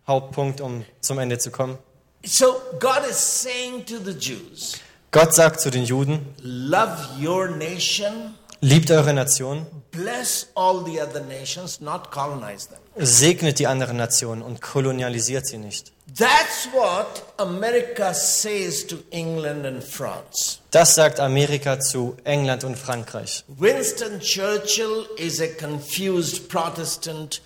[0.08, 1.78] Hauptpunkt, um zum Ende zu kommen.
[2.26, 4.80] So God is saying to the Jews,
[5.14, 11.22] Gott sagt zu den Juden, love your nation, liebt eure Nation, bless all the other
[11.22, 12.80] nations, not colonize them.
[12.98, 15.92] segnet die anderen Nationen und kolonialisiert sie nicht.
[16.18, 20.58] That's what America says to England and France.
[20.72, 23.44] Das sagt Amerika zu England und Frankreich.
[23.48, 27.40] Winston Churchill is a confused Protestant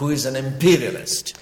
[0.00, 1.34] who is an imperialist.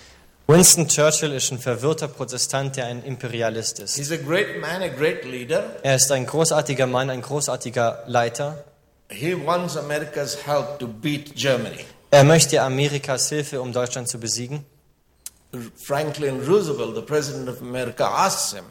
[0.46, 3.96] Winston Churchill ist ein verwirrter Protestant, der ein Imperialist ist.
[3.96, 5.64] He's a great man, a great leader.
[5.82, 8.62] Er ist ein großartiger Mann, ein großartiger Leiter.
[9.10, 11.84] He wants America's help to beat Germany.
[12.10, 14.66] Er möchte Amerikas Hilfe, um Deutschland zu besiegen.
[15.82, 18.64] Franklin Roosevelt, the president of America, asks him,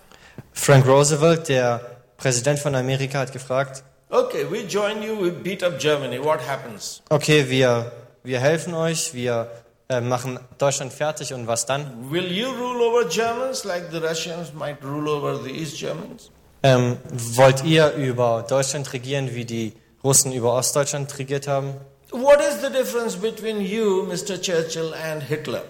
[0.52, 1.80] Frank Roosevelt, der
[2.18, 6.20] Präsident von Amerika, hat gefragt, Okay, we join you, we beat up Germany.
[6.24, 7.02] What happens?
[7.10, 7.92] okay, wir,
[8.24, 9.50] wir helfen euch, wir
[9.94, 12.12] äh, machen Deutschland fertig und was dann?
[12.12, 16.32] Will you rule over Germans like the Russians might rule over the East Germans?
[16.64, 21.76] Ähm, wollt ihr über Deutschland regieren, wie die Russen über Ostdeutschland regiert haben?
[22.12, 24.40] What is the difference between you, Mr.
[24.40, 25.64] Churchill, and Hitler?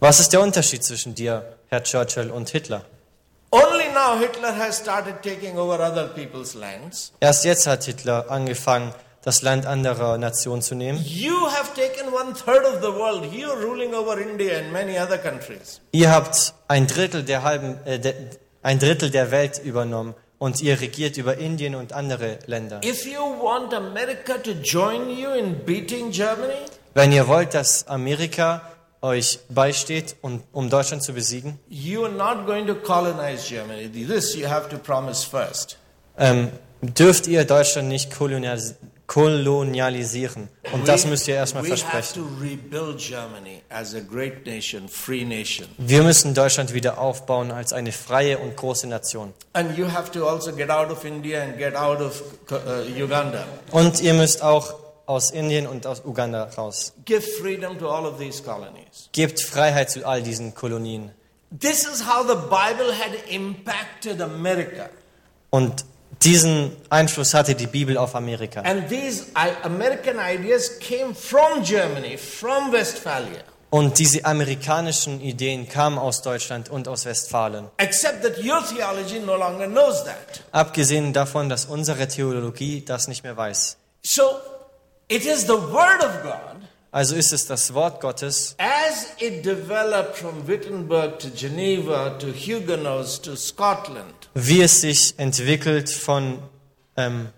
[0.00, 2.84] Was ist der Unterschied zwischen dir, Herr Churchill, und Hitler?
[3.50, 7.12] Only now Hitler has started taking over other people's lands.
[7.20, 10.98] Erst jetzt hat Hitler angefangen, das Land anderer Nationen zu nehmen.
[11.04, 13.32] You have taken one third of the world.
[13.32, 15.80] You are ruling over India and many other countries.
[15.92, 18.14] Ihr habt ein Drittel der halben, äh, de,
[18.62, 22.80] ein Drittel der Welt übernommen und ihr regiert über Indien und andere Länder.
[22.82, 26.54] If you want America to join you in beating Germany,
[26.94, 28.62] Wenn ihr wollt, dass Amerika
[29.02, 33.88] euch beisteht, um, um Deutschland zu besiegen, you are not going to colonize Germany.
[33.88, 35.76] This you have to promise first.
[36.18, 36.50] ähm,
[36.82, 38.74] dürft ihr Deutschland nicht kolonialis
[39.10, 40.48] kolonialisieren.
[40.72, 42.24] Und das müsst ihr erstmal versprechen.
[45.78, 49.34] Wir müssen Deutschland wieder aufbauen als eine freie und große Nation.
[49.52, 52.22] And you have to also get out of India and get out of
[52.52, 53.76] uh.
[53.76, 54.74] Und ihr müsst auch
[55.06, 56.92] aus Indien und aus Uganda raus.
[57.04, 59.08] Give freedom to all of these colonies.
[59.10, 61.10] Gebt Freiheit zu all diesen Kolonien.
[61.58, 64.88] This is how the Bible had impacted America.
[65.50, 65.84] Und
[66.22, 68.60] diesen Einfluss hatte die Bibel auf Amerika.
[68.62, 73.40] And these I- American ideas came from Germany, from Westphalia.
[73.70, 77.68] Und diese amerikanischen Ideen kamen aus Deutschland und aus Westfalen.
[77.76, 80.42] Except that your theology no longer knows that.
[80.50, 83.76] Abgesehen davon, dass unsere Theologie das nicht mehr weiß.
[84.02, 84.22] So
[85.08, 86.49] it is the Word of God
[86.92, 93.20] Also ist es das Wort Gottes, as it developed from Wittenberg to Geneva to Huguenots
[93.22, 94.12] to Scotland.
[94.34, 96.40] wie es sich entwickelt von
[96.96, 97.28] ähm,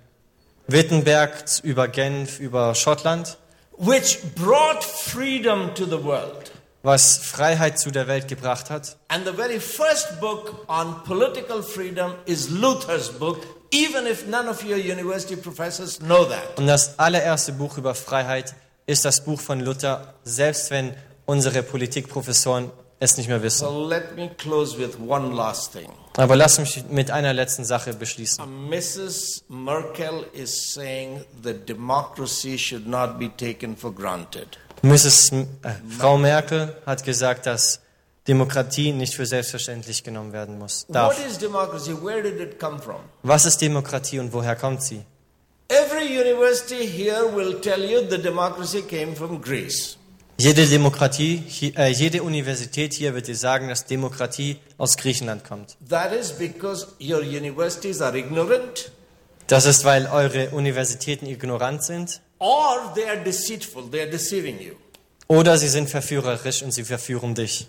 [0.68, 3.36] Wittenberg über Genf, über Schottland,
[3.76, 6.50] which brought freedom to the world.
[6.82, 8.96] was Freiheit zu der Welt gebracht hat.
[9.08, 13.38] And the very first book on political freedom is Luther's book,
[13.70, 16.56] even if none of your university professors know that.
[16.58, 18.54] Und das allererste Buch über Freiheit
[18.86, 20.94] ist das Buch von Luther, selbst wenn
[21.26, 22.70] unsere Politikprofessoren
[23.02, 23.66] es nicht mehr wissen.
[23.66, 25.90] So let me close with one last thing.
[26.16, 28.44] Aber lass mich mit einer letzten Sache beschließen.
[28.68, 29.44] Mrs.
[29.48, 34.58] Merkel is saying that democracy should not be taken for granted.
[34.82, 35.32] Mrs.
[35.32, 35.46] Äh,
[35.98, 37.80] Frau Merkel hat gesagt, dass
[38.28, 40.86] Demokratie nicht für selbstverständlich genommen werden muss.
[40.88, 41.18] Darf.
[41.26, 41.92] is democracy?
[41.92, 43.00] Where did it come from?
[43.22, 45.02] Was ist Demokratie und woher kommt sie?
[45.72, 49.96] Every university here will tell you the democracy came from Greece.
[50.36, 51.42] Jede Demokratie,
[51.76, 55.76] äh, jede Universität hier wird dir sagen, dass Demokratie aus Griechenland kommt.
[55.88, 58.90] That is because your universities are ignorant
[59.46, 64.74] Das ist, weil eure Universitäten ignorant sind or they are deceitful, they are deceiving you.
[65.28, 67.66] oder sie sind verführerisch und sie verführen dich.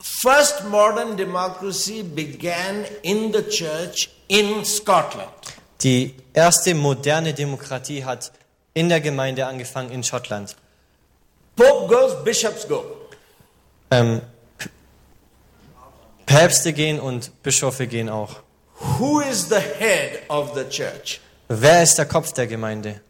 [0.00, 5.28] First modern democracy began in the church in Scotland.
[5.82, 8.32] Die erste moderne Demokratie hat
[8.74, 10.56] in der Gemeinde angefangen in Schottland.
[11.56, 12.84] Pope goes, bishops go.
[13.90, 14.20] Ähm,
[16.26, 18.36] Päpste gehen und Bischöfe gehen auch.
[18.98, 21.20] Who is the head of the church?
[21.48, 23.00] Wer ist der Kopf der Gemeinde?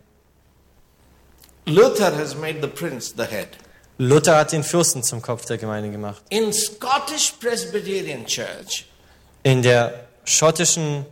[1.67, 3.49] Luther has made the prince the head.
[3.99, 6.23] Luther hat den Fürsten zum Kopf der Gemeinde gemacht.
[6.31, 8.87] In Scottish Presbyterian Church,
[9.43, 11.05] In der schottischen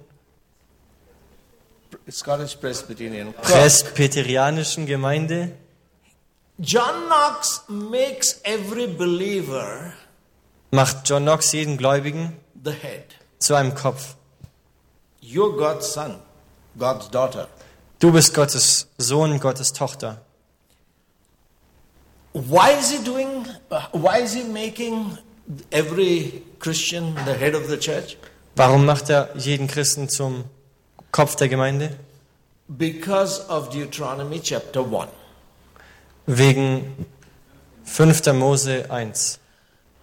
[2.11, 5.53] Scottish Presbyterian, presbyterianischen Gemeinde
[6.59, 9.93] John Knox makes every believer
[10.71, 13.05] macht John Knox jeden Gläubigen the head.
[13.39, 14.15] zu einem Kopf.
[15.21, 16.21] You're God's son,
[16.79, 17.49] God's daughter.
[17.99, 20.21] Du bist Gottes Sohn, Gottes Tochter.
[22.33, 25.19] Why is he doing, uh, why is he making
[25.73, 28.17] every Christian the head of the church?
[28.55, 30.45] Warum macht er jeden Christen zum
[31.17, 31.97] Kopf der Gemeinde?
[32.69, 35.09] Because of Deuteronomy chapter 1.
[36.27, 37.07] Wegen
[37.85, 38.35] 5.
[38.35, 39.39] Mose 1.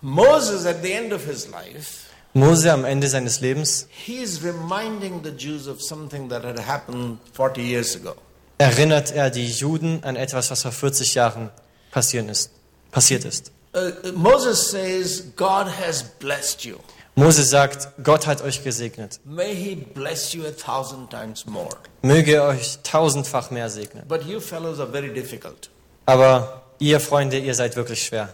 [0.02, 5.22] Moses, at the end of his life, Mose am Ende seines Lebens he is reminding
[5.22, 8.16] the Jews of something that had happened 40 years ago.
[8.58, 11.52] erinnert er die Juden an etwas, was vor 40 Jahren
[11.92, 12.50] passieren ist,
[12.90, 13.52] passiert ist.
[13.76, 16.80] Uh, Moses says, God has blessed you.
[17.16, 19.20] Mose sagt, Gott hat euch gesegnet.
[19.24, 21.70] May he bless you a thousand times more.
[22.02, 24.04] Möge er euch tausendfach mehr segnen.
[24.08, 25.70] But you fellows are very difficult.
[26.08, 28.34] Aber ihr Freunde, ihr seid wirklich schwer.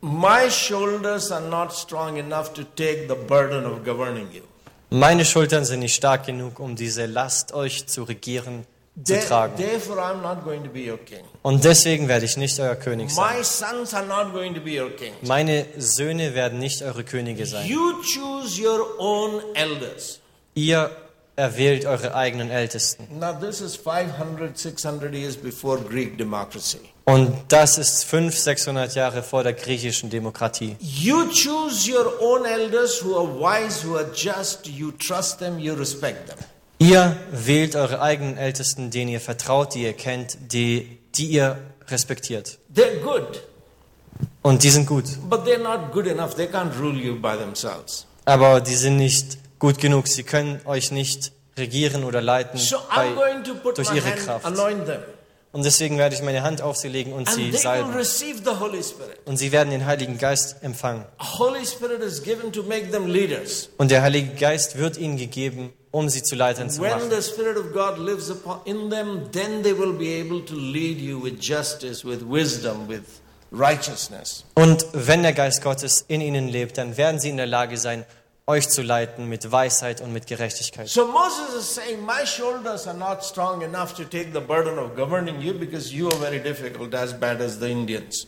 [0.00, 4.42] My shoulders are not strong enough to take the burden of governing you.
[4.90, 8.64] Meine Schultern sind nicht stark genug, um diese Last euch zu regieren,
[9.04, 9.56] zu tragen.
[9.56, 11.24] therefore, I'm not going to be your king.
[11.42, 13.36] Und deswegen werde ich nicht euer König sein.
[13.36, 15.12] My sons are not going to be your king.
[15.22, 17.66] Meine Söhne werden nicht eure Könige sein.
[17.66, 20.20] You choose your own elders.
[20.54, 20.90] Ihr
[21.38, 23.06] erwählt eure eigenen Ältesten.
[23.18, 26.80] Now, this is 500, 600 years before Greek democracy.
[27.04, 30.76] Und das ist 500, 600 Jahre vor der griechischen Demokratie.
[30.80, 35.74] You choose your own elders who are wise, who are just, you trust them, you
[35.74, 36.38] respect them.
[36.78, 42.58] Ihr wählt eure eigenen Ältesten, denen ihr vertraut, die ihr kennt, die, die ihr respektiert.
[42.74, 43.42] They're good,
[44.42, 45.04] Und die sind gut.
[45.28, 46.34] but they're not good enough.
[46.36, 48.06] They can't rule you by themselves.
[48.24, 50.06] Aber die sind nicht gut genug.
[50.06, 53.96] Sie können euch nicht regieren oder leiten So bei, I'm going to put durch my
[53.96, 54.46] ihre hand, Kraft.
[55.50, 57.90] Und deswegen werde ich meine Hand auf sie legen und sie salben.
[59.24, 61.04] Und sie werden den Heiligen Geist empfangen.
[61.18, 63.70] Holy Spirit is given to make them leaders.
[63.78, 67.10] Und der Heilige Geist wird ihnen gegeben, um sie zu Leitern zu When machen.
[67.10, 70.98] the Spirit of God lives upon in them, then they will be able to lead
[71.00, 73.02] you with justice, with wisdom, with
[73.50, 74.44] righteousness.
[74.54, 78.04] Und wenn der Geist Gottes in ihnen lebt, dann werden sie in der Lage sein,
[78.46, 80.88] euch zu leiten mit Weisheit und mit Gerechtigkeit.
[80.88, 84.96] So Moses is saying, My shoulders are not strong enough to take the burden of
[84.96, 88.26] governing you because you are very difficult, as bad as the Indians.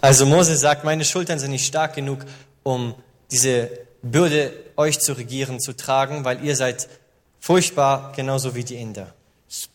[0.00, 2.20] Also Mose sagt, meine Schultern sind nicht stark genug,
[2.64, 2.94] um
[3.30, 3.70] diese
[4.02, 6.88] Bürde euch zu regieren, zu tragen, weil ihr seid
[7.40, 9.14] furchtbar, genauso wie die Inder.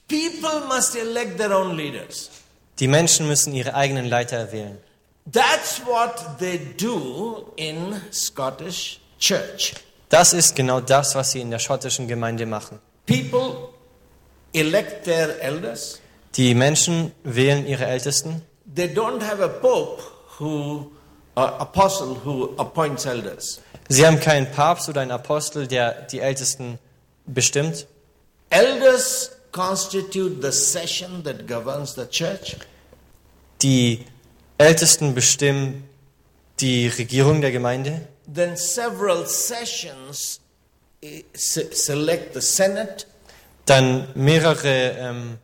[0.08, 2.30] People must elect their own leaders.
[2.80, 4.78] Die Menschen müssen ihre eigenen Leiter erwählen.
[5.32, 9.74] That's what they do in Scottish church.
[10.10, 12.80] Das ist genau das, was sie in der schottischen Gemeinde machen.
[13.06, 13.70] People
[14.54, 16.00] elect their elders.
[16.36, 18.42] Die Menschen wählen ihre Ältesten.
[18.74, 20.02] They don't have a pope
[20.40, 20.92] who,
[21.36, 23.60] uh, apostle who appoints elders.
[23.90, 26.78] Sie haben keinen Papst oder einen Apostel, der die Ältesten
[27.26, 27.88] bestimmt.
[28.50, 32.58] Elders constitute the session that governs the church.
[33.62, 34.06] Die
[34.58, 35.88] Ältesten bestimmen
[36.60, 38.08] die Regierung der Gemeinde.
[38.34, 40.42] Then several sessions
[41.02, 43.06] eh, se- select the Senate,
[43.66, 45.38] Dann mehrere, ähm,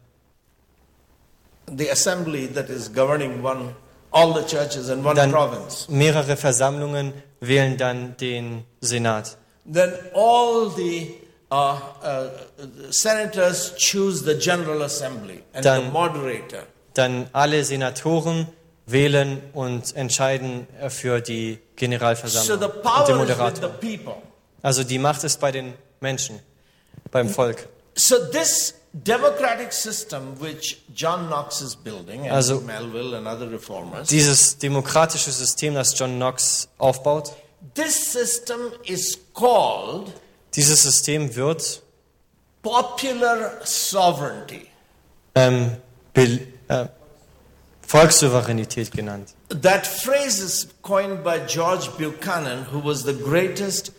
[1.68, 3.76] the assembly that is governing one,
[4.14, 5.88] all the churches in one dann province.
[5.90, 9.38] mehrere Versammlungen wählen dann den Senat.
[9.72, 11.15] Then all the
[11.52, 12.30] uh, uh,
[12.90, 16.64] senators choose the general assembly and the Dann- moderator.
[16.94, 18.48] Dann alle Senatoren
[18.85, 23.72] wählen und entscheiden äh, für die So Generalversammlung the und den power is with Moderator.
[23.81, 24.15] the people.
[24.61, 26.40] Also die Macht ist bei den Menschen,
[27.11, 27.68] beim Volk.
[27.95, 34.07] So this democratic system which John Knox is building, and Also- Melville and other reformers,
[34.10, 37.34] Dieses demokratische System, das John Knox aufbaut,
[37.74, 40.11] this system is called
[40.56, 41.82] dieses System wird
[42.61, 44.68] popular sovereignty.
[45.36, 45.78] ähm,
[46.14, 46.86] äh,
[47.82, 49.34] Volkssouveränität genannt.
[49.61, 53.91] That phrase is coined by George Buchanan, who was the greatest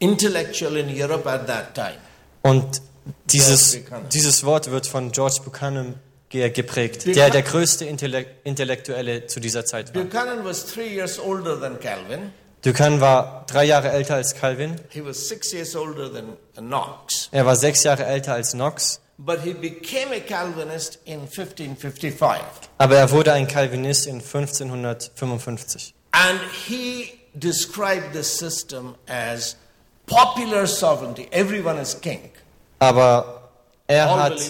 [0.00, 1.96] intellectual in Europe at that time.
[2.42, 2.82] Und
[3.26, 3.78] dieses,
[4.12, 5.94] dieses Wort wird von George Buchanan
[6.28, 10.02] ge geprägt, Buchanan- der der größte Intellek Intellektuelle zu dieser Zeit war.
[10.04, 12.32] Buchanan was three years older than Calvin.
[12.62, 17.28] Buchanan war drei Jahre älter als Calvin, He was six years older than Knox.
[17.32, 22.40] er war sechs Jahre älter als Knox, But he became a Calvinist in 1555.
[22.78, 25.94] aber er wurde ein Calvinist in 1555.
[26.12, 29.56] And he described the system as
[30.06, 31.28] popular sovereignty.
[31.30, 32.29] Everyone is king.
[32.80, 33.50] Aber
[33.86, 34.40] er hat,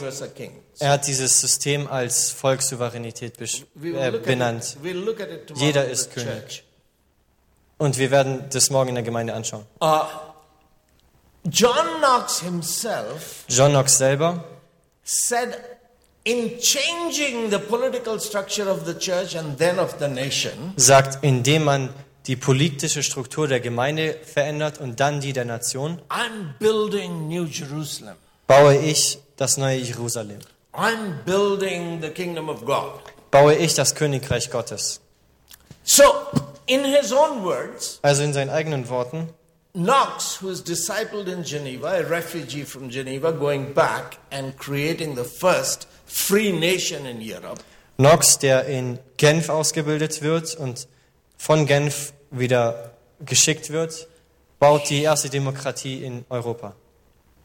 [0.78, 4.77] er hat dieses System als Volkssouveränität äh, benannt.
[5.57, 6.65] Jeder ist König.
[7.78, 9.65] Und wir werden das morgen in der Gemeinde anschauen.
[9.82, 10.01] Uh,
[11.44, 14.44] John Knox himself John Knox selber
[15.02, 15.57] said,
[16.24, 21.65] in changing the political structure of the church and then of the nation, sagt, indem
[21.65, 21.89] man
[22.26, 28.16] die politische Struktur der Gemeinde verändert und dann die der Nation, I'm building New Jerusalem.
[28.47, 30.38] baue ich das neue Jerusalem.
[30.72, 33.01] I'm building the kingdom of God.
[33.30, 35.01] Baue ich das Königreich Gottes.
[35.82, 36.05] So,
[36.66, 39.28] in his own words, Also in seinen eigenen Worten,
[39.72, 45.22] Knox, who was discipled in Geneva, a refugee from Geneva, going back and creating the
[45.24, 47.60] first free nation in Europe,
[47.97, 50.88] Knox, der in Genf ausgebildet wird und
[51.40, 52.90] von Genf wieder
[53.24, 54.06] geschickt wird,
[54.58, 56.74] baut die erste Demokratie in Europa.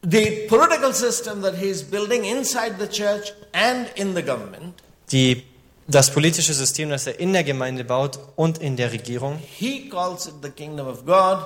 [0.07, 4.73] the political system that he is building inside the church and in the government,
[5.11, 5.43] Die,
[5.87, 10.27] das politische System, das er in der Gemeinde baut und in der Regierung, he calls
[10.27, 11.39] it the kingdom of God,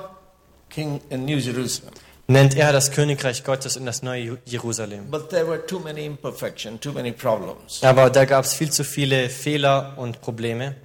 [0.70, 1.94] King in New Jerusalem.
[2.28, 5.10] nennt er das Königreich Gottes und das neue Jerusalem.
[5.12, 7.82] But there were too many imperfections, too many problems.
[7.84, 10.76] Aber da gab es viel zu viele Fehler und Probleme.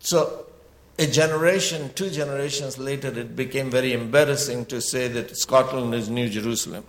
[0.00, 0.24] So,
[0.98, 6.26] a generation, two generations later, it became very embarrassing to say that Scotland is New
[6.26, 6.84] Jerusalem.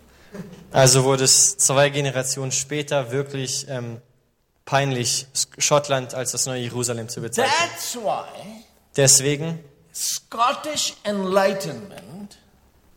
[0.72, 4.02] Also wurde es zwei Generationen später wirklich ähm,
[4.66, 5.28] peinlich,
[5.58, 7.54] Schottland als das neue Jerusalem zu bezeichnen.
[7.74, 8.64] That's why
[8.96, 9.60] Deswegen
[9.94, 12.38] Scottish Enlightenment,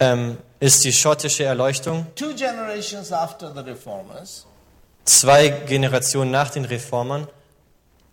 [0.01, 4.47] ähm, ist die schottische Erleuchtung two generations after the Reformers,
[5.05, 7.29] zwei Generationen nach den Reformern.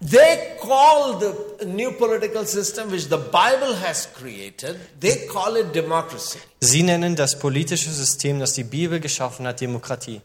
[0.02, 6.40] They call the new political system which the Bible has created, they call it democracy.
[6.62, 10.22] Sie nennen das politische System, das die Bibel geschaffen hat, Demokratie.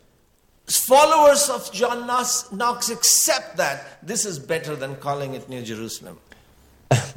[0.66, 6.18] Followers of John Knox, Knox accept that this is better than calling it New Jerusalem.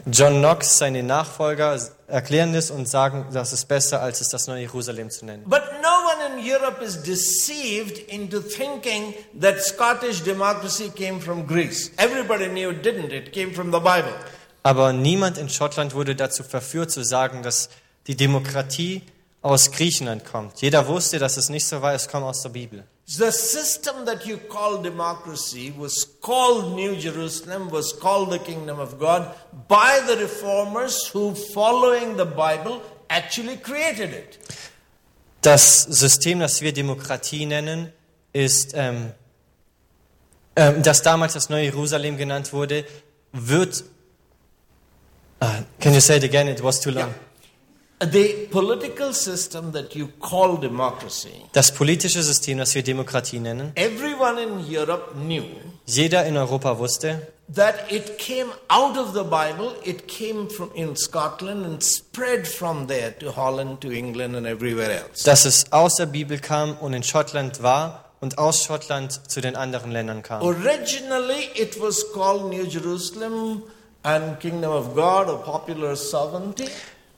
[0.05, 4.61] John Knox, seine Nachfolger, erklären das und sagen, das ist besser, als es das neue
[4.61, 5.43] Jerusalem zu nennen.
[5.45, 11.91] But no one in Europe is deceived into thinking that Scottish democracy came from Greece.
[11.97, 14.13] Everybody knew it didn't, it came from the Bible.
[14.63, 17.69] Aber niemand in Schottland wurde dazu verführt zu sagen, dass
[18.07, 19.01] die Demokratie
[19.41, 20.61] aus Griechenland kommt.
[20.61, 22.83] Jeder wusste, dass es nicht so war, es kommt aus der Bibel.
[23.07, 28.99] The system that you call democracy was called New Jerusalem, was called the kingdom of
[28.99, 29.35] God
[29.67, 34.39] by the reformers who, following the Bible, actually created it.
[35.41, 37.93] Das System, das wir Demokratie nennen,
[38.33, 39.11] ist, ähm,
[40.55, 42.85] ähm, das damals das neue Jerusalem genannt wurde,
[43.31, 43.83] wird.
[45.39, 46.47] Ah, can you say it again?
[46.47, 47.13] It was too long.
[47.13, 47.24] The
[51.53, 55.45] Das politische System, das wir Demokratie nennen, everyone in Europe knew
[55.85, 57.21] jeder in Europa wusste,
[57.53, 62.87] that it came out of the Bible, it came from in Scotland and spread from
[62.87, 65.23] there to Holland, to England, and everywhere else.
[65.23, 69.55] dass es aus der Bibel kam und in Schottland war und aus Schottland zu den
[69.55, 70.41] anderen Ländern kam.
[70.41, 73.63] Originally, it was called New Jerusalem
[74.03, 76.65] and Kingdom of God or popular sovereignty.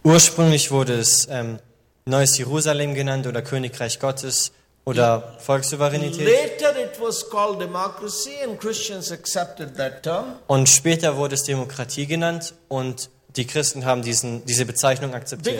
[0.07, 1.59] Ursprünglich wurde es ähm,
[2.05, 4.53] Neues Jerusalem genannt oder Königreich Gottes
[4.85, 6.25] oder Volkssouveränität.
[6.25, 10.39] Later, it was called democracy, and Christians accepted that term.
[10.47, 15.59] Und später wurde es Demokratie genannt und die Christen haben diesen, diese Bezeichnung akzeptiert.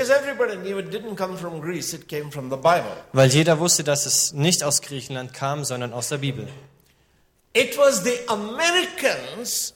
[3.11, 6.47] Weil jeder wusste, dass es nicht aus Griechenland kam, sondern aus der Bibel.
[7.51, 9.73] It was the Americans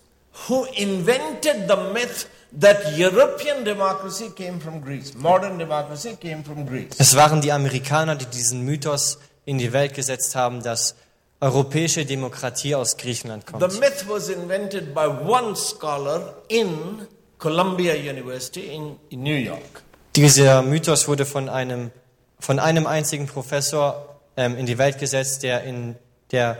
[0.48, 2.28] who invented the myth
[2.60, 5.14] that European democracy came from Greece.
[5.16, 6.96] Modern democracy came from Greece.
[6.98, 10.96] Es waren die Amerikaner, die diesen Mythos in die Welt gesetzt haben, dass
[11.40, 13.80] europäische Demokratie aus Griechenland The kommt.
[13.80, 17.08] myth was invented by one scholar in
[17.40, 19.84] Columbia University in, in New York.
[20.16, 21.92] Dieser Mythos wurde von einem,
[22.40, 25.96] von einem einzigen Professor ähm, in die Welt gesetzt, der in
[26.32, 26.58] der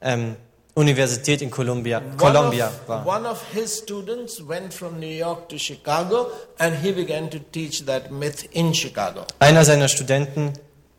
[0.00, 0.36] ähm,
[0.74, 3.04] Universität in Columbia, One Columbia of, war.
[3.06, 7.84] one of his students went from New York to Chicago and he began to teach
[7.86, 9.24] that myth in Chicago.
[9.40, 10.52] Einer seiner Studenten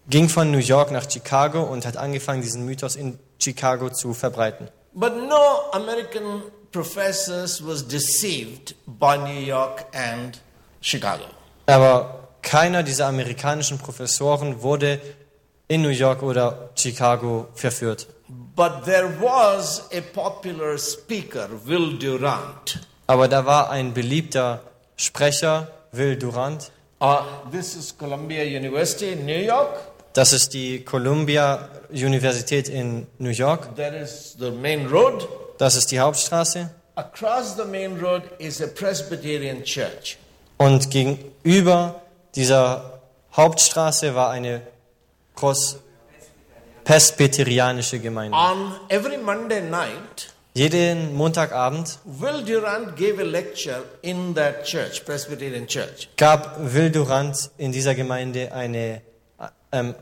[0.10, 4.68] ging von New York nach Chicago und hat angefangen, diesen Mythos in Chicago zu verbreiten.
[4.94, 10.40] But no American professors was deceived by New York and
[10.82, 11.24] Chicago.
[11.68, 15.00] Aber keiner dieser amerikanischen Professoren wurde
[15.70, 18.08] in New York oder Chicago verführt.
[18.56, 22.80] But there was a popular speaker, Will Durant.
[23.08, 24.62] Aber da war ein beliebter
[24.98, 26.72] Sprecher, Will Durant.
[27.00, 29.80] Uh, this is Columbia University in New York.
[30.14, 33.76] Das ist die Columbia Universität in New York.
[33.76, 35.28] There is the main road.
[35.58, 36.70] Das ist die Hauptstraße.
[36.96, 40.18] Across the main road is a Presbyterian church.
[40.58, 42.02] Und gegenüber
[42.36, 43.00] dieser
[43.36, 44.62] Hauptstraße war eine
[45.36, 45.78] Pros
[46.92, 48.38] presbyterianische Gemeinde.
[48.38, 55.66] On every Monday night, Jeden Montagabend Will Durant gave a lecture in that church, Presbyterian
[55.68, 56.10] church.
[56.18, 59.02] gab Will Durant in dieser Gemeinde eine,
[59.72, 59.96] ähm,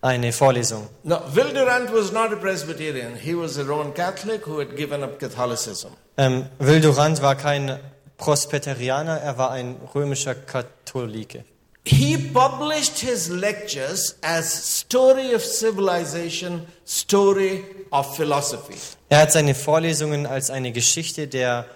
[0.00, 0.88] eine Vorlesung.
[1.02, 3.16] Now, Will Durant was not a Presbyterian.
[3.16, 5.90] He was a Roman Catholic who had given up Catholicism.
[6.16, 7.76] Ähm, Will Durant war kein
[8.18, 11.44] Presbyterianer, er war ein römischer Katholike.
[11.88, 18.74] He published his lectures as story of civilization, story of philosophy.
[19.08, 21.66] Er hat seine Vorlesungen als eine Geschichte der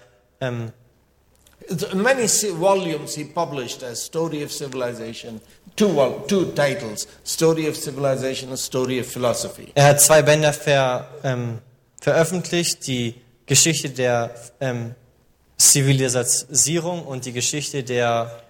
[0.41, 0.73] ähm,
[1.93, 2.27] Many
[2.59, 5.39] volumes he published as story of civilization,
[5.77, 5.93] two,
[6.27, 9.71] two titles, story of civilization and story of philosophy.
[9.75, 11.59] Er hat zwei Bänder ver, ähm,
[12.01, 13.15] veröffentlicht, die
[13.45, 14.95] Geschichte der ähm,
[15.57, 18.40] Zivilisierung und die Geschichte der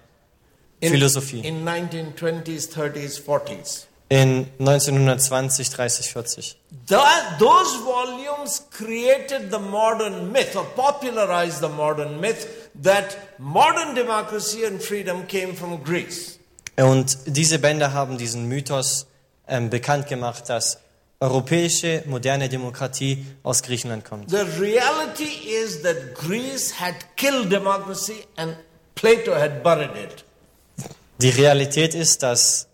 [0.82, 3.86] In, Philosophie in 1920s, 30s, 40s.
[4.10, 6.56] in 1920, 30, 40.
[6.88, 14.64] That, those volumes created the modern myth or popularized the modern myth that modern democracy
[14.64, 16.38] and freedom came from Greece.
[16.76, 19.06] Und diese Bänder haben diesen Mythos
[19.46, 20.78] ähm, bekannt gemacht, dass
[21.20, 24.30] europäische moderne Demokratie aus Griechenland kommt.
[24.30, 28.56] The reality is that Greece had killed democracy and
[28.94, 30.24] Plato had buried it.
[31.18, 32.68] Die Realität ist, dass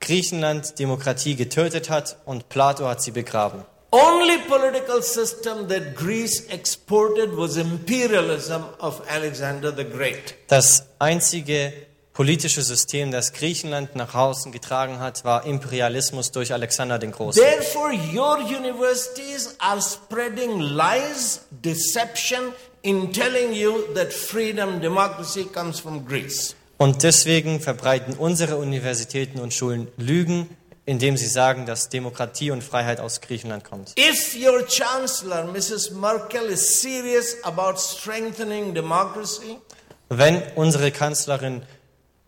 [0.00, 3.64] Griechenland Demokratie getötet hat und Plato hat sie begraben.
[3.92, 10.36] Only political system that Greece exported was imperialism of Alexander the Great.
[10.46, 11.72] Das einzige
[12.12, 17.42] politische System, das Griechenland nach außen getragen hat, war Imperialismus durch Alexander den Großen.
[17.42, 22.52] Therefore, your universities are spreading lies, deception
[22.82, 26.54] in telling you that freedom, democracy comes from Greece.
[26.80, 30.48] Und deswegen verbreiten unsere Universitäten und Schulen Lügen,
[30.86, 33.92] indem sie sagen, dass Demokratie und Freiheit aus Griechenland kommt.
[33.98, 35.90] If your chancellor, Mrs.
[35.90, 39.58] Merkel, is serious about strengthening democracy,
[40.08, 41.60] Wenn unsere Kanzlerin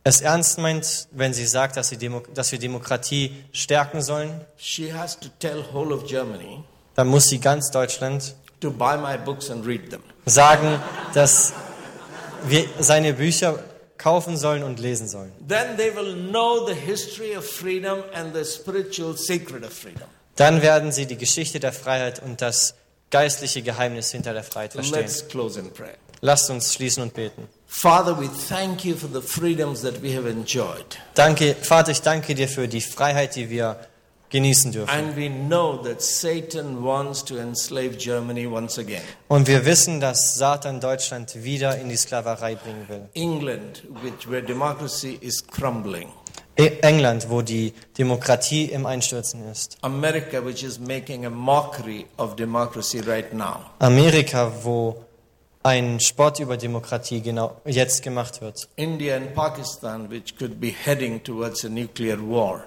[0.05, 4.93] es ernst meint, wenn sie sagt, dass, sie Demo dass wir Demokratie stärken sollen, she
[4.93, 6.63] has to tell whole of Germany
[6.95, 10.03] dann muss sie ganz Deutschland to buy my books and read them.
[10.27, 10.79] sagen,
[11.15, 11.55] dass
[12.45, 13.59] wir seine Bücher
[14.03, 15.33] kaufen sollen und lesen sollen.
[15.47, 20.09] Then they will know the history of freedom and the spiritual secret of freedom.
[20.37, 22.75] Dann werden sie die Geschichte der Freiheit und das
[23.11, 25.03] geistliche Geheimnis hinter der Freiheit verstehen.
[25.03, 25.97] Let's close in prayer.
[26.21, 27.49] Lasst uns schließen und beten.
[27.67, 30.99] Father, we thank you for the freedoms that we have enjoyed.
[31.15, 33.77] Danke, Vater, ich danke dir für die Freiheit, die wir
[34.33, 34.91] genießen dürfen.
[34.91, 39.03] And we know that Satan wants to enslave Germany once again.
[39.29, 43.09] Und wir wissen, dass Satan Deutschland wieder in die Sklaverei bringen will.
[43.15, 46.09] England, which, where democracy is crumbling.
[46.59, 49.79] E- England, wo die Demokratie im Einstürzen ist.
[49.83, 53.61] America, which is making a mockery of democracy right now.
[53.79, 54.97] Amerika, wo
[55.63, 58.69] ein Spott über Demokratie genau jetzt gemacht wird.
[58.77, 62.65] India and Pakistan, which could be heading towards a nuclear war.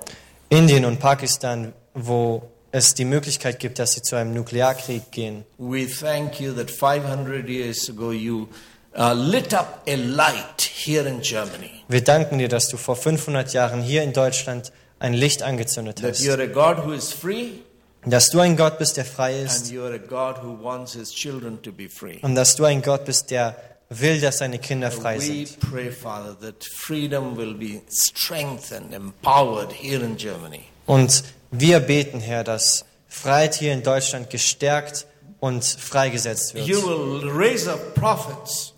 [0.49, 5.45] Indien und Pakistan, wo es die Möglichkeit gibt, dass sie zu einem Nuklearkrieg gehen.
[5.57, 8.47] We thank you that 500 years ago you
[8.97, 11.71] uh, lit up a light here in Germany.
[11.87, 16.11] Wir danken dir, dass du vor 500 Jahren hier in Deutschland ein Licht angezündet That
[16.11, 16.21] hast.
[16.21, 17.51] you're a God who is free
[18.07, 19.71] Dass du ein Gott bist, der frei and ist.
[19.71, 22.19] you're a God who wants his children to be free.
[22.21, 23.55] Und dass du ein Gott bist, der
[23.89, 25.59] will, dass seine Kinder frei We sind.
[25.59, 30.61] pray, Father, that freedom will be strengthened, empowered here in Germany.
[30.85, 35.05] Und wir beten, Herr, dass Freiheit hier in Deutschland gestärkt
[35.39, 36.85] und freigesetzt You wird.
[37.23, 38.73] will raise up prophets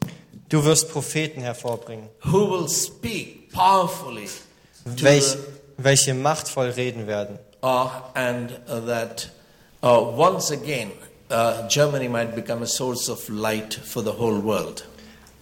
[0.49, 4.29] Du wirst Propheten hervorbringen, who will speak powerfully
[4.85, 5.35] welch,
[5.77, 7.37] welche machtvoll reden werden.
[7.63, 9.29] uh, and uh, that
[9.83, 10.91] uh, once again
[11.29, 14.85] uh, Germany might become a source of light for the whole world.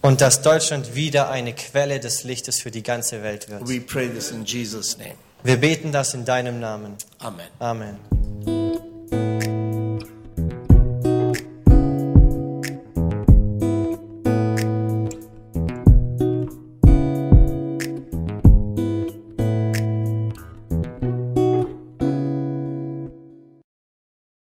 [0.06, 3.68] Und dass Deutschland wieder eine Quelle des Lichtes für die ganze Welt wird.
[3.68, 5.16] We pray this in Jesus' name.
[5.42, 6.94] Wir beten das in deinem Namen.
[7.18, 7.48] Amen.
[7.58, 8.55] Amen.